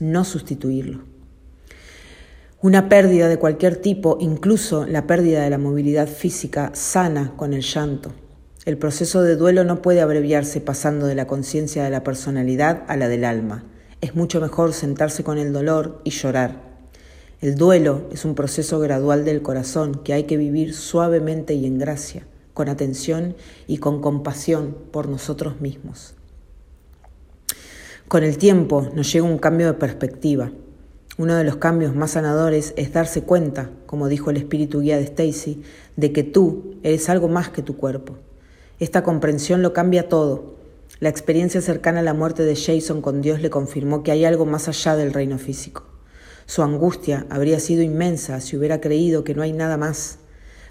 no 0.00 0.24
sustituirlo. 0.24 1.04
Una 2.60 2.88
pérdida 2.88 3.28
de 3.28 3.38
cualquier 3.38 3.76
tipo, 3.76 4.18
incluso 4.20 4.84
la 4.84 5.06
pérdida 5.06 5.42
de 5.42 5.50
la 5.50 5.58
movilidad 5.58 6.08
física, 6.08 6.72
sana 6.74 7.34
con 7.36 7.52
el 7.52 7.62
llanto. 7.62 8.10
El 8.64 8.78
proceso 8.78 9.22
de 9.22 9.36
duelo 9.36 9.62
no 9.64 9.80
puede 9.80 10.00
abreviarse 10.00 10.60
pasando 10.60 11.06
de 11.06 11.14
la 11.14 11.26
conciencia 11.28 11.84
de 11.84 11.90
la 11.90 12.02
personalidad 12.02 12.82
a 12.88 12.96
la 12.96 13.08
del 13.08 13.24
alma. 13.24 13.64
Es 14.00 14.14
mucho 14.14 14.40
mejor 14.40 14.72
sentarse 14.72 15.24
con 15.24 15.38
el 15.38 15.52
dolor 15.52 16.00
y 16.04 16.10
llorar. 16.10 16.68
El 17.40 17.54
duelo 17.54 18.08
es 18.10 18.24
un 18.24 18.34
proceso 18.34 18.80
gradual 18.80 19.24
del 19.24 19.40
corazón 19.40 20.02
que 20.02 20.12
hay 20.12 20.24
que 20.24 20.36
vivir 20.36 20.74
suavemente 20.74 21.54
y 21.54 21.64
en 21.64 21.78
gracia, 21.78 22.26
con 22.52 22.68
atención 22.68 23.36
y 23.68 23.78
con 23.78 24.00
compasión 24.00 24.76
por 24.90 25.08
nosotros 25.08 25.60
mismos. 25.60 26.17
Con 28.08 28.24
el 28.24 28.38
tiempo 28.38 28.88
nos 28.94 29.12
llega 29.12 29.26
un 29.26 29.36
cambio 29.36 29.66
de 29.66 29.74
perspectiva. 29.74 30.50
Uno 31.18 31.34
de 31.34 31.44
los 31.44 31.56
cambios 31.56 31.94
más 31.94 32.12
sanadores 32.12 32.72
es 32.78 32.90
darse 32.90 33.20
cuenta, 33.20 33.68
como 33.84 34.08
dijo 34.08 34.30
el 34.30 34.38
espíritu 34.38 34.80
guía 34.80 34.96
de 34.96 35.02
Stacy, 35.04 35.62
de 35.96 36.10
que 36.10 36.22
tú 36.22 36.76
eres 36.82 37.10
algo 37.10 37.28
más 37.28 37.50
que 37.50 37.60
tu 37.60 37.76
cuerpo. 37.76 38.16
Esta 38.80 39.02
comprensión 39.02 39.60
lo 39.60 39.74
cambia 39.74 40.08
todo. 40.08 40.54
La 41.00 41.10
experiencia 41.10 41.60
cercana 41.60 42.00
a 42.00 42.02
la 42.02 42.14
muerte 42.14 42.44
de 42.44 42.56
Jason 42.56 43.02
con 43.02 43.20
Dios 43.20 43.42
le 43.42 43.50
confirmó 43.50 44.02
que 44.02 44.10
hay 44.10 44.24
algo 44.24 44.46
más 44.46 44.68
allá 44.68 44.96
del 44.96 45.12
reino 45.12 45.36
físico. 45.36 45.84
Su 46.46 46.62
angustia 46.62 47.26
habría 47.28 47.60
sido 47.60 47.82
inmensa 47.82 48.40
si 48.40 48.56
hubiera 48.56 48.80
creído 48.80 49.22
que 49.22 49.34
no 49.34 49.42
hay 49.42 49.52
nada 49.52 49.76
más, 49.76 50.16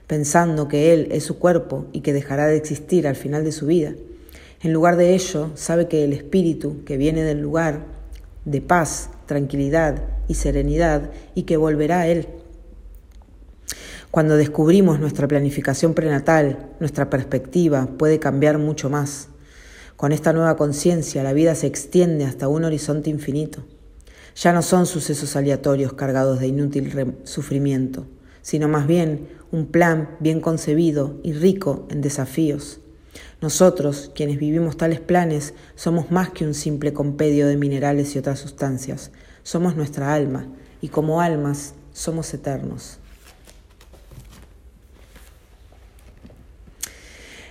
pensando 0.07 0.67
que 0.67 0.91
él 0.91 1.09
es 1.11 1.25
su 1.25 1.37
cuerpo 1.37 1.85
y 1.91 2.01
que 2.01 2.13
dejará 2.13 2.47
de 2.47 2.57
existir 2.57 3.07
al 3.07 3.15
final 3.15 3.43
de 3.43 3.51
su 3.51 3.67
vida. 3.67 3.93
En 4.61 4.73
lugar 4.73 4.97
de 4.97 5.13
ello, 5.13 5.51
sabe 5.53 5.87
que 5.87 6.03
el 6.03 6.13
espíritu 6.13 6.83
que 6.83 6.97
viene 6.97 7.23
del 7.23 7.41
lugar 7.41 7.85
de 8.45 8.61
paz, 8.61 9.11
tranquilidad 9.27 10.01
y 10.27 10.33
serenidad 10.33 11.11
y 11.35 11.43
que 11.43 11.57
volverá 11.57 12.01
a 12.01 12.07
él. 12.07 12.27
Cuando 14.09 14.35
descubrimos 14.35 14.99
nuestra 14.99 15.27
planificación 15.27 15.93
prenatal, 15.93 16.69
nuestra 16.79 17.09
perspectiva 17.09 17.87
puede 17.97 18.19
cambiar 18.19 18.57
mucho 18.57 18.89
más. 18.89 19.27
Con 19.95 20.11
esta 20.11 20.33
nueva 20.33 20.55
conciencia, 20.55 21.23
la 21.23 21.33
vida 21.33 21.53
se 21.53 21.67
extiende 21.67 22.25
hasta 22.25 22.47
un 22.47 22.63
horizonte 22.63 23.09
infinito. 23.11 23.63
Ya 24.35 24.53
no 24.53 24.61
son 24.63 24.85
sucesos 24.85 25.35
aleatorios 25.35 25.93
cargados 25.93 26.39
de 26.39 26.47
inútil 26.47 27.15
sufrimiento, 27.25 28.07
sino 28.41 28.67
más 28.67 28.87
bien 28.87 29.27
un 29.51 29.67
plan 29.67 30.15
bien 30.19 30.39
concebido 30.39 31.19
y 31.21 31.33
rico 31.33 31.85
en 31.89 32.01
desafíos. 32.01 32.79
Nosotros, 33.41 34.11
quienes 34.15 34.37
vivimos 34.37 34.77
tales 34.77 34.99
planes, 34.99 35.53
somos 35.75 36.11
más 36.11 36.29
que 36.31 36.45
un 36.45 36.53
simple 36.53 36.93
compedio 36.93 37.47
de 37.47 37.57
minerales 37.57 38.15
y 38.15 38.19
otras 38.19 38.39
sustancias. 38.39 39.11
Somos 39.43 39.75
nuestra 39.75 40.13
alma, 40.13 40.47
y 40.81 40.89
como 40.89 41.21
almas 41.21 41.73
somos 41.93 42.33
eternos. 42.33 42.99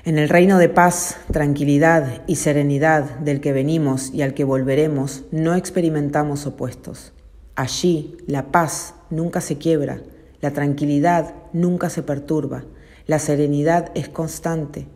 En 0.05 0.19
el 0.19 0.29
reino 0.29 0.59
de 0.59 0.69
paz, 0.69 1.17
tranquilidad 1.33 2.23
y 2.29 2.37
serenidad 2.37 3.19
del 3.19 3.41
que 3.41 3.53
venimos 3.53 4.13
y 4.15 4.23
al 4.23 4.35
que 4.35 4.45
volveremos, 4.45 5.25
no 5.33 5.57
experimentamos 5.57 6.47
opuestos. 6.47 7.13
Allí 7.57 8.17
la 8.29 8.53
paz 8.53 8.95
nunca 9.11 9.41
se 9.41 9.59
quiebra, 9.59 10.01
la 10.41 10.53
tranquilidad 10.53 11.35
nunca 11.53 11.91
se 11.91 12.05
perturba, 12.05 12.65
la 13.07 13.19
serenidad 13.19 13.91
es 13.97 14.09
constante, 14.09 14.87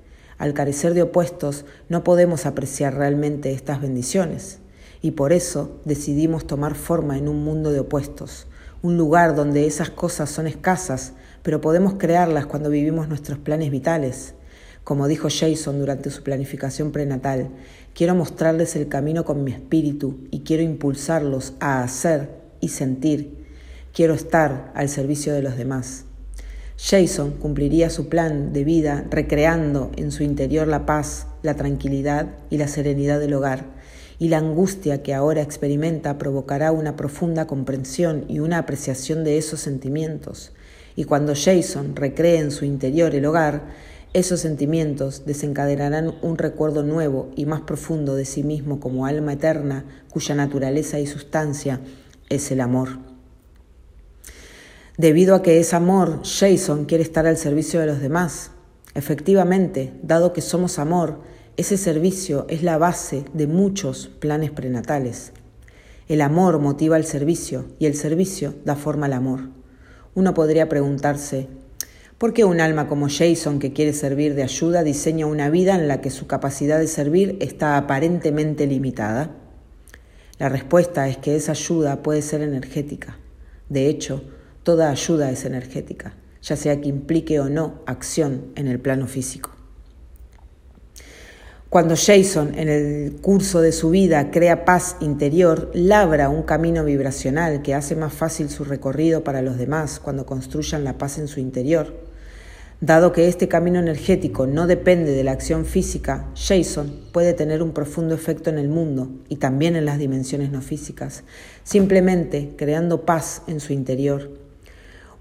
al 0.41 0.55
carecer 0.55 0.95
de 0.95 1.03
opuestos, 1.03 1.67
no 1.91 2.03
podemos 2.03 2.47
apreciar 2.47 2.95
realmente 2.95 3.53
estas 3.53 3.83
bendiciones 3.83 4.59
y 5.03 5.11
por 5.11 5.35
eso 5.35 5.79
decidimos 5.85 6.47
tomar 6.47 6.75
forma 6.77 7.19
en 7.19 7.29
un 7.29 7.45
mundo 7.45 7.73
de 7.73 7.81
opuestos, 7.81 8.47
un 8.81 8.97
lugar 8.97 9.35
donde 9.35 9.67
esas 9.67 9.91
cosas 9.91 10.31
son 10.31 10.47
escasas, 10.47 11.13
pero 11.43 11.61
podemos 11.61 11.97
crearlas 11.99 12.47
cuando 12.47 12.71
vivimos 12.71 13.07
nuestros 13.07 13.39
planes 13.39 13.71
vitales. 13.71 14.33
Como 14.83 15.09
dijo 15.09 15.29
Jason 15.31 15.79
durante 15.79 16.09
su 16.09 16.23
planificación 16.23 16.91
prenatal, 16.91 17.51
quiero 17.95 18.15
mostrarles 18.15 18.77
el 18.77 18.89
camino 18.89 19.27
con 19.27 19.45
mi 19.45 19.53
espíritu 19.53 20.27
y 20.31 20.41
quiero 20.41 20.63
impulsarlos 20.63 21.53
a 21.61 21.83
hacer 21.83 22.31
y 22.61 22.69
sentir. 22.69 23.45
Quiero 23.93 24.15
estar 24.15 24.73
al 24.75 24.89
servicio 24.89 25.35
de 25.35 25.43
los 25.43 25.59
demás. 25.59 26.07
Jason 26.83 27.33
cumpliría 27.33 27.91
su 27.91 28.09
plan 28.09 28.55
de 28.55 28.65
vida 28.65 29.05
recreando 29.11 29.91
en 29.97 30.11
su 30.11 30.23
interior 30.23 30.67
la 30.67 30.87
paz, 30.87 31.27
la 31.43 31.55
tranquilidad 31.55 32.31
y 32.49 32.57
la 32.57 32.69
serenidad 32.69 33.21
del 33.21 33.35
hogar, 33.35 33.67
y 34.19 34.29
la 34.29 34.39
angustia 34.39 35.03
que 35.03 35.13
ahora 35.13 35.43
experimenta 35.43 36.17
provocará 36.17 36.73
una 36.73 36.97
profunda 36.97 37.47
comprensión 37.47 38.25
y 38.29 38.39
una 38.39 38.57
apreciación 38.57 39.25
de 39.25 39.37
esos 39.37 39.61
sentimientos. 39.61 40.53
Y 40.97 41.05
cuando 41.05 41.35
Jason 41.35 41.97
recree 41.97 42.39
en 42.39 42.51
su 42.51 42.65
interior 42.65 43.15
el 43.15 43.27
hogar, 43.27 43.65
esos 44.15 44.41
sentimientos 44.41 45.27
desencadenarán 45.27 46.15
un 46.23 46.39
recuerdo 46.39 46.83
nuevo 46.83 47.31
y 47.37 47.45
más 47.45 47.61
profundo 47.61 48.17
de 48.17 48.25
sí 48.25 48.43
mismo 48.43 48.81
como 48.81 49.05
alma 49.05 49.35
eterna, 49.35 49.85
cuya 50.11 50.35
naturaleza 50.35 50.99
y 50.99 51.07
sustancia 51.07 51.81
es 52.31 52.51
el 52.51 52.63
amor. 52.63 53.10
Debido 55.01 55.35
a 55.35 55.41
que 55.41 55.59
es 55.61 55.73
amor, 55.73 56.21
Jason 56.25 56.85
quiere 56.85 57.03
estar 57.03 57.27
al 57.27 57.39
servicio 57.39 57.81
de 57.81 57.87
los 57.87 58.03
demás. 58.03 58.51
Efectivamente, 58.95 59.95
dado 60.03 60.35
que 60.35 60.43
somos 60.43 60.79
amor, 60.79 61.21
ese 61.57 61.79
servicio 61.79 62.45
es 62.51 62.63
la 62.63 62.77
base 62.77 63.25
de 63.33 63.47
muchos 63.47 64.09
planes 64.09 64.51
prenatales. 64.51 65.33
El 66.07 66.21
amor 66.21 66.59
motiva 66.59 66.99
el 66.99 67.07
servicio 67.07 67.65
y 67.79 67.87
el 67.87 67.95
servicio 67.95 68.53
da 68.67 68.77
forma 68.77 69.07
al 69.07 69.15
amor. 69.15 69.49
Uno 70.15 70.35
podría 70.35 70.69
preguntarse, 70.69 71.49
¿Por 72.19 72.35
qué 72.35 72.45
un 72.45 72.61
alma 72.61 72.87
como 72.87 73.09
Jason, 73.09 73.59
que 73.59 73.73
quiere 73.73 73.95
servir 73.95 74.35
de 74.35 74.43
ayuda, 74.43 74.83
diseña 74.83 75.25
una 75.25 75.49
vida 75.49 75.77
en 75.77 75.89
la 75.89 76.03
que 76.03 76.11
su 76.11 76.27
capacidad 76.27 76.79
de 76.79 76.89
servir 76.89 77.39
está 77.41 77.79
aparentemente 77.79 78.67
limitada? 78.67 79.31
La 80.39 80.51
respuesta 80.51 81.09
es 81.09 81.17
que 81.17 81.37
esa 81.37 81.53
ayuda 81.53 82.03
puede 82.03 82.21
ser 82.21 82.43
energética. 82.43 83.17
De 83.71 83.87
hecho, 83.89 84.23
toda 84.63 84.91
ayuda 84.91 85.31
es 85.31 85.45
energética, 85.45 86.15
ya 86.43 86.57
sea 86.57 86.81
que 86.81 86.89
implique 86.89 87.41
o 87.41 87.49
no 87.49 87.83
acción 87.87 88.47
en 88.57 88.67
el 88.69 88.81
plano 88.81 89.07
físico. 89.07 89.51
Cuando 91.71 91.95
Jason, 91.95 92.59
en 92.59 92.69
el 92.69 93.21
curso 93.21 93.61
de 93.61 93.71
su 93.71 93.91
vida, 93.91 94.33
crea 94.33 94.65
paz 94.65 94.97
interior, 94.99 95.71
labra 95.73 96.29
un 96.29 96.43
camino 96.43 96.85
vibracional 96.85 97.63
que 97.63 97.75
hace 97.75 97.95
más 97.95 98.13
fácil 98.13 98.51
su 98.51 98.65
recorrido 98.65 99.23
para 99.23 99.41
los 99.41 99.57
demás 99.57 100.01
cuando 100.01 100.27
construyan 100.27 100.83
la 100.83 100.99
paz 100.99 101.19
en 101.19 101.29
su 101.29 101.39
interior. 101.39 101.95
Dado 102.81 103.13
que 103.13 103.29
este 103.29 103.47
camino 103.47 103.79
energético 103.79 104.49
no 104.49 104.67
depende 104.67 105.13
de 105.13 105.23
la 105.23 105.31
acción 105.31 105.65
física, 105.65 106.27
Jason 106.35 106.93
puede 107.13 107.35
tener 107.35 107.63
un 107.63 107.71
profundo 107.71 108.17
efecto 108.17 108.51
en 108.51 108.59
el 108.59 108.69
mundo 108.69 109.11
y 109.29 109.37
también 109.37 109.77
en 109.77 109.85
las 109.85 110.01
dimensiones 110.01 110.51
no 110.51 110.63
físicas, 110.63 111.23
simplemente 111.63 112.55
creando 112.57 113.05
paz 113.05 113.43
en 113.47 113.61
su 113.61 113.75
interior. 113.75 114.50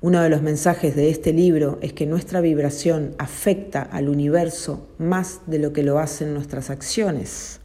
Uno 0.01 0.21
de 0.21 0.29
los 0.29 0.41
mensajes 0.41 0.95
de 0.95 1.09
este 1.09 1.33
libro 1.33 1.77
es 1.81 1.91
que 1.91 2.05
nuestra 2.05 2.39
vibración 2.39 3.15
afecta 3.17 3.81
al 3.81 4.07
universo 4.07 4.87
más 4.97 5.41
de 5.45 5.59
lo 5.59 5.73
que 5.73 5.83
lo 5.83 5.99
hacen 5.99 6.33
nuestras 6.33 6.69
acciones. 6.69 7.59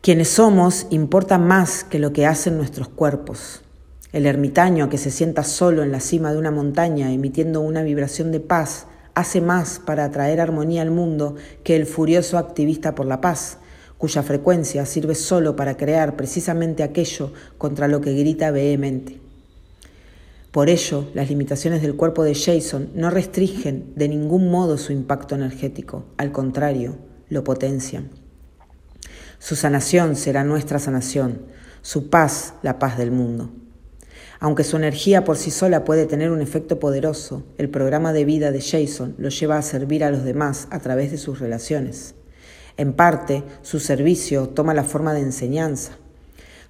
Quienes 0.00 0.28
somos 0.28 0.86
importa 0.90 1.36
más 1.36 1.82
que 1.82 1.98
lo 1.98 2.12
que 2.12 2.26
hacen 2.26 2.56
nuestros 2.56 2.88
cuerpos. 2.88 3.62
El 4.12 4.24
ermitaño 4.24 4.88
que 4.88 4.98
se 4.98 5.10
sienta 5.10 5.42
solo 5.42 5.82
en 5.82 5.90
la 5.90 5.98
cima 5.98 6.30
de 6.30 6.38
una 6.38 6.52
montaña 6.52 7.12
emitiendo 7.12 7.60
una 7.60 7.82
vibración 7.82 8.30
de 8.30 8.38
paz 8.38 8.86
hace 9.14 9.40
más 9.40 9.80
para 9.84 10.04
atraer 10.04 10.40
armonía 10.40 10.82
al 10.82 10.92
mundo 10.92 11.34
que 11.64 11.74
el 11.74 11.86
furioso 11.86 12.38
activista 12.38 12.94
por 12.94 13.06
la 13.06 13.20
paz, 13.20 13.58
cuya 13.98 14.22
frecuencia 14.22 14.86
sirve 14.86 15.16
solo 15.16 15.56
para 15.56 15.76
crear 15.76 16.14
precisamente 16.14 16.84
aquello 16.84 17.32
contra 17.58 17.88
lo 17.88 18.00
que 18.00 18.14
grita 18.14 18.52
vehemente. 18.52 19.27
Por 20.58 20.70
ello, 20.70 21.06
las 21.14 21.28
limitaciones 21.28 21.82
del 21.82 21.94
cuerpo 21.94 22.24
de 22.24 22.34
Jason 22.34 22.90
no 22.92 23.10
restringen 23.10 23.92
de 23.94 24.08
ningún 24.08 24.50
modo 24.50 24.76
su 24.76 24.92
impacto 24.92 25.36
energético, 25.36 26.06
al 26.16 26.32
contrario, 26.32 26.96
lo 27.28 27.44
potencian. 27.44 28.10
Su 29.38 29.54
sanación 29.54 30.16
será 30.16 30.42
nuestra 30.42 30.80
sanación, 30.80 31.42
su 31.80 32.10
paz 32.10 32.54
la 32.62 32.80
paz 32.80 32.98
del 32.98 33.12
mundo. 33.12 33.52
Aunque 34.40 34.64
su 34.64 34.76
energía 34.76 35.22
por 35.22 35.36
sí 35.36 35.52
sola 35.52 35.84
puede 35.84 36.06
tener 36.06 36.32
un 36.32 36.40
efecto 36.40 36.80
poderoso, 36.80 37.44
el 37.56 37.68
programa 37.68 38.12
de 38.12 38.24
vida 38.24 38.50
de 38.50 38.60
Jason 38.60 39.14
lo 39.16 39.28
lleva 39.28 39.58
a 39.58 39.62
servir 39.62 40.02
a 40.02 40.10
los 40.10 40.24
demás 40.24 40.66
a 40.72 40.80
través 40.80 41.12
de 41.12 41.18
sus 41.18 41.38
relaciones. 41.38 42.16
En 42.76 42.94
parte, 42.94 43.44
su 43.62 43.78
servicio 43.78 44.48
toma 44.48 44.74
la 44.74 44.82
forma 44.82 45.14
de 45.14 45.20
enseñanza. 45.20 45.92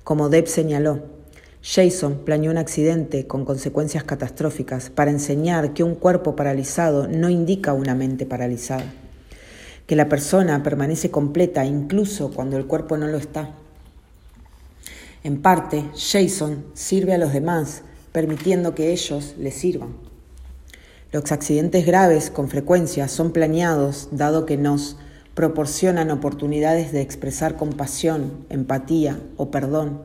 Como 0.05 0.29
Deb 0.29 0.47
señaló, 0.47 1.17
Jason 1.63 2.19
planeó 2.25 2.51
un 2.51 2.59
accidente 2.59 3.27
con 3.27 3.45
consecuencias 3.45 4.05
catastróficas 4.05 4.91
para 4.91 5.11
enseñar 5.11 5.75
que 5.75 5.83
un 5.83 5.97
cuerpo 5.97 6.37
paralizado 6.37 7.09
no 7.09 7.29
indica 7.29 7.73
una 7.73 7.95
mente 7.95 8.27
paralizada, 8.27 8.85
que 9.87 9.97
la 9.97 10.09
persona 10.09 10.63
permanece 10.63 11.11
completa 11.11 11.65
incluso 11.65 12.31
cuando 12.31 12.57
el 12.57 12.67
cuerpo 12.67 12.97
no 12.97 13.09
lo 13.09 13.19
está. 13.19 13.51
En 15.25 15.43
parte, 15.43 15.85
Jason 15.97 16.65
sirve 16.75 17.15
a 17.15 17.19
los 17.19 17.33
demás, 17.33 17.83
permitiendo 18.13 18.75
que 18.75 18.93
ellos 18.93 19.35
le 19.37 19.51
sirvan. 19.51 19.97
Los 21.11 21.33
accidentes 21.33 21.87
graves 21.87 22.31
con 22.31 22.49
frecuencia 22.49 23.09
son 23.09 23.33
planeados 23.33 24.09
dado 24.13 24.47
que 24.47 24.57
nos 24.57 24.97
proporcionan 25.35 26.11
oportunidades 26.11 26.93
de 26.93 27.01
expresar 27.01 27.57
compasión, 27.57 28.45
empatía 28.49 29.19
o 29.37 29.51
perdón, 29.51 30.03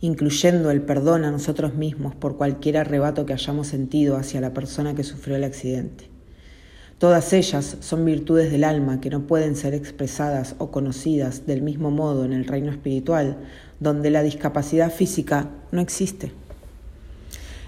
incluyendo 0.00 0.70
el 0.70 0.82
perdón 0.82 1.24
a 1.24 1.30
nosotros 1.30 1.74
mismos 1.74 2.14
por 2.14 2.36
cualquier 2.36 2.76
arrebato 2.76 3.26
que 3.26 3.32
hayamos 3.32 3.66
sentido 3.66 4.16
hacia 4.16 4.40
la 4.40 4.54
persona 4.54 4.94
que 4.94 5.04
sufrió 5.04 5.36
el 5.36 5.44
accidente. 5.44 6.08
Todas 6.98 7.32
ellas 7.32 7.76
son 7.80 8.04
virtudes 8.04 8.50
del 8.50 8.64
alma 8.64 9.00
que 9.00 9.10
no 9.10 9.26
pueden 9.26 9.54
ser 9.54 9.72
expresadas 9.72 10.56
o 10.58 10.72
conocidas 10.72 11.46
del 11.46 11.62
mismo 11.62 11.92
modo 11.92 12.24
en 12.24 12.32
el 12.32 12.44
reino 12.44 12.72
espiritual, 12.72 13.38
donde 13.78 14.10
la 14.10 14.22
discapacidad 14.22 14.92
física 14.92 15.48
no 15.70 15.80
existe. 15.80 16.32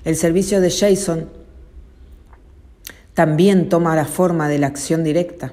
El 0.05 0.17
servicio 0.17 0.61
de 0.61 0.71
Jason 0.71 1.29
también 3.15 3.69
toma 3.69 3.95
la 3.95 4.07
forma 4.07 4.49
de 4.49 4.59
la 4.59 4.67
acción 4.67 5.05
directa. 5.05 5.53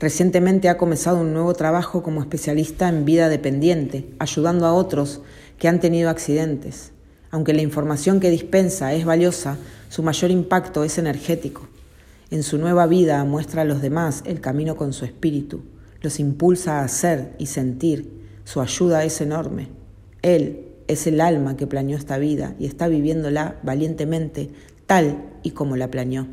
Recientemente 0.00 0.68
ha 0.68 0.76
comenzado 0.76 1.20
un 1.20 1.32
nuevo 1.32 1.54
trabajo 1.54 2.02
como 2.02 2.20
especialista 2.20 2.88
en 2.88 3.04
vida 3.04 3.28
dependiente, 3.28 4.06
ayudando 4.18 4.66
a 4.66 4.74
otros 4.74 5.20
que 5.58 5.68
han 5.68 5.80
tenido 5.80 6.10
accidentes. 6.10 6.92
Aunque 7.30 7.52
la 7.52 7.62
información 7.62 8.20
que 8.20 8.30
dispensa 8.30 8.94
es 8.94 9.04
valiosa, 9.04 9.56
su 9.88 10.02
mayor 10.02 10.30
impacto 10.30 10.84
es 10.84 10.98
energético. 10.98 11.68
En 12.30 12.42
su 12.42 12.58
nueva 12.58 12.86
vida 12.86 13.24
muestra 13.24 13.62
a 13.62 13.64
los 13.64 13.82
demás 13.82 14.22
el 14.24 14.40
camino 14.40 14.76
con 14.76 14.92
su 14.92 15.04
espíritu, 15.04 15.62
los 16.00 16.20
impulsa 16.20 16.80
a 16.80 16.84
hacer 16.84 17.34
y 17.38 17.46
sentir. 17.46 18.24
Su 18.44 18.60
ayuda 18.60 19.04
es 19.04 19.20
enorme. 19.20 19.68
Él 20.22 20.68
es 20.88 21.06
el 21.06 21.20
alma 21.20 21.56
que 21.56 21.66
planeó 21.66 21.96
esta 21.96 22.18
vida 22.18 22.54
y 22.58 22.66
está 22.66 22.88
viviéndola 22.88 23.58
valientemente 23.62 24.50
tal 24.86 25.32
y 25.42 25.50
como 25.50 25.76
la 25.76 25.90
planeó. 25.90 26.26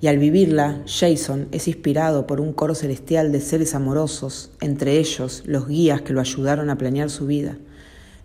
Y 0.00 0.06
al 0.06 0.18
vivirla, 0.18 0.82
Jason 0.86 1.48
es 1.50 1.66
inspirado 1.66 2.26
por 2.26 2.40
un 2.40 2.52
coro 2.52 2.74
celestial 2.74 3.32
de 3.32 3.40
seres 3.40 3.74
amorosos, 3.74 4.52
entre 4.60 4.98
ellos 4.98 5.42
los 5.44 5.66
guías 5.66 6.02
que 6.02 6.12
lo 6.12 6.20
ayudaron 6.20 6.70
a 6.70 6.78
planear 6.78 7.10
su 7.10 7.26
vida. 7.26 7.58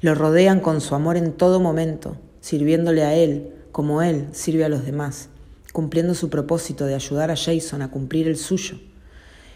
Lo 0.04 0.16
rodean 0.16 0.60
con 0.60 0.82
su 0.82 0.96
amor 0.96 1.16
en 1.16 1.32
todo 1.32 1.62
momento, 1.62 2.18
sirviéndole 2.42 3.04
a 3.04 3.16
él 3.16 3.54
como 3.72 4.02
él 4.02 4.28
sirve 4.34 4.66
a 4.66 4.70
los 4.70 4.86
demás, 4.86 5.30
cumpliendo 5.72 6.14
su 6.14 6.30
propósito 6.30 6.86
de 6.86 6.94
ayudar 6.94 7.32
a 7.32 7.38
Jason 7.38 7.82
a 7.82 7.90
cumplir 7.90 8.28
el 8.28 8.36
suyo. 8.36 8.76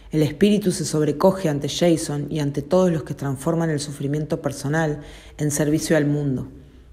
El 0.10 0.24
espíritu 0.24 0.72
se 0.72 0.86
sobrecoge 0.86 1.50
ante 1.50 1.68
Jason 1.68 2.28
y 2.30 2.40
ante 2.40 2.62
todos 2.62 2.94
los 2.94 3.04
que 3.04 3.14
transforman 3.14 3.70
el 3.70 3.82
sufrimiento 3.82 4.42
personal 4.42 5.02
en 5.38 5.52
servicio 5.52 5.98
al 5.98 6.06
mundo. 6.06 6.48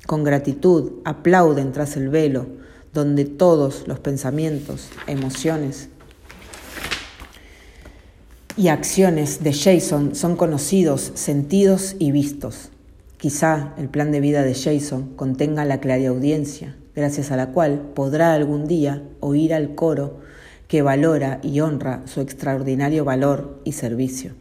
Con 0.04 0.24
gratitud 0.24 0.94
aplauden 1.04 1.70
tras 1.70 1.96
el 1.96 2.08
velo, 2.08 2.48
donde 2.92 3.24
todos 3.24 3.86
los 3.86 4.00
pensamientos, 4.00 4.88
emociones 5.06 5.90
y 8.56 8.66
acciones 8.66 9.44
de 9.44 9.52
Jason 9.52 10.16
son 10.16 10.34
conocidos, 10.34 11.12
sentidos 11.14 11.94
y 12.00 12.10
vistos. 12.10 12.70
Quizá 13.24 13.72
el 13.78 13.88
plan 13.88 14.12
de 14.12 14.20
vida 14.20 14.42
de 14.42 14.54
Jason 14.54 15.14
contenga 15.16 15.64
la 15.64 15.80
clariaudiencia, 15.80 16.76
gracias 16.94 17.30
a 17.30 17.38
la 17.38 17.52
cual 17.52 17.80
podrá 17.94 18.34
algún 18.34 18.66
día 18.66 19.02
oír 19.20 19.54
al 19.54 19.74
coro 19.74 20.20
que 20.68 20.82
valora 20.82 21.40
y 21.42 21.60
honra 21.60 22.02
su 22.04 22.20
extraordinario 22.20 23.02
valor 23.06 23.62
y 23.64 23.72
servicio. 23.72 24.34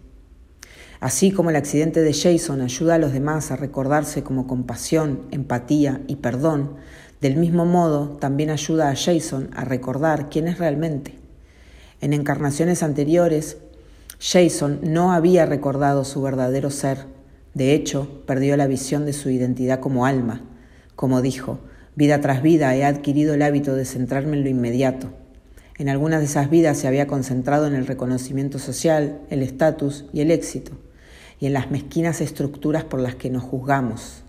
Así 0.99 1.31
como 1.31 1.49
el 1.49 1.55
accidente 1.55 2.01
de 2.01 2.11
Jason 2.11 2.59
ayuda 2.59 2.95
a 2.95 2.97
los 2.97 3.13
demás 3.13 3.51
a 3.51 3.55
recordarse 3.55 4.21
como 4.21 4.47
compasión, 4.47 5.27
empatía 5.31 6.01
y 6.07 6.17
perdón, 6.17 6.73
del 7.21 7.37
mismo 7.37 7.65
modo 7.65 8.17
también 8.19 8.49
ayuda 8.49 8.89
a 8.89 8.97
Jason 8.97 9.49
a 9.55 9.63
recordar 9.63 10.27
quién 10.29 10.49
es 10.49 10.57
realmente. 10.57 11.15
En 12.01 12.11
encarnaciones 12.11 12.83
anteriores, 12.83 13.55
Jason 14.19 14.81
no 14.83 15.13
había 15.13 15.45
recordado 15.45 16.03
su 16.03 16.21
verdadero 16.21 16.69
ser. 16.69 17.22
De 17.53 17.73
hecho, 17.73 18.23
perdió 18.25 18.57
la 18.57 18.67
visión 18.67 19.05
de 19.05 19.13
su 19.13 19.29
identidad 19.29 19.79
como 19.79 20.05
alma. 20.05 20.41
Como 20.95 21.21
dijo, 21.21 21.59
vida 21.95 22.19
tras 22.21 22.41
vida 22.41 22.75
he 22.75 22.83
adquirido 22.83 23.33
el 23.33 23.41
hábito 23.41 23.75
de 23.75 23.85
centrarme 23.85 24.37
en 24.37 24.43
lo 24.43 24.49
inmediato. 24.49 25.11
En 25.77 25.89
algunas 25.89 26.19
de 26.19 26.25
esas 26.25 26.49
vidas 26.49 26.77
se 26.77 26.87
había 26.87 27.07
concentrado 27.07 27.67
en 27.67 27.75
el 27.75 27.87
reconocimiento 27.87 28.59
social, 28.59 29.19
el 29.29 29.41
estatus 29.41 30.05
y 30.13 30.21
el 30.21 30.31
éxito 30.31 30.73
y 31.39 31.47
en 31.47 31.53
las 31.53 31.71
mezquinas 31.71 32.21
estructuras 32.21 32.83
por 32.83 32.99
las 32.99 33.15
que 33.15 33.29
nos 33.29 33.43
juzgamos. 33.43 34.23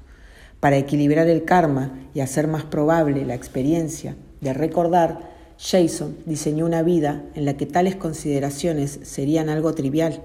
Para 0.61 0.79
equilibrar 0.79 1.29
el 1.29 1.45
karma 1.45 1.93
y 2.15 2.21
hacer 2.21 2.49
más 2.49 2.65
probable 2.65 3.25
la 3.25 3.35
experiencia 3.35 4.17
de 4.41 4.53
recordar, 4.53 5.31
Jason 5.59 6.17
diseñó 6.27 6.67
una 6.67 6.83
vida 6.83 7.23
en 7.35 7.45
la 7.45 7.57
que 7.57 7.67
tales 7.67 7.97
consideraciones 7.97 8.99
serían 9.03 9.49
algo 9.49 9.75
trivial. 9.75 10.23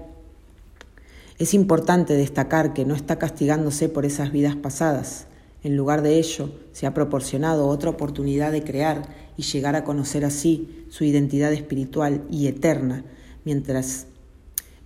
Es 1.40 1.54
importante 1.54 2.12
destacar 2.18 2.74
que 2.74 2.84
no 2.84 2.94
está 2.94 3.18
castigándose 3.18 3.88
por 3.88 4.04
esas 4.04 4.30
vidas 4.30 4.56
pasadas. 4.56 5.26
En 5.62 5.74
lugar 5.74 6.02
de 6.02 6.18
ello, 6.18 6.52
se 6.72 6.86
ha 6.86 6.92
proporcionado 6.92 7.66
otra 7.66 7.88
oportunidad 7.88 8.52
de 8.52 8.62
crear 8.62 9.08
y 9.38 9.42
llegar 9.44 9.74
a 9.74 9.82
conocer 9.82 10.26
así 10.26 10.84
su 10.90 11.02
identidad 11.04 11.50
espiritual 11.54 12.24
y 12.30 12.46
eterna 12.46 13.04
mientras 13.46 14.06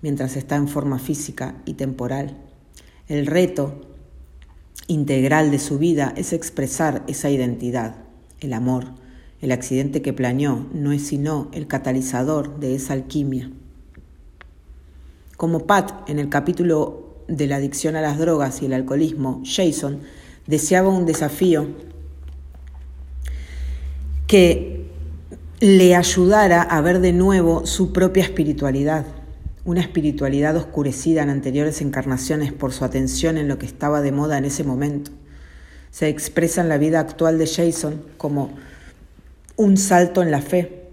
mientras 0.00 0.36
está 0.36 0.54
en 0.54 0.68
forma 0.68 1.00
física 1.00 1.60
y 1.64 1.74
temporal. 1.74 2.36
El 3.08 3.26
reto 3.26 3.80
integral 4.86 5.50
de 5.50 5.58
su 5.58 5.78
vida 5.78 6.14
es 6.16 6.32
expresar 6.32 7.02
esa 7.08 7.30
identidad, 7.30 7.96
el 8.38 8.52
amor. 8.52 8.92
El 9.40 9.50
accidente 9.50 10.02
que 10.02 10.12
planeó 10.12 10.68
no 10.72 10.92
es 10.92 11.04
sino 11.04 11.48
el 11.52 11.66
catalizador 11.66 12.60
de 12.60 12.76
esa 12.76 12.92
alquimia. 12.92 13.50
Como 15.44 15.66
Pat 15.66 16.08
en 16.08 16.18
el 16.18 16.30
capítulo 16.30 17.18
de 17.28 17.46
la 17.46 17.56
adicción 17.56 17.96
a 17.96 18.00
las 18.00 18.18
drogas 18.18 18.62
y 18.62 18.64
el 18.64 18.72
alcoholismo, 18.72 19.42
Jason 19.44 20.00
deseaba 20.46 20.88
un 20.88 21.04
desafío 21.04 21.68
que 24.26 24.86
le 25.60 25.96
ayudara 25.96 26.62
a 26.62 26.80
ver 26.80 27.00
de 27.00 27.12
nuevo 27.12 27.66
su 27.66 27.92
propia 27.92 28.22
espiritualidad 28.22 29.04
una 29.66 29.82
espiritualidad 29.82 30.56
oscurecida 30.56 31.22
en 31.22 31.28
anteriores 31.28 31.82
encarnaciones 31.82 32.50
por 32.54 32.72
su 32.72 32.86
atención 32.86 33.36
en 33.36 33.46
lo 33.46 33.58
que 33.58 33.66
estaba 33.66 34.00
de 34.00 34.12
moda 34.12 34.38
en 34.38 34.46
ese 34.46 34.64
momento. 34.64 35.10
Se 35.90 36.08
expresa 36.08 36.62
en 36.62 36.70
la 36.70 36.78
vida 36.78 37.00
actual 37.00 37.36
de 37.36 37.46
Jason 37.46 38.02
como 38.16 38.48
un 39.56 39.76
salto 39.76 40.22
en 40.22 40.30
la 40.30 40.40
fe, 40.40 40.83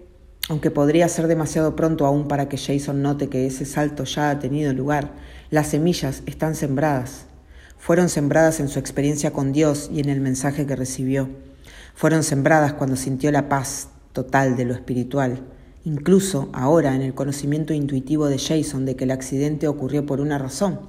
aunque 0.49 0.71
podría 0.71 1.07
ser 1.07 1.27
demasiado 1.27 1.75
pronto 1.75 2.05
aún 2.05 2.27
para 2.27 2.49
que 2.49 2.57
Jason 2.57 3.01
note 3.01 3.29
que 3.29 3.45
ese 3.45 3.65
salto 3.65 4.03
ya 4.03 4.29
ha 4.29 4.39
tenido 4.39 4.73
lugar. 4.73 5.13
Las 5.49 5.67
semillas 5.67 6.23
están 6.25 6.55
sembradas. 6.55 7.25
Fueron 7.77 8.09
sembradas 8.09 8.59
en 8.59 8.67
su 8.67 8.79
experiencia 8.79 9.31
con 9.31 9.53
Dios 9.53 9.89
y 9.93 9.99
en 9.99 10.09
el 10.09 10.21
mensaje 10.21 10.65
que 10.65 10.75
recibió. 10.75 11.29
Fueron 11.95 12.23
sembradas 12.23 12.73
cuando 12.73 12.95
sintió 12.95 13.31
la 13.31 13.49
paz 13.49 13.89
total 14.13 14.55
de 14.55 14.65
lo 14.65 14.73
espiritual 14.73 15.43
incluso 15.83 16.49
ahora 16.53 16.95
en 16.95 17.01
el 17.01 17.13
conocimiento 17.13 17.73
intuitivo 17.73 18.27
de 18.27 18.37
Jason 18.37 18.85
de 18.85 18.95
que 18.95 19.05
el 19.05 19.11
accidente 19.11 19.67
ocurrió 19.67 20.05
por 20.05 20.21
una 20.21 20.37
razón. 20.37 20.79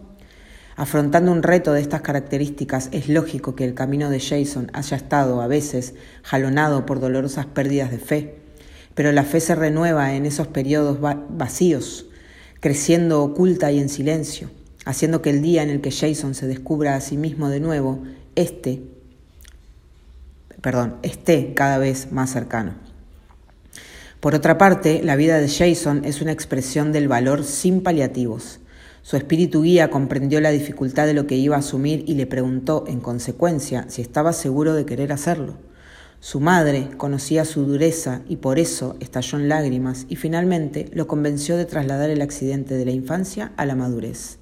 Afrontando 0.77 1.33
un 1.33 1.43
reto 1.43 1.73
de 1.73 1.81
estas 1.81 2.01
características, 2.01 2.89
es 2.93 3.09
lógico 3.09 3.55
que 3.55 3.65
el 3.65 3.75
camino 3.75 4.11
de 4.11 4.21
Jason 4.21 4.71
haya 4.73 4.97
estado 4.97 5.41
a 5.41 5.47
veces 5.47 5.95
jalonado 6.23 6.87
por 6.87 6.99
dolorosas 7.01 7.47
pérdidas 7.47 7.91
de 7.91 7.99
fe, 7.99 8.42
pero 8.95 9.13
la 9.13 9.25
fe 9.25 9.41
se 9.41 9.55
renueva 9.55 10.15
en 10.15 10.27
esos 10.27 10.47
periodos 10.47 10.99
vacíos, 11.31 12.07
creciendo 12.61 13.23
oculta 13.23 13.73
y 13.73 13.79
en 13.79 13.89
silencio, 13.89 14.51
haciendo 14.85 15.23
que 15.23 15.31
el 15.31 15.43
día 15.43 15.63
en 15.63 15.71
el 15.71 15.81
que 15.81 15.91
Jason 15.91 16.35
se 16.35 16.47
descubra 16.47 16.95
a 16.95 17.01
sí 17.01 17.17
mismo 17.17 17.49
de 17.49 17.61
nuevo, 17.61 18.03
este, 18.35 18.83
perdón, 20.61 20.97
esté 21.03 21.55
cada 21.55 21.79
vez 21.79 22.13
más 22.13 22.31
cercano. 22.31 22.75
Por 24.21 24.37
otra 24.37 24.57
parte, 24.57 25.03
la 25.03 25.17
vida 25.17 25.39
de 25.39 25.49
Jason 25.49 26.05
es 26.05 26.23
una 26.23 26.31
expresión 26.31 26.93
del 26.93 27.09
valor 27.09 27.43
sin 27.43 27.83
paliativos. 27.83 28.61
Su 29.03 29.17
espíritu 29.17 29.63
guía 29.63 29.91
comprendió 29.91 30.41
la 30.41 30.51
dificultad 30.51 31.07
de 31.07 31.15
lo 31.15 31.27
que 31.27 31.35
iba 31.35 31.57
a 31.57 31.59
asumir 31.59 32.05
y 32.07 32.15
le 32.15 32.27
preguntó, 32.27 32.85
en 32.87 33.01
consecuencia, 33.01 33.87
si 33.89 34.01
estaba 34.01 34.33
seguro 34.33 34.75
de 34.75 34.87
querer 34.87 35.13
hacerlo. 35.13 35.57
Su 36.25 36.39
madre 36.39 36.89
conocía 36.99 37.45
su 37.45 37.65
dureza 37.67 38.23
y 38.29 38.37
por 38.37 38.61
eso 38.61 38.95
estalló 39.01 39.41
en 39.41 39.49
lágrimas 39.49 40.07
y 40.09 40.15
finalmente 40.15 40.89
lo 40.93 41.09
convenció 41.09 41.57
de 41.57 41.65
trasladar 41.65 42.11
el 42.11 42.23
accidente 42.23 42.77
de 42.77 42.85
la 42.85 42.93
infancia 42.93 43.51
a 43.57 43.67
la 43.67 43.75
madurez. 43.75 44.39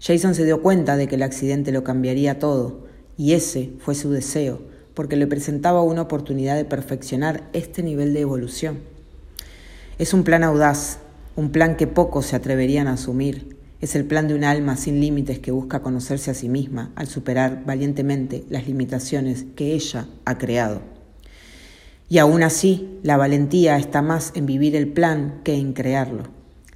Jason 0.00 0.34
se 0.34 0.44
dio 0.44 0.60
cuenta 0.60 0.96
de 0.96 1.06
que 1.06 1.14
el 1.14 1.22
accidente 1.22 1.70
lo 1.70 1.84
cambiaría 1.84 2.40
todo 2.40 2.88
y 3.16 3.34
ese 3.34 3.74
fue 3.78 3.94
su 3.94 4.10
deseo, 4.10 4.62
porque 4.94 5.14
le 5.14 5.28
presentaba 5.28 5.82
una 5.82 6.02
oportunidad 6.02 6.56
de 6.56 6.64
perfeccionar 6.64 7.48
este 7.52 7.84
nivel 7.84 8.12
de 8.12 8.22
evolución. 8.22 8.80
Es 10.00 10.14
un 10.14 10.24
plan 10.24 10.42
audaz, 10.42 10.98
un 11.36 11.50
plan 11.50 11.76
que 11.76 11.86
pocos 11.86 12.26
se 12.26 12.34
atreverían 12.34 12.88
a 12.88 12.94
asumir. 12.94 13.56
Es 13.80 13.94
el 13.94 14.04
plan 14.04 14.26
de 14.26 14.34
un 14.34 14.42
alma 14.42 14.76
sin 14.76 15.00
límites 15.00 15.38
que 15.38 15.52
busca 15.52 15.80
conocerse 15.80 16.32
a 16.32 16.34
sí 16.34 16.48
misma 16.48 16.90
al 16.96 17.06
superar 17.06 17.62
valientemente 17.64 18.44
las 18.50 18.66
limitaciones 18.66 19.46
que 19.54 19.74
ella 19.74 20.08
ha 20.24 20.38
creado. 20.38 20.93
Y 22.14 22.18
aún 22.18 22.44
así, 22.44 23.00
la 23.02 23.16
valentía 23.16 23.76
está 23.76 24.00
más 24.00 24.30
en 24.36 24.46
vivir 24.46 24.76
el 24.76 24.86
plan 24.86 25.40
que 25.42 25.56
en 25.56 25.72
crearlo. 25.72 26.22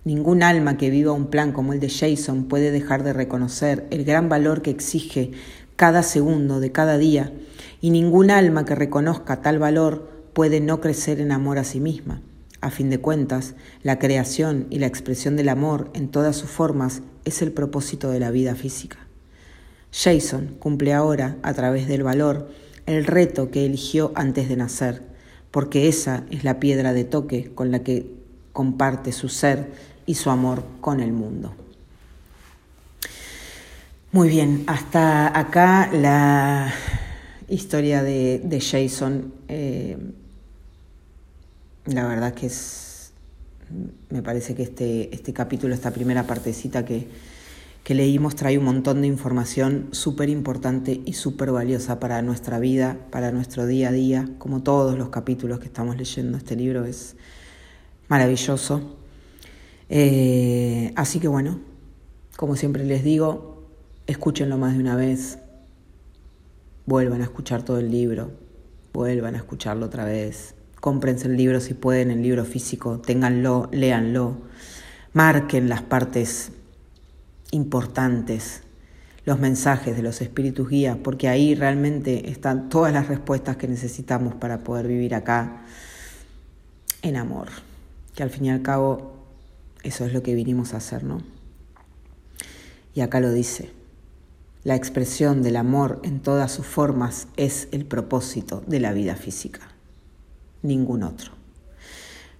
Ningún 0.03 0.43
alma 0.43 0.77
que 0.77 0.91
viva 0.91 1.13
un 1.13 1.29
plan 1.29 1.53
como 1.53 1.73
el 1.73 1.79
de 1.79 1.89
Jason 1.89 2.47
puede 2.47 2.73
dejar 2.73 3.05
de 3.05 3.13
reconocer 3.13 3.87
el 3.93 4.05
gran 4.05 4.29
valor 4.29 4.63
que 4.63 4.71
exige 4.71 5.31
cada 5.77 6.03
segundo 6.03 6.59
de 6.59 6.73
cada 6.73 6.99
día, 6.99 7.33
y 7.81 7.91
ningún 7.91 8.33
alma 8.33 8.65
que 8.65 8.75
reconozca 8.75 9.41
tal 9.41 9.61
valor 9.61 10.11
puede 10.33 10.61
no 10.61 10.81
crecer 10.81 11.21
en 11.21 11.31
amor 11.31 11.59
a 11.59 11.63
sí 11.63 11.79
misma. 11.79 12.21
A 12.61 12.71
fin 12.71 12.91
de 12.91 12.99
cuentas, 12.99 13.55
la 13.85 14.01
creación 14.01 14.67
y 14.71 14.81
la 14.81 14.89
expresión 14.89 15.37
del 15.37 15.51
amor 15.51 15.93
en 15.95 16.09
todas 16.09 16.35
sus 16.35 16.51
formas 16.51 17.03
es 17.25 17.43
el 17.43 17.53
propósito 17.53 18.11
de 18.11 18.19
la 18.19 18.33
vida 18.33 18.57
física. 18.57 18.99
Jason 19.93 20.57
cumple 20.59 20.95
ahora, 20.95 21.37
a 21.45 21.55
través 21.55 21.87
del 21.87 22.03
valor, 22.03 22.51
el 22.87 23.05
reto 23.05 23.53
que 23.53 23.67
eligió 23.67 24.11
antes 24.17 24.49
de 24.49 24.57
nacer, 24.57 25.08
porque 25.51 25.89
esa 25.89 26.25
es 26.31 26.45
la 26.45 26.61
piedra 26.61 26.93
de 26.93 27.05
toque 27.05 27.53
con 27.55 27.71
la 27.71 27.81
que 27.81 28.07
comparte 28.53 29.13
su 29.13 29.29
ser 29.29 29.73
y 30.07 30.15
su 30.15 30.31
amor 30.31 30.65
con 30.81 31.01
el 31.01 31.13
mundo. 31.13 31.55
Muy 34.11 34.29
bien, 34.29 34.65
hasta 34.67 35.39
acá 35.39 35.91
la 35.93 36.73
historia 37.49 38.03
de, 38.03 38.59
Jason. 38.61 39.35
Eh, 39.49 39.99
la 41.87 42.07
verdad 42.07 42.35
que 42.35 42.47
es, 42.47 43.13
me 44.11 44.23
parece 44.23 44.55
que 44.55 44.63
este, 44.63 45.15
este 45.15 45.33
capítulo, 45.33 45.75
esta 45.75 45.91
primera 45.91 46.27
partecita 46.27 46.85
que, 46.85 47.07
que 47.89 47.95
leímos 47.95 48.37
trae 48.37 48.59
un 48.59 48.67
montón 48.67 49.01
de 49.01 49.07
información 49.07 49.89
súper 49.93 50.29
importante 50.29 51.01
y 51.07 51.15
súper 51.15 51.53
valiosa 51.53 51.99
para 51.99 52.21
nuestra 52.21 52.59
vida, 52.59 52.99
para 53.11 53.33
nuestro 53.33 53.65
día 53.65 53.89
a 53.89 53.93
día, 53.93 54.29
como 54.37 54.63
todos 54.63 54.99
los 54.99 55.09
capítulos 55.09 55.59
que 55.59 55.69
estamos 55.69 55.97
leyendo. 55.97 56.37
Este 56.37 56.55
libro 56.55 56.85
es 56.85 57.17
maravilloso. 58.09 58.95
Eh, 59.89 60.93
así 60.97 61.19
que 61.19 61.29
bueno, 61.29 61.61
como 62.37 62.57
siempre 62.57 62.85
les 62.85 63.03
digo, 63.03 63.65
escúchenlo 64.07 64.59
más 64.59 64.75
de 64.75 64.81
una 64.81 64.95
vez, 64.95 65.39
vuelvan 66.85 67.23
a 67.23 67.25
escuchar 67.25 67.63
todo 67.63 67.79
el 67.79 67.91
libro, 67.91 68.33
vuelvan 68.93 69.35
a 69.35 69.39
escucharlo 69.39 69.87
otra 69.87 70.05
vez, 70.05 70.55
Cómprense 70.79 71.27
el 71.27 71.39
libro 71.39 71.59
si 71.59 71.73
pueden, 71.73 72.11
el 72.11 72.21
libro 72.21 72.45
físico, 72.45 72.99
ténganlo, 72.99 73.71
léanlo, 73.73 74.37
marquen 75.15 75.71
las 75.71 75.81
partes 75.81 76.53
importantes, 77.51 78.63
los 79.25 79.39
mensajes 79.39 79.97
de 79.97 80.03
los 80.03 80.21
espíritus 80.21 80.69
guías, 80.69 80.97
porque 80.97 81.29
ahí 81.29 81.55
realmente 81.55 82.31
están 82.31 82.69
todas 82.69 82.93
las 82.93 83.09
respuestas 83.09 83.57
que 83.57 83.69
necesitamos 83.69 84.35
para 84.35 84.59
poder 84.65 84.87
vivir 84.87 85.15
acá 85.15 85.63
en 87.03 87.17
amor, 87.17 87.49
que 88.15 88.23
al 88.23 88.31
fin 88.31 88.47
y 88.47 88.51
al 88.51 88.63
cabo 88.63 89.17
eso 89.83 90.05
es 90.05 90.13
lo 90.13 90.23
que 90.23 90.35
vinimos 90.35 90.75
a 90.75 90.79
hacer, 90.79 91.05
¿no? 91.05 91.23
Y 92.95 93.01
acá 93.01 93.21
lo 93.21 93.31
dice, 93.33 93.71
la 94.65 94.75
expresión 94.75 95.43
del 95.43 95.57
amor 95.57 96.01
en 96.03 96.21
todas 96.21 96.51
sus 96.51 96.67
formas 96.67 97.29
es 97.37 97.69
el 97.71 97.85
propósito 97.85 98.63
de 98.67 98.81
la 98.81 98.93
vida 98.93 99.15
física 99.15 99.69
ningún 100.63 101.03
otro. 101.03 101.33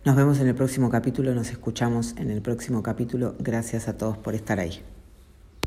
Nos 0.05 0.17
vemos 0.17 0.41
en 0.41 0.49
el 0.49 0.55
próximo 0.55 0.91
capítulo, 0.91 1.35
nos 1.35 1.51
escuchamos 1.51 2.15
en 2.17 2.31
el 2.31 2.41
próximo 2.41 2.83
capítulo. 2.83 3.35
Gracias 3.39 3.89
a 3.89 3.97
todos 3.97 4.17
por 4.17 4.35
estar 4.35 4.59
ahí. 4.61 4.81